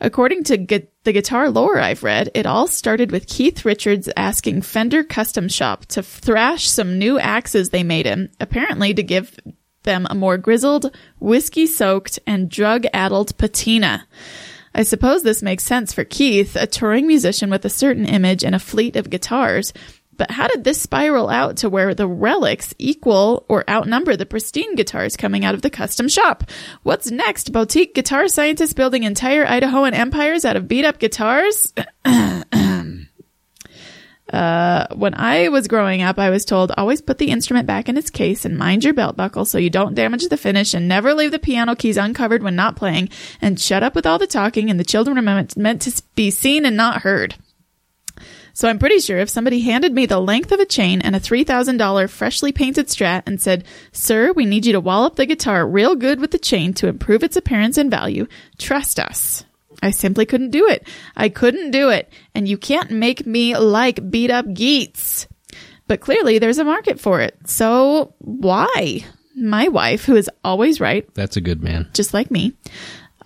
According 0.00 0.44
to 0.44 0.56
gu- 0.56 0.86
the 1.04 1.12
guitar 1.12 1.50
lore 1.50 1.78
I've 1.78 2.02
read, 2.02 2.30
it 2.34 2.46
all 2.46 2.66
started 2.66 3.12
with 3.12 3.28
Keith 3.28 3.64
Richards 3.64 4.08
asking 4.16 4.62
Fender 4.62 5.04
Custom 5.04 5.48
Shop 5.48 5.86
to 5.86 6.02
thrash 6.02 6.68
some 6.68 6.98
new 6.98 7.18
axes 7.18 7.70
they 7.70 7.84
made 7.84 8.06
him, 8.06 8.30
apparently 8.40 8.92
to 8.92 9.02
give 9.02 9.38
them 9.84 10.06
a 10.10 10.14
more 10.14 10.36
grizzled, 10.36 10.94
whiskey 11.20 11.66
soaked, 11.66 12.18
and 12.26 12.50
drug 12.50 12.84
addled 12.92 13.36
patina. 13.38 14.06
I 14.74 14.82
suppose 14.82 15.22
this 15.22 15.42
makes 15.42 15.64
sense 15.64 15.92
for 15.92 16.04
Keith, 16.04 16.56
a 16.56 16.66
touring 16.66 17.06
musician 17.06 17.48
with 17.50 17.64
a 17.64 17.70
certain 17.70 18.06
image 18.06 18.44
and 18.44 18.54
a 18.54 18.58
fleet 18.58 18.96
of 18.96 19.08
guitars. 19.08 19.72
But 20.16 20.30
how 20.30 20.46
did 20.46 20.64
this 20.64 20.80
spiral 20.80 21.28
out 21.28 21.58
to 21.58 21.68
where 21.68 21.94
the 21.94 22.06
relics 22.06 22.74
equal 22.78 23.44
or 23.48 23.68
outnumber 23.68 24.16
the 24.16 24.26
pristine 24.26 24.74
guitars 24.74 25.16
coming 25.16 25.44
out 25.44 25.54
of 25.54 25.62
the 25.62 25.70
custom 25.70 26.08
shop? 26.08 26.44
What's 26.82 27.10
next? 27.10 27.52
Boutique 27.52 27.94
guitar 27.94 28.28
scientists 28.28 28.74
building 28.74 29.02
entire 29.02 29.44
Idahoan 29.44 29.92
empires 29.92 30.44
out 30.44 30.56
of 30.56 30.68
beat 30.68 30.84
up 30.84 30.98
guitars? 30.98 31.72
Uh, 34.32 34.86
when 34.94 35.14
I 35.14 35.48
was 35.48 35.68
growing 35.68 36.00
up, 36.00 36.18
I 36.18 36.30
was 36.30 36.46
told 36.46 36.72
always 36.76 37.02
put 37.02 37.18
the 37.18 37.30
instrument 37.30 37.66
back 37.66 37.88
in 37.88 37.98
its 37.98 38.10
case 38.10 38.44
and 38.44 38.56
mind 38.56 38.82
your 38.82 38.94
belt 38.94 39.16
buckle 39.16 39.44
so 39.44 39.58
you 39.58 39.68
don't 39.68 39.94
damage 39.94 40.26
the 40.28 40.38
finish 40.38 40.72
and 40.72 40.88
never 40.88 41.12
leave 41.12 41.30
the 41.30 41.38
piano 41.38 41.76
keys 41.76 41.98
uncovered 41.98 42.42
when 42.42 42.56
not 42.56 42.76
playing 42.76 43.10
and 43.42 43.60
shut 43.60 43.82
up 43.82 43.94
with 43.94 44.06
all 44.06 44.18
the 44.18 44.26
talking 44.26 44.70
and 44.70 44.80
the 44.80 44.84
children 44.84 45.18
are 45.18 45.44
meant, 45.56 45.82
to 45.82 46.02
be 46.14 46.30
seen 46.30 46.64
and 46.64 46.76
not 46.76 47.02
heard. 47.02 47.34
So 48.54 48.68
I'm 48.68 48.78
pretty 48.78 49.00
sure 49.00 49.18
if 49.18 49.28
somebody 49.28 49.60
handed 49.60 49.92
me 49.92 50.06
the 50.06 50.20
length 50.20 50.52
of 50.52 50.60
a 50.60 50.64
chain 50.64 51.02
and 51.02 51.14
a 51.16 51.20
$3,000 51.20 52.08
freshly 52.08 52.52
painted 52.52 52.86
strat 52.86 53.24
and 53.26 53.42
said, 53.42 53.64
Sir, 53.92 54.32
we 54.32 54.46
need 54.46 54.64
you 54.64 54.72
to 54.72 54.80
wallop 54.80 55.16
the 55.16 55.26
guitar 55.26 55.66
real 55.66 55.96
good 55.96 56.20
with 56.20 56.30
the 56.30 56.38
chain 56.38 56.72
to 56.74 56.86
improve 56.86 57.24
its 57.24 57.36
appearance 57.36 57.76
and 57.76 57.90
value, 57.90 58.26
trust 58.56 59.00
us. 59.00 59.44
I 59.82 59.90
simply 59.90 60.26
couldn't 60.26 60.50
do 60.50 60.68
it. 60.68 60.86
I 61.16 61.28
couldn't 61.28 61.70
do 61.70 61.90
it. 61.90 62.10
And 62.34 62.48
you 62.48 62.56
can't 62.58 62.90
make 62.90 63.26
me 63.26 63.56
like 63.56 64.10
beat 64.10 64.30
up 64.30 64.46
geets. 64.52 65.26
But 65.86 66.00
clearly 66.00 66.38
there's 66.38 66.58
a 66.58 66.64
market 66.64 66.98
for 66.98 67.20
it. 67.20 67.36
So 67.46 68.14
why? 68.18 69.04
My 69.36 69.68
wife, 69.68 70.04
who 70.04 70.16
is 70.16 70.30
always 70.44 70.80
right, 70.80 71.12
That's 71.14 71.36
a 71.36 71.40
good 71.40 71.62
man. 71.62 71.90
just 71.92 72.14
like 72.14 72.30
me, 72.30 72.52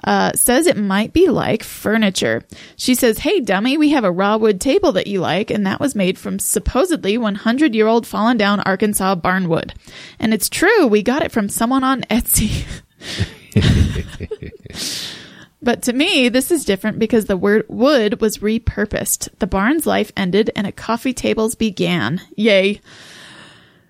uh, 0.05 0.33
says 0.33 0.67
it 0.67 0.77
might 0.77 1.13
be 1.13 1.29
like 1.29 1.63
furniture. 1.63 2.45
She 2.77 2.95
says, 2.95 3.19
Hey, 3.19 3.41
dummy, 3.41 3.77
we 3.77 3.91
have 3.91 4.05
a 4.05 4.11
raw 4.11 4.39
wood 4.39 4.61
table 4.61 4.93
that 4.93 5.07
you 5.07 5.21
like, 5.21 5.51
and 5.51 5.67
that 5.67 5.81
was 5.81 5.95
made 5.95 6.19
from 6.19 6.39
supposedly 6.39 7.19
100 7.19 7.75
year 7.75 7.87
old 7.87 8.07
fallen 8.07 8.37
down 8.39 8.61
Arkansas 8.61 9.17
barnwood. 9.17 9.73
And 10.19 10.33
it's 10.33 10.49
true, 10.49 10.87
we 10.87 11.03
got 11.03 11.23
it 11.23 11.31
from 11.31 11.49
someone 11.49 11.85
on 11.85 12.03
Etsy. 12.05 12.65
But 15.61 15.83
to 15.83 15.93
me, 15.93 16.29
this 16.29 16.51
is 16.51 16.65
different 16.65 16.99
because 16.99 17.25
the 17.25 17.37
word 17.37 17.65
wood 17.69 18.21
was 18.21 18.39
repurposed. 18.39 19.29
The 19.39 19.47
barn's 19.47 19.87
life 19.87 20.13
ended 20.17 20.51
and 20.55 20.67
a 20.67 20.73
coffee 20.73 21.13
tables 21.13 21.55
began. 21.55 22.21
Yay. 22.37 22.81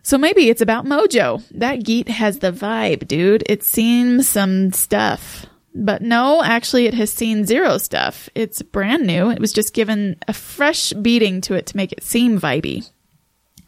So 0.03 0.17
maybe 0.17 0.49
it's 0.49 0.63
about 0.63 0.87
mojo. 0.87 1.43
That 1.51 1.85
geet 1.85 2.09
has 2.09 2.39
the 2.39 2.53
vibe, 2.53 3.07
dude. 3.07 3.43
It's 3.47 3.67
seen 3.67 4.23
some 4.23 4.73
stuff. 4.73 5.45
But 5.75 6.01
no, 6.01 6.43
actually 6.43 6.87
it 6.87 6.95
has 6.95 7.13
seen 7.13 7.45
zero 7.45 7.77
stuff. 7.77 8.31
It's 8.35 8.63
brand 8.63 9.07
new. 9.07 9.31
It 9.31 9.39
was 9.39 9.53
just 9.53 9.75
given 9.75 10.17
a 10.27 10.33
fresh 10.33 10.95
beating 10.95 11.43
to 11.43 11.55
it 11.55 11.67
to 11.67 11.77
make 11.77 11.93
it 11.93 12.03
seem 12.03 12.41
vibey. 12.41 12.89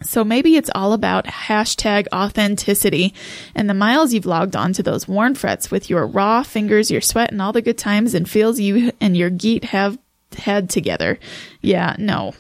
So 0.03 0.25
maybe 0.25 0.57
it's 0.57 0.71
all 0.75 0.93
about 0.93 1.27
hashtag 1.27 2.07
authenticity 2.13 3.15
and 3.55 3.69
the 3.69 3.75
miles 3.75 4.15
you've 4.15 4.27
logged 4.27 4.57
on 4.57 4.73
to 4.75 4.83
those 4.83 5.07
worn 5.07 5.35
frets 5.35 5.71
with 5.71 5.91
your 5.91 6.07
raw 6.07 6.43
fingers, 6.43 6.91
your 6.91 7.03
sweat, 7.03 7.33
and 7.33 7.43
all 7.43 7.53
the 7.53 7.63
good 7.63 7.79
times 7.79 8.15
and 8.15 8.29
feels 8.29 8.59
you 8.59 8.93
and 9.01 9.17
your 9.17 9.31
geet 9.31 9.65
have 9.65 9.99
had 10.39 10.71
together. 10.71 11.19
Yeah, 11.61 11.97
no. 11.99 12.33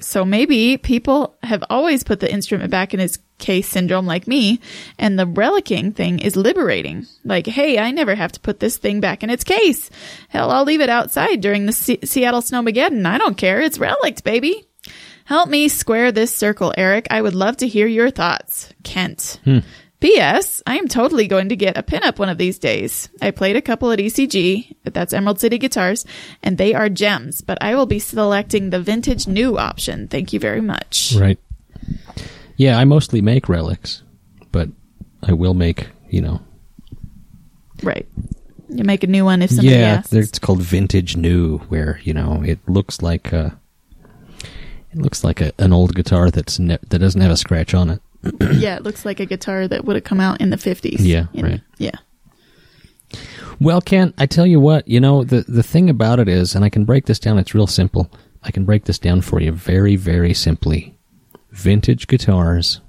So 0.00 0.24
maybe 0.24 0.78
people 0.78 1.36
have 1.42 1.62
always 1.70 2.02
put 2.02 2.20
the 2.20 2.32
instrument 2.32 2.70
back 2.70 2.92
in 2.92 3.00
its 3.00 3.18
case 3.38 3.68
syndrome 3.68 4.06
like 4.06 4.26
me, 4.26 4.60
and 4.98 5.18
the 5.18 5.26
relicing 5.26 5.94
thing 5.94 6.18
is 6.18 6.36
liberating. 6.36 7.06
Like, 7.24 7.46
hey, 7.46 7.78
I 7.78 7.90
never 7.90 8.14
have 8.14 8.32
to 8.32 8.40
put 8.40 8.60
this 8.60 8.76
thing 8.78 9.00
back 9.00 9.22
in 9.22 9.30
its 9.30 9.44
case. 9.44 9.90
Hell, 10.28 10.50
I'll 10.50 10.64
leave 10.64 10.80
it 10.80 10.90
outside 10.90 11.40
during 11.40 11.66
the 11.66 11.72
Se- 11.72 12.00
Seattle 12.04 12.42
Snowmageddon. 12.42 13.04
I 13.06 13.18
don't 13.18 13.36
care. 13.36 13.60
It's 13.60 13.78
relicked, 13.78 14.24
baby. 14.24 14.66
Help 15.32 15.48
me 15.48 15.68
square 15.68 16.12
this 16.12 16.36
circle, 16.36 16.74
Eric. 16.76 17.06
I 17.10 17.22
would 17.22 17.34
love 17.34 17.56
to 17.56 17.66
hear 17.66 17.86
your 17.86 18.10
thoughts. 18.10 18.68
Kent. 18.82 19.40
P.S. 19.98 20.62
I 20.66 20.76
am 20.76 20.88
totally 20.88 21.26
going 21.26 21.48
to 21.48 21.56
get 21.56 21.78
a 21.78 21.82
pinup 21.82 22.18
one 22.18 22.28
of 22.28 22.36
these 22.36 22.58
days. 22.58 23.08
I 23.22 23.30
played 23.30 23.56
a 23.56 23.62
couple 23.62 23.90
at 23.92 23.98
ECG, 23.98 24.76
but 24.84 24.92
that's 24.92 25.14
Emerald 25.14 25.40
City 25.40 25.56
Guitars, 25.56 26.04
and 26.42 26.58
they 26.58 26.74
are 26.74 26.90
gems, 26.90 27.40
but 27.40 27.56
I 27.62 27.76
will 27.76 27.86
be 27.86 27.98
selecting 27.98 28.68
the 28.68 28.82
vintage 28.82 29.26
new 29.26 29.56
option. 29.56 30.06
Thank 30.06 30.34
you 30.34 30.38
very 30.38 30.60
much. 30.60 31.14
Right. 31.18 31.38
Yeah, 32.58 32.76
I 32.76 32.84
mostly 32.84 33.22
make 33.22 33.48
relics, 33.48 34.02
but 34.50 34.68
I 35.22 35.32
will 35.32 35.54
make, 35.54 35.88
you 36.10 36.20
know. 36.20 36.42
Right. 37.82 38.06
You 38.68 38.84
make 38.84 39.02
a 39.02 39.06
new 39.06 39.24
one 39.24 39.40
if 39.40 39.48
somebody 39.48 39.78
yeah, 39.78 39.94
asks. 39.94 40.12
it's 40.12 40.38
called 40.38 40.60
vintage 40.60 41.16
new, 41.16 41.56
where 41.70 42.00
you 42.04 42.12
know 42.12 42.42
it 42.44 42.58
looks 42.68 43.00
like 43.00 43.32
a, 43.32 43.58
it 44.92 44.98
looks 44.98 45.24
like 45.24 45.40
a, 45.40 45.52
an 45.58 45.72
old 45.72 45.94
guitar 45.94 46.30
that's 46.30 46.58
ne- 46.58 46.78
that 46.88 46.98
doesn't 46.98 47.20
have 47.20 47.30
a 47.30 47.36
scratch 47.36 47.74
on 47.74 47.90
it. 47.90 48.00
yeah, 48.52 48.76
it 48.76 48.82
looks 48.82 49.04
like 49.04 49.20
a 49.20 49.26
guitar 49.26 49.66
that 49.66 49.84
would 49.84 49.96
have 49.96 50.04
come 50.04 50.20
out 50.20 50.40
in 50.40 50.50
the 50.50 50.56
50s. 50.56 50.96
Yeah, 51.00 51.26
You 51.32 51.42
know? 51.42 51.48
right. 51.48 51.60
Yeah. 51.78 51.96
Well, 53.60 53.80
Ken, 53.80 54.14
I 54.18 54.26
tell 54.26 54.46
you 54.46 54.58
what, 54.60 54.86
you 54.88 55.00
know, 55.00 55.24
the, 55.24 55.42
the 55.48 55.62
thing 55.62 55.90
about 55.90 56.18
it 56.18 56.28
is, 56.28 56.54
and 56.54 56.64
I 56.64 56.68
can 56.68 56.84
break 56.84 57.06
this 57.06 57.18
down, 57.18 57.38
it's 57.38 57.54
real 57.54 57.66
simple. 57.66 58.10
I 58.42 58.50
can 58.50 58.64
break 58.64 58.84
this 58.84 58.98
down 58.98 59.20
for 59.22 59.40
you 59.40 59.52
very, 59.52 59.96
very 59.96 60.34
simply. 60.34 60.96
Vintage 61.50 62.06
guitars 62.08 62.80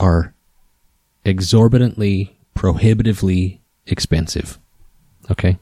are 0.00 0.34
exorbitantly, 1.24 2.38
prohibitively 2.54 3.60
expensive. 3.86 4.58
Okay? 5.30 5.58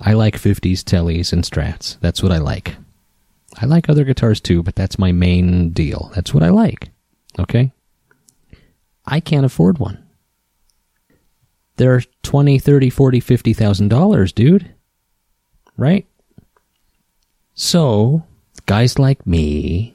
I 0.00 0.14
like 0.14 0.36
50s 0.36 0.80
tellies 0.82 1.32
and 1.32 1.44
strats. 1.44 1.98
That's 2.00 2.22
what 2.22 2.32
I 2.32 2.38
like. 2.38 2.76
I 3.62 3.66
like 3.66 3.88
other 3.88 4.04
guitars 4.04 4.40
too, 4.40 4.62
but 4.62 4.74
that's 4.74 4.98
my 4.98 5.12
main 5.12 5.70
deal. 5.70 6.10
That's 6.14 6.34
what 6.34 6.42
I 6.42 6.48
like. 6.48 6.90
Okay? 7.38 7.72
I 9.06 9.20
can't 9.20 9.46
afford 9.46 9.78
one 9.78 10.02
they're 11.76 12.02
20 12.22 12.58
30 12.58 12.90
40 12.90 13.20
50 13.20 13.52
thousand 13.52 13.88
dollars 13.88 14.32
dude 14.32 14.72
right 15.76 16.06
so 17.54 18.22
guys 18.66 18.98
like 18.98 19.26
me 19.26 19.94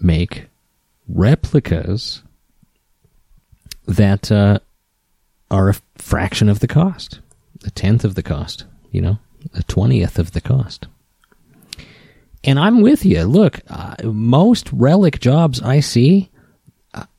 make 0.00 0.46
replicas 1.08 2.22
that 3.86 4.32
uh, 4.32 4.58
are 5.50 5.68
a 5.68 5.76
fraction 5.96 6.48
of 6.48 6.60
the 6.60 6.68
cost 6.68 7.20
a 7.64 7.70
tenth 7.70 8.04
of 8.04 8.14
the 8.14 8.22
cost 8.22 8.64
you 8.90 9.00
know 9.00 9.18
a 9.54 9.62
twentieth 9.64 10.18
of 10.18 10.32
the 10.32 10.40
cost 10.40 10.86
and 12.44 12.58
i'm 12.58 12.80
with 12.80 13.04
you 13.04 13.22
look 13.24 13.60
uh, 13.68 13.94
most 14.04 14.70
relic 14.72 15.20
jobs 15.20 15.60
i 15.62 15.80
see 15.80 16.28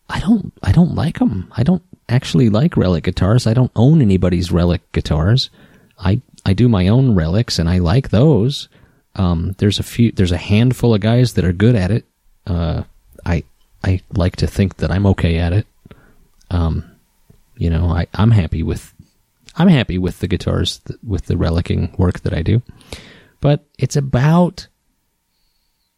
I 0.09 0.19
don't 0.19 0.53
I 0.61 0.71
don't 0.71 0.93
like 0.93 1.17
them. 1.17 1.51
I 1.57 1.63
don't 1.63 1.81
actually 2.07 2.49
like 2.49 2.77
relic 2.77 3.05
guitars. 3.05 3.47
I 3.47 3.53
don't 3.55 3.71
own 3.75 3.99
anybody's 4.01 4.51
relic 4.51 4.81
guitars. 4.91 5.49
I 5.97 6.21
I 6.45 6.53
do 6.53 6.69
my 6.69 6.87
own 6.89 7.15
relics 7.15 7.57
and 7.57 7.67
I 7.67 7.79
like 7.79 8.09
those. 8.09 8.67
Um, 9.15 9.55
there's 9.57 9.79
a 9.79 9.83
few 9.83 10.11
there's 10.11 10.31
a 10.31 10.37
handful 10.37 10.93
of 10.93 11.01
guys 11.01 11.33
that 11.33 11.45
are 11.45 11.53
good 11.53 11.75
at 11.75 11.89
it. 11.89 12.05
Uh, 12.45 12.83
I 13.25 13.43
I 13.83 14.01
like 14.13 14.35
to 14.35 14.47
think 14.47 14.77
that 14.77 14.91
I'm 14.91 15.07
okay 15.07 15.39
at 15.39 15.53
it. 15.53 15.65
Um, 16.51 16.83
you 17.57 17.71
know, 17.71 17.87
I 17.87 18.05
I'm 18.13 18.31
happy 18.31 18.61
with 18.61 18.93
I'm 19.55 19.69
happy 19.69 19.97
with 19.97 20.19
the 20.19 20.27
guitars 20.27 20.79
th- 20.79 20.99
with 21.01 21.25
the 21.25 21.35
relicing 21.35 21.97
work 21.97 22.19
that 22.19 22.33
I 22.33 22.43
do. 22.43 22.61
but 23.39 23.65
it's 23.79 23.95
about 23.95 24.67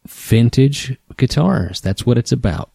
vintage 0.06 0.96
guitars. 1.16 1.80
That's 1.80 2.04
what 2.06 2.18
it's 2.18 2.32
about. 2.32 2.70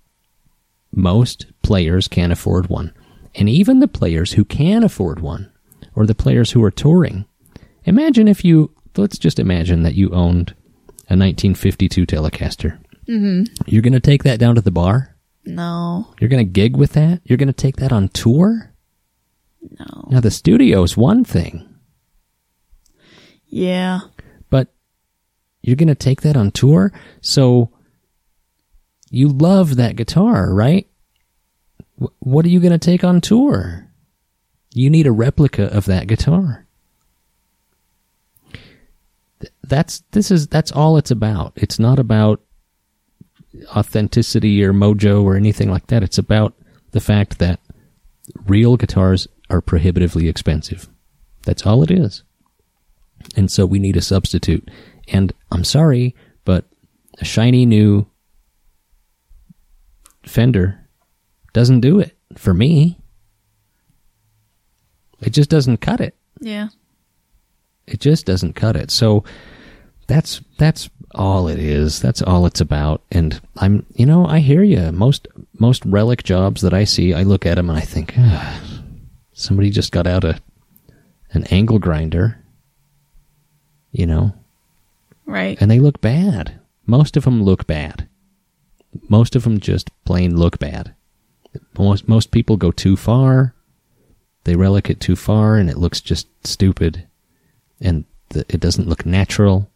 Most 0.94 1.48
players 1.64 2.08
can't 2.08 2.34
afford 2.34 2.68
one. 2.70 2.94
And 3.36 3.48
even 3.48 3.80
the 3.80 3.88
players 3.88 4.34
who 4.34 4.44
can 4.44 4.84
afford 4.84 5.20
one, 5.22 5.52
or 5.96 6.06
the 6.06 6.16
players 6.16 6.52
who 6.52 6.64
are 6.64 6.72
touring, 6.72 7.26
imagine 7.86 8.28
if 8.28 8.44
you, 8.44 8.72
let's 8.98 9.18
just 9.18 9.40
imagine 9.40 9.84
that 9.84 9.96
you 9.96 10.10
owned 10.12 10.52
a 11.10 11.16
1952 11.16 12.06
Telecaster. 12.06 12.78
Mm-hmm. 13.08 13.44
You're 13.68 13.82
going 13.82 13.94
to 13.94 14.00
take 14.02 14.24
that 14.24 14.40
down 14.40 14.56
to 14.56 14.62
the 14.62 14.72
bar? 14.72 15.16
No, 15.46 16.14
You're 16.20 16.30
going 16.30 16.46
to 16.46 16.52
gig 16.52 16.76
with 16.78 16.94
that? 16.94 17.22
You're 17.24 17.38
going 17.38 17.48
to 17.48 17.54
take 17.54 17.78
that 17.78 17.92
on 17.92 18.10
tour? 18.10 18.74
no. 19.80 20.08
Now, 20.10 20.20
the 20.20 20.30
studio 20.32 20.84
is 20.84 20.96
one 20.98 21.24
thing, 21.24 21.68
Yeah. 23.48 24.02
You're 25.64 25.76
going 25.76 25.88
to 25.88 25.96
take 25.96 26.22
that 26.22 26.36
on 26.38 26.52
tour? 26.52 26.92
So 27.22 27.70
you 29.10 29.28
love 29.28 29.76
that 29.76 29.96
guitar, 29.96 30.54
right? 30.54 30.88
Wh- 32.02 32.08
What 32.20 32.46
are 32.46 32.50
you 32.50 32.60
going 32.60 32.72
to 32.72 32.78
take 32.80 33.04
on 33.04 33.22
tour? 33.22 33.88
You 34.74 34.90
need 34.90 35.06
a 35.08 35.12
replica 35.12 35.66
of 35.76 35.86
that 35.86 36.08
guitar. 36.08 36.66
Th- 39.42 39.54
That's 39.64 40.04
this 40.12 40.32
is 40.32 40.48
that's 40.48 40.72
all 40.72 40.98
it's 40.98 41.12
about. 41.12 41.54
It's 41.56 41.80
not 41.80 42.00
about 42.00 42.42
authenticity 43.76 44.64
or 44.64 44.74
mojo 44.74 45.24
or 45.24 45.36
anything 45.36 45.70
like 45.70 45.88
that. 45.88 46.04
It's 46.04 46.18
about 46.18 46.54
the 46.92 47.02
fact 47.02 47.40
that 47.40 47.60
real 48.46 48.78
guitars 48.78 49.28
are 49.50 49.62
prohibitively 49.62 50.28
expensive. 50.30 50.88
That's 51.44 51.66
all 51.66 51.84
it 51.84 51.92
is. 51.92 52.24
And 53.36 53.52
so 53.52 53.66
we 53.66 53.80
need 53.80 53.98
a 53.98 54.02
substitute. 54.02 54.70
And 55.12 55.34
I'm 55.52 55.64
sorry, 55.64 56.16
but 56.46 56.66
a 57.20 57.26
shiny 57.26 57.66
new 57.66 58.08
Fender 60.24 60.80
doesn't 61.54 61.82
do 61.82 62.00
it 62.00 62.16
for 62.38 62.54
me. 62.54 62.98
It 65.22 65.32
just 65.32 65.50
doesn't 65.50 65.78
cut 65.78 66.00
it. 66.00 66.16
Yeah. 66.40 66.70
It 67.88 68.00
just 68.00 68.26
doesn't 68.26 68.54
cut 68.54 68.76
it. 68.76 68.90
So 68.92 69.24
that's 70.08 70.42
that's 70.58 70.90
all 71.14 71.48
it 71.48 71.60
is. 71.60 72.00
That's 72.00 72.22
all 72.22 72.46
it's 72.46 72.62
about. 72.62 73.04
And 73.12 73.42
I'm, 73.58 73.86
you 73.94 74.06
know, 74.06 74.26
I 74.26 74.40
hear 74.40 74.64
you. 74.64 74.92
Most 74.92 75.28
most 75.60 75.84
relic 75.86 76.24
jobs 76.24 76.62
that 76.62 76.74
I 76.74 76.86
see, 76.86 77.14
I 77.14 77.24
look 77.24 77.46
at 77.46 77.56
them 77.56 77.70
and 77.70 77.78
I 77.78 77.82
think, 77.82 78.14
ah, 78.18 78.62
somebody 79.34 79.70
just 79.70 79.92
got 79.92 80.08
out 80.08 80.24
a 80.24 80.40
an 81.34 81.46
angle 81.46 81.80
grinder, 81.80 82.44
you 83.92 84.06
know, 84.06 84.34
Right. 85.26 85.58
and 85.62 85.72
they 85.72 85.80
look 85.80 86.02
bad. 86.02 86.60
Most 86.86 87.16
of 87.16 87.24
them 87.24 87.44
look 87.44 87.68
bad. 87.68 88.08
Most 89.08 89.36
of 89.36 89.44
them 89.44 89.60
just 89.60 89.90
plain 90.04 90.36
look 90.38 90.60
bad. 90.60 90.94
Most 91.78 92.08
most 92.08 92.32
people 92.32 92.58
go 92.58 92.72
too 92.72 92.98
far. 92.98 93.56
They 94.44 94.56
relic 94.56 94.90
it 94.90 95.00
too 95.00 95.16
far, 95.16 95.58
and 95.58 95.70
it 95.70 95.78
looks 95.78 96.02
just 96.02 96.28
stupid, 96.46 97.08
and 97.80 98.06
the, 98.30 98.40
it 98.50 98.60
doesn't 98.60 98.90
look 98.90 99.06
natural. 99.06 99.70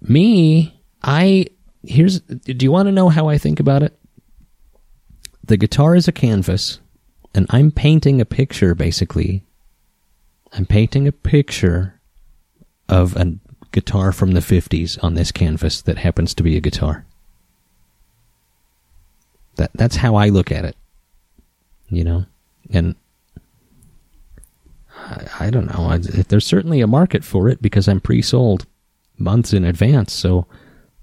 Me, 0.00 0.80
I 1.02 1.46
here's. 1.82 2.20
Do 2.20 2.64
you 2.64 2.72
want 2.72 2.86
to 2.86 2.92
know 2.92 3.08
how 3.08 3.28
I 3.28 3.38
think 3.38 3.60
about 3.60 3.82
it? 3.82 3.96
The 5.44 5.56
guitar 5.56 5.94
is 5.94 6.08
a 6.08 6.12
canvas, 6.12 6.80
and 7.34 7.46
I'm 7.50 7.70
painting 7.70 8.20
a 8.20 8.24
picture. 8.24 8.74
Basically, 8.74 9.44
I'm 10.52 10.66
painting 10.66 11.06
a 11.06 11.12
picture 11.12 12.00
of 12.88 13.16
a 13.16 13.38
guitar 13.74 14.12
from 14.12 14.32
the 14.32 14.40
50s 14.40 15.02
on 15.02 15.14
this 15.14 15.32
canvas 15.32 15.82
that 15.82 15.98
happens 15.98 16.32
to 16.34 16.42
be 16.42 16.56
a 16.56 16.60
guitar. 16.60 17.04
That 19.56 19.70
that's 19.74 19.96
how 19.96 20.14
I 20.14 20.28
look 20.30 20.50
at 20.50 20.64
it. 20.64 20.76
You 21.88 22.04
know, 22.04 22.24
and 22.72 22.94
I, 24.96 25.26
I 25.40 25.50
don't 25.50 25.66
know. 25.66 25.86
I, 25.86 25.98
there's 25.98 26.46
certainly 26.46 26.80
a 26.80 26.86
market 26.86 27.24
for 27.24 27.48
it 27.48 27.60
because 27.60 27.88
I'm 27.88 28.00
pre-sold 28.00 28.66
months 29.18 29.52
in 29.52 29.64
advance. 29.64 30.12
So, 30.12 30.46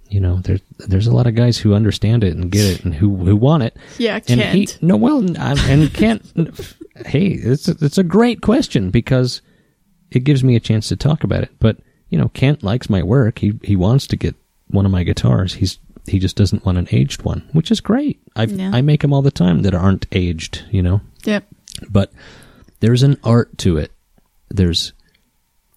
you 0.10 0.20
know, 0.20 0.38
there's 0.40 0.62
there's 0.80 1.08
a 1.08 1.16
lot 1.16 1.28
of 1.28 1.36
guys 1.36 1.58
who 1.60 1.74
understand 1.74 2.24
it 2.24 2.36
and 2.36 2.52
get 2.52 2.66
it 2.66 2.84
and 2.86 2.96
who 2.96 3.16
who 3.18 3.36
want 3.36 3.64
it. 3.64 3.78
Yeah, 3.98 4.16
And 4.28 4.42
Kent. 4.42 4.56
he 4.72 4.86
no 4.86 4.96
well 4.98 5.20
and 5.38 5.94
can't. 5.94 6.24
hey, 7.06 7.28
it's 7.28 7.68
a, 7.68 7.76
it's 7.80 7.98
a 7.98 8.04
great 8.04 8.42
question 8.42 8.90
because 8.90 9.42
it 10.10 10.24
gives 10.26 10.44
me 10.44 10.56
a 10.56 10.60
chance 10.60 10.90
to 10.90 10.96
talk 10.98 11.24
about 11.24 11.44
it. 11.44 11.52
But 11.60 11.78
you 12.12 12.18
know, 12.20 12.30
Kent 12.30 12.62
likes 12.62 12.90
my 12.90 13.02
work. 13.02 13.40
He 13.40 13.54
he 13.64 13.76
wants 13.76 14.06
to 14.08 14.16
get 14.16 14.36
one 14.68 14.86
of 14.86 14.92
my 14.92 15.04
guitars. 15.04 15.56
He's 15.56 15.80
he 16.08 16.20
just 16.20 16.36
doesn't 16.36 16.66
want 16.66 16.78
an 16.78 16.88
aged 16.92 17.24
one, 17.24 17.48
which 17.54 17.72
is 17.72 17.80
great. 17.82 18.20
I 18.36 18.44
Yeah. 18.44 18.72
I 18.74 18.82
make 18.82 19.02
them 19.02 19.14
all 19.14 19.22
the 19.24 19.32
time 19.32 19.64
that 19.64 19.74
aren't 19.74 20.06
aged. 20.12 20.64
You 20.72 20.84
know, 20.84 21.02
Yep. 21.26 21.46
but 21.90 22.12
there's 22.82 23.02
an 23.04 23.18
art 23.24 23.58
to 23.60 23.78
it. 23.78 23.92
There's, 24.50 24.94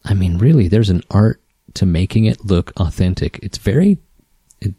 I 0.04 0.14
mean, 0.14 0.38
really, 0.38 0.66
there's 0.68 0.90
an 0.90 1.02
art 1.10 1.40
to 1.74 1.86
making 1.86 2.24
it 2.24 2.44
look 2.44 2.72
authentic. 2.76 3.38
It's 3.42 3.58
very. 3.58 3.98
It 4.60 4.74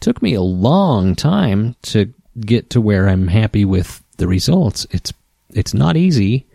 took 0.00 0.20
me 0.22 0.34
a 0.34 0.42
long 0.42 1.14
time 1.14 1.76
to 1.82 2.12
get 2.40 2.70
to 2.70 2.80
where 2.80 3.08
I'm 3.08 3.28
happy 3.28 3.64
with 3.64 4.02
the 4.18 4.26
results. 4.28 4.86
It's 4.90 5.12
it's 5.50 5.72
not 5.74 5.96
easy. 5.96 6.46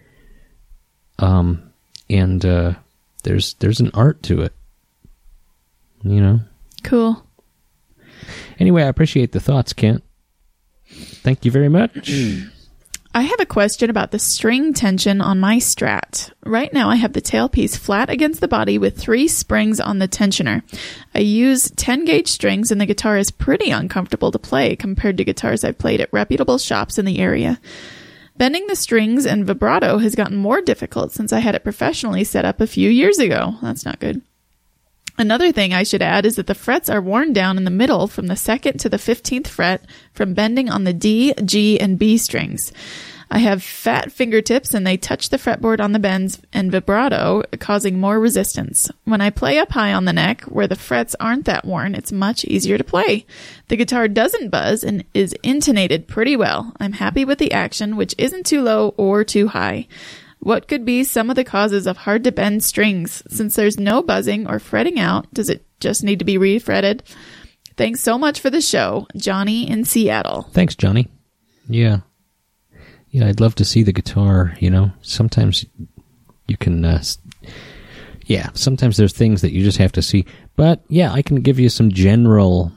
Um, 1.20 1.72
and 2.10 2.46
uh, 2.46 2.74
there's 3.28 3.56
there's 3.56 3.82
an 3.82 3.92
art 3.94 4.24
to 4.24 4.42
it. 4.42 4.54
You 6.02 6.22
know. 6.22 6.40
Cool. 6.84 7.22
Anyway, 8.58 8.84
I 8.84 8.88
appreciate 8.88 9.34
the 9.34 9.42
thoughts, 9.42 9.74
Kent. 9.74 10.04
Thank 10.88 11.44
you 11.44 11.52
very 11.52 11.68
much. 11.68 12.10
I 13.14 13.22
have 13.22 13.40
a 13.40 13.46
question 13.46 13.90
about 13.90 14.12
the 14.12 14.20
string 14.20 14.74
tension 14.74 15.22
on 15.22 15.40
my 15.40 15.58
Strat. 15.58 16.32
Right 16.46 16.72
now, 16.72 16.90
I 16.90 16.96
have 16.96 17.14
the 17.14 17.22
tailpiece 17.22 17.76
flat 17.76 18.10
against 18.10 18.42
the 18.42 18.48
body 18.48 18.78
with 18.78 18.98
three 18.98 19.28
springs 19.28 19.80
on 19.80 19.98
the 19.98 20.08
tensioner. 20.08 20.62
I 21.16 21.20
use 21.20 21.72
10 21.72 22.06
gauge 22.06 22.28
strings, 22.28 22.72
and 22.72 22.80
the 22.80 22.86
guitar 22.86 23.18
is 23.18 23.32
pretty 23.32 23.72
uncomfortable 23.72 24.32
to 24.32 24.40
play 24.40 24.76
compared 24.76 25.18
to 25.18 25.26
guitars 25.26 25.64
I've 25.64 25.80
played 25.80 26.00
at 26.00 26.14
reputable 26.14 26.60
shops 26.60 27.00
in 27.00 27.06
the 27.06 27.20
area. 27.20 27.60
Bending 28.38 28.68
the 28.68 28.76
strings 28.76 29.26
and 29.26 29.46
vibrato 29.46 29.98
has 29.98 30.14
gotten 30.14 30.38
more 30.38 30.62
difficult 30.62 31.12
since 31.12 31.34
I 31.34 31.40
had 31.40 31.56
it 31.56 31.64
professionally 31.64 32.24
set 32.24 32.46
up 32.46 32.62
a 32.62 32.68
few 32.68 32.90
years 32.90 33.18
ago. 33.18 33.56
That's 33.62 33.84
not 33.84 34.00
good. 34.00 34.22
Another 35.18 35.52
thing 35.52 35.74
I 35.74 35.82
should 35.82 36.04
add 36.04 36.28
is 36.28 36.36
that 36.36 36.46
the 36.46 36.54
frets 36.54 36.90
are 36.90 37.02
worn 37.02 37.34
down 37.34 37.58
in 37.58 37.64
the 37.64 37.72
middle 37.72 38.06
from 38.06 38.28
the 38.28 38.36
second 38.36 38.80
to 38.80 38.90
the 38.90 38.98
15th 38.98 39.48
fret 39.48 39.84
from 40.14 40.36
bending 40.36 40.70
on 40.70 40.84
the 40.84 40.94
D, 40.94 41.34
G, 41.44 41.80
and 41.80 41.98
B 41.98 42.18
strings. 42.18 42.72
I 43.30 43.40
have 43.40 43.62
fat 43.62 44.12
fingertips 44.12 44.74
and 44.74 44.88
they 44.88 44.96
touch 44.96 45.30
the 45.30 45.38
fretboard 45.38 45.82
on 45.82 45.92
the 45.92 46.00
bends 46.00 46.42
and 46.54 46.72
vibrato, 46.72 47.44
causing 47.60 48.00
more 48.00 48.20
resistance. 48.20 48.90
When 49.04 49.20
I 49.20 49.30
play 49.30 49.60
up 49.60 49.72
high 49.72 49.94
on 49.94 50.06
the 50.06 50.14
neck, 50.14 50.44
where 50.44 50.68
the 50.68 50.76
frets 50.76 51.16
aren't 51.20 51.46
that 51.46 51.66
worn, 51.66 51.94
it's 51.94 52.12
much 52.12 52.46
easier 52.46 52.78
to 52.78 52.84
play. 52.84 53.26
The 53.68 53.76
guitar 53.76 54.08
doesn't 54.08 54.50
buzz 54.50 54.84
and 54.84 55.04
is 55.14 55.36
intonated 55.44 56.08
pretty 56.08 56.38
well. 56.38 56.74
I'm 56.80 56.94
happy 56.94 57.26
with 57.26 57.40
the 57.40 57.52
action, 57.52 57.98
which 57.98 58.16
isn't 58.18 58.46
too 58.46 58.62
low 58.62 58.94
or 58.98 59.24
too 59.24 59.50
high. 59.50 59.88
What 60.40 60.68
could 60.68 60.86
be 60.86 61.04
some 61.04 61.30
of 61.30 61.36
the 61.36 61.44
causes 61.44 61.88
of 61.88 61.98
hard 61.98 62.24
to 62.24 62.32
bend 62.32 62.64
strings? 62.64 63.24
Since 63.28 63.56
there's 63.56 63.80
no 63.80 64.02
buzzing 64.02 64.48
or 64.48 64.60
fretting 64.60 65.00
out, 65.00 65.34
does 65.34 65.50
it 65.50 65.66
just 65.80 66.04
need 66.04 66.20
to 66.20 66.26
be 66.26 66.38
refretted? 66.38 67.04
Thanks 67.76 68.02
so 68.02 68.18
much 68.18 68.40
for 68.40 68.50
the 68.50 68.62
show, 68.62 69.08
Johnny 69.16 69.70
in 69.70 69.84
Seattle. 69.84 70.44
Thanks, 70.54 70.76
Johnny. 70.76 71.10
Yeah. 71.68 72.00
Yeah, 73.12 73.28
I'd 73.28 73.40
love 73.40 73.56
to 73.56 73.66
see 73.66 73.84
the 73.84 73.94
guitar, 73.94 74.56
you 74.60 74.70
know. 74.70 74.92
Sometimes 75.02 75.66
you 76.48 76.58
can 76.58 76.84
uh, 76.86 77.04
yeah, 78.26 78.50
sometimes 78.54 78.98
there's 78.98 79.14
things 79.14 79.42
that 79.42 79.54
you 79.54 79.64
just 79.64 79.78
have 79.78 79.94
to 79.94 80.02
see. 80.02 80.26
But 80.56 80.82
yeah, 80.90 81.12
I 81.12 81.22
can 81.22 81.42
give 81.42 81.60
you 81.60 81.70
some 81.70 81.92
general 81.92 82.72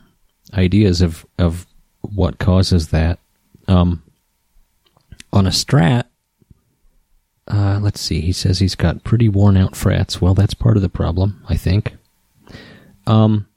ideas 0.55 1.01
of 1.01 1.26
of 1.39 1.66
what 2.03 2.39
causes 2.39 2.89
that. 2.89 3.18
Um 3.68 4.03
on 5.33 5.47
a 5.47 5.51
strat 5.51 6.05
uh, 7.51 7.81
let's 7.83 8.01
see. 8.01 8.20
He 8.20 8.33
says 8.33 8.61
he's 8.61 8.76
got 8.76 9.03
pretty 9.03 9.28
worn 9.28 9.57
out 9.57 9.74
frets. 9.74 10.20
Well, 10.20 10.35
that's 10.35 10.55
part 10.55 10.76
of 10.76 10.83
the 10.83 10.89
problem, 10.89 11.45
I 11.49 11.57
think. 11.57 11.97
Um, 13.09 13.49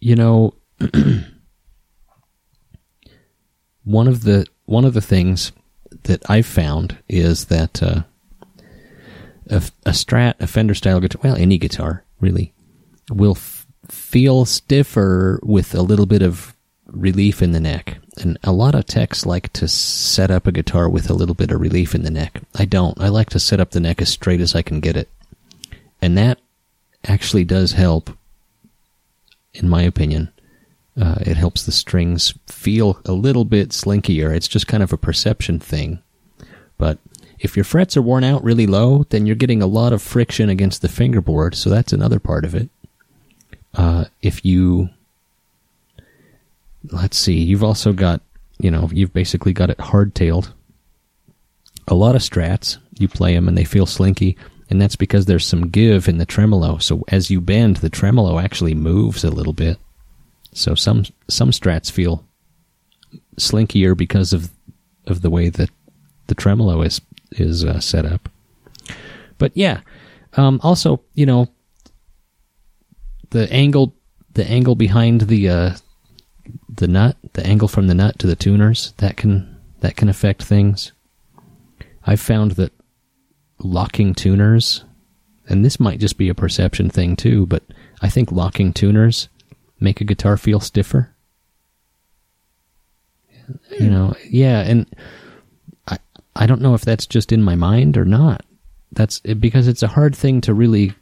you 0.00 0.16
know, 0.16 0.54
one 3.86 4.08
of 4.08 4.24
the 4.24 4.46
one 4.66 4.84
of 4.84 4.92
the 4.92 5.00
things 5.00 5.52
that 6.02 6.28
I've 6.28 6.46
found 6.46 6.98
is 7.08 7.46
that 7.46 7.82
uh, 7.82 8.02
a, 9.48 9.62
a 9.86 9.90
Strat, 9.90 10.34
a 10.40 10.46
Fender 10.46 10.74
style 10.74 11.00
guitar, 11.00 11.20
well, 11.22 11.36
any 11.36 11.56
guitar 11.56 12.04
really, 12.20 12.52
will 13.10 13.36
f- 13.36 13.66
feel 13.88 14.44
stiffer 14.44 15.40
with 15.42 15.74
a 15.74 15.82
little 15.82 16.06
bit 16.06 16.22
of 16.22 16.54
relief 16.86 17.40
in 17.40 17.52
the 17.52 17.60
neck. 17.60 17.98
And 18.18 18.38
a 18.42 18.52
lot 18.52 18.74
of 18.74 18.86
techs 18.86 19.24
like 19.24 19.52
to 19.54 19.68
set 19.68 20.30
up 20.30 20.46
a 20.46 20.52
guitar 20.52 20.88
with 20.88 21.08
a 21.08 21.14
little 21.14 21.34
bit 21.34 21.52
of 21.52 21.60
relief 21.60 21.94
in 21.94 22.02
the 22.02 22.10
neck. 22.10 22.42
I 22.54 22.64
don't. 22.64 23.00
I 23.00 23.08
like 23.08 23.30
to 23.30 23.38
set 23.38 23.60
up 23.60 23.70
the 23.70 23.80
neck 23.80 24.02
as 24.02 24.08
straight 24.08 24.40
as 24.40 24.54
I 24.54 24.62
can 24.62 24.80
get 24.80 24.96
it. 24.96 25.08
And 26.02 26.18
that 26.18 26.40
actually 27.04 27.44
does 27.44 27.72
help, 27.72 28.10
in 29.54 29.68
my 29.68 29.82
opinion. 29.82 30.32
Uh, 30.98 31.16
it 31.20 31.36
helps 31.36 31.64
the 31.64 31.72
strings 31.72 32.32
feel 32.46 33.00
a 33.04 33.12
little 33.12 33.44
bit 33.44 33.68
slinkier. 33.68 34.34
It's 34.34 34.48
just 34.48 34.66
kind 34.66 34.82
of 34.82 34.92
a 34.92 34.98
perception 34.98 35.60
thing. 35.60 36.02
But 36.78 36.98
if 37.38 37.54
your 37.54 37.64
frets 37.64 37.96
are 37.98 38.02
worn 38.02 38.24
out 38.24 38.42
really 38.42 38.66
low, 38.66 39.04
then 39.10 39.26
you're 39.26 39.36
getting 39.36 39.62
a 39.62 39.66
lot 39.66 39.92
of 39.92 40.00
friction 40.00 40.48
against 40.48 40.80
the 40.80 40.88
fingerboard, 40.88 41.54
so 41.54 41.68
that's 41.68 41.92
another 41.92 42.18
part 42.18 42.46
of 42.46 42.54
it. 42.54 42.70
Uh, 43.74 44.06
if 44.22 44.42
you, 44.42 44.88
let's 46.90 47.18
see, 47.18 47.38
you've 47.42 47.64
also 47.64 47.92
got, 47.92 48.22
you 48.58 48.70
know, 48.70 48.88
you've 48.90 49.12
basically 49.12 49.52
got 49.52 49.68
it 49.68 49.78
hard-tailed. 49.78 50.54
A 51.88 51.94
lot 51.94 52.16
of 52.16 52.22
strats, 52.22 52.78
you 52.98 53.06
play 53.06 53.34
them 53.34 53.48
and 53.48 53.56
they 53.56 53.64
feel 53.64 53.84
slinky, 53.84 54.38
and 54.70 54.80
that's 54.80 54.96
because 54.96 55.26
there's 55.26 55.44
some 55.44 55.68
give 55.68 56.08
in 56.08 56.16
the 56.16 56.24
tremolo. 56.24 56.78
So 56.78 57.04
as 57.08 57.30
you 57.30 57.42
bend, 57.42 57.76
the 57.76 57.90
tremolo 57.90 58.38
actually 58.38 58.74
moves 58.74 59.24
a 59.24 59.30
little 59.30 59.52
bit. 59.52 59.78
So 60.56 60.74
some 60.74 61.04
some 61.28 61.50
strats 61.50 61.90
feel 61.90 62.24
slinkier 63.38 63.94
because 63.94 64.32
of 64.32 64.50
of 65.06 65.20
the 65.20 65.28
way 65.28 65.50
that 65.50 65.68
the 66.28 66.34
tremolo 66.34 66.80
is 66.80 67.00
is 67.32 67.62
uh, 67.62 67.78
set 67.78 68.06
up. 68.06 68.30
But 69.36 69.52
yeah, 69.54 69.80
um, 70.32 70.58
also 70.62 71.02
you 71.12 71.26
know 71.26 71.48
the 73.30 73.52
angle 73.52 73.94
the 74.32 74.48
angle 74.48 74.74
behind 74.74 75.22
the 75.22 75.48
uh, 75.50 75.76
the 76.74 76.88
nut, 76.88 77.18
the 77.34 77.46
angle 77.46 77.68
from 77.68 77.86
the 77.86 77.94
nut 77.94 78.18
to 78.20 78.26
the 78.26 78.34
tuners 78.34 78.94
that 78.96 79.18
can 79.18 79.60
that 79.80 79.96
can 79.96 80.08
affect 80.08 80.42
things. 80.42 80.92
I've 82.06 82.20
found 82.20 82.52
that 82.52 82.72
locking 83.58 84.14
tuners, 84.14 84.84
and 85.50 85.62
this 85.62 85.78
might 85.78 86.00
just 86.00 86.16
be 86.16 86.30
a 86.30 86.34
perception 86.34 86.88
thing 86.88 87.14
too, 87.14 87.44
but 87.44 87.62
I 88.00 88.08
think 88.08 88.32
locking 88.32 88.72
tuners 88.72 89.28
make 89.80 90.00
a 90.00 90.04
guitar 90.04 90.36
feel 90.36 90.60
stiffer. 90.60 91.14
You 93.78 93.90
know, 93.90 94.14
yeah, 94.28 94.60
and 94.60 94.86
I 95.86 95.98
I 96.34 96.46
don't 96.46 96.60
know 96.60 96.74
if 96.74 96.84
that's 96.84 97.06
just 97.06 97.30
in 97.32 97.42
my 97.42 97.54
mind 97.54 97.96
or 97.96 98.04
not. 98.04 98.44
That's 98.92 99.20
because 99.20 99.68
it's 99.68 99.82
a 99.82 99.88
hard 99.88 100.16
thing 100.16 100.40
to 100.42 100.54
really, 100.54 100.94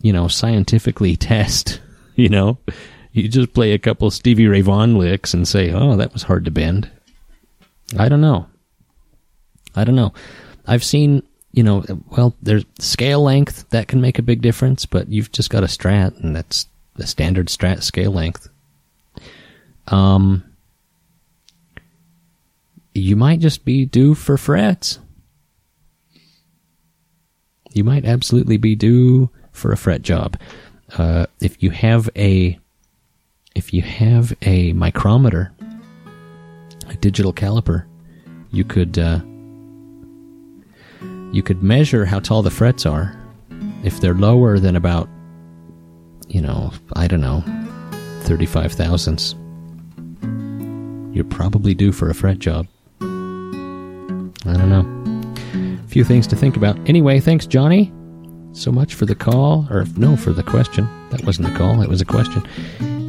you 0.00 0.12
know, 0.12 0.28
scientifically 0.28 1.16
test. 1.16 1.80
You 2.16 2.28
know, 2.28 2.58
you 3.12 3.28
just 3.28 3.52
play 3.52 3.72
a 3.72 3.78
couple 3.78 4.10
Stevie 4.10 4.46
Ray 4.48 4.60
Vaughan 4.60 4.96
licks 4.98 5.34
and 5.34 5.46
say, 5.46 5.72
"Oh, 5.72 5.96
that 5.96 6.12
was 6.12 6.24
hard 6.24 6.44
to 6.44 6.50
bend." 6.50 6.90
I 7.98 8.08
don't 8.08 8.20
know. 8.20 8.46
I 9.76 9.84
don't 9.84 9.96
know. 9.96 10.12
I've 10.66 10.84
seen, 10.84 11.22
you 11.52 11.62
know, 11.62 11.84
well, 12.16 12.34
there's 12.42 12.64
scale 12.78 13.22
length 13.22 13.68
that 13.70 13.88
can 13.88 14.00
make 14.00 14.18
a 14.18 14.22
big 14.22 14.40
difference, 14.40 14.86
but 14.86 15.08
you've 15.08 15.32
just 15.32 15.50
got 15.50 15.62
a 15.62 15.66
strat, 15.66 16.18
and 16.22 16.34
that's 16.34 16.66
the 16.96 17.06
standard 17.06 17.48
strat 17.48 17.82
scale 17.82 18.12
length. 18.12 18.48
Um, 19.88 20.44
you 22.94 23.16
might 23.16 23.40
just 23.40 23.64
be 23.64 23.84
due 23.84 24.14
for 24.14 24.36
frets. 24.36 25.00
You 27.72 27.82
might 27.82 28.04
absolutely 28.04 28.56
be 28.56 28.76
due 28.76 29.30
for 29.50 29.72
a 29.72 29.76
fret 29.76 30.02
job. 30.02 30.38
Uh, 30.96 31.26
if 31.40 31.60
you 31.62 31.70
have 31.70 32.08
a, 32.16 32.58
if 33.56 33.72
you 33.72 33.82
have 33.82 34.32
a 34.42 34.72
micrometer, 34.74 35.52
a 36.88 36.94
digital 36.94 37.32
caliper, 37.32 37.84
you 38.52 38.64
could, 38.64 38.96
uh, 38.98 39.20
you 41.32 41.42
could 41.42 41.64
measure 41.64 42.04
how 42.04 42.20
tall 42.20 42.42
the 42.42 42.50
frets 42.50 42.86
are. 42.86 43.18
If 43.82 44.00
they're 44.00 44.14
lower 44.14 44.60
than 44.60 44.76
about 44.76 45.08
you 46.28 46.40
know, 46.40 46.72
I 46.94 47.06
don't 47.06 47.20
know, 47.20 47.42
35 48.22 48.72
thousandths, 48.72 49.34
you're 51.14 51.24
probably 51.24 51.74
due 51.74 51.92
for 51.92 52.10
a 52.10 52.14
fret 52.14 52.38
job. 52.38 52.66
I 53.00 54.56
don't 54.56 54.68
know. 54.68 55.80
A 55.84 55.88
few 55.88 56.04
things 56.04 56.26
to 56.28 56.36
think 56.36 56.56
about. 56.56 56.76
Anyway, 56.88 57.20
thanks, 57.20 57.46
Johnny, 57.46 57.92
so 58.52 58.72
much 58.72 58.94
for 58.94 59.06
the 59.06 59.14
call, 59.14 59.66
or 59.70 59.84
no, 59.96 60.16
for 60.16 60.32
the 60.32 60.42
question. 60.42 60.88
That 61.10 61.24
wasn't 61.24 61.48
a 61.48 61.56
call, 61.56 61.80
it 61.82 61.88
was 61.88 62.00
a 62.00 62.06
question. 62.06 62.44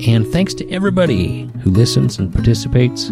And 0.07 0.27
thanks 0.27 0.53
to 0.55 0.69
everybody 0.71 1.49
who 1.63 1.71
listens 1.71 2.19
and 2.19 2.31
participates. 2.33 3.11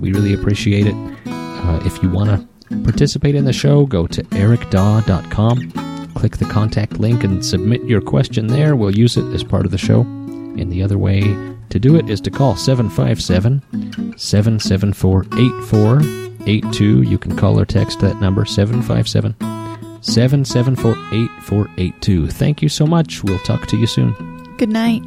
We 0.00 0.12
really 0.12 0.34
appreciate 0.34 0.86
it. 0.86 0.94
Uh, 1.26 1.80
if 1.84 2.02
you 2.02 2.10
want 2.10 2.30
to 2.30 2.76
participate 2.82 3.34
in 3.34 3.44
the 3.44 3.52
show, 3.52 3.86
go 3.86 4.06
to 4.08 4.22
ericdaw.com 4.24 5.83
click 6.24 6.38
the 6.38 6.46
contact 6.46 6.94
link 6.94 7.22
and 7.22 7.44
submit 7.44 7.84
your 7.84 8.00
question 8.00 8.46
there. 8.46 8.76
We'll 8.76 8.96
use 8.96 9.18
it 9.18 9.26
as 9.34 9.44
part 9.44 9.66
of 9.66 9.70
the 9.70 9.76
show. 9.76 10.00
And 10.00 10.72
the 10.72 10.82
other 10.82 10.96
way 10.96 11.20
to 11.68 11.78
do 11.78 11.96
it 11.96 12.08
is 12.08 12.18
to 12.22 12.30
call 12.30 12.56
757 12.56 14.16
774 14.16 15.20
8482. 15.20 17.02
You 17.02 17.18
can 17.18 17.36
call 17.36 17.60
or 17.60 17.66
text 17.66 18.00
that 18.00 18.22
number 18.22 18.46
757 18.46 19.34
774 20.00 20.92
8482. 20.92 22.30
Thank 22.30 22.62
you 22.62 22.70
so 22.70 22.86
much. 22.86 23.22
We'll 23.22 23.38
talk 23.40 23.66
to 23.66 23.76
you 23.76 23.86
soon. 23.86 24.14
Good 24.56 24.70
night. 24.70 25.02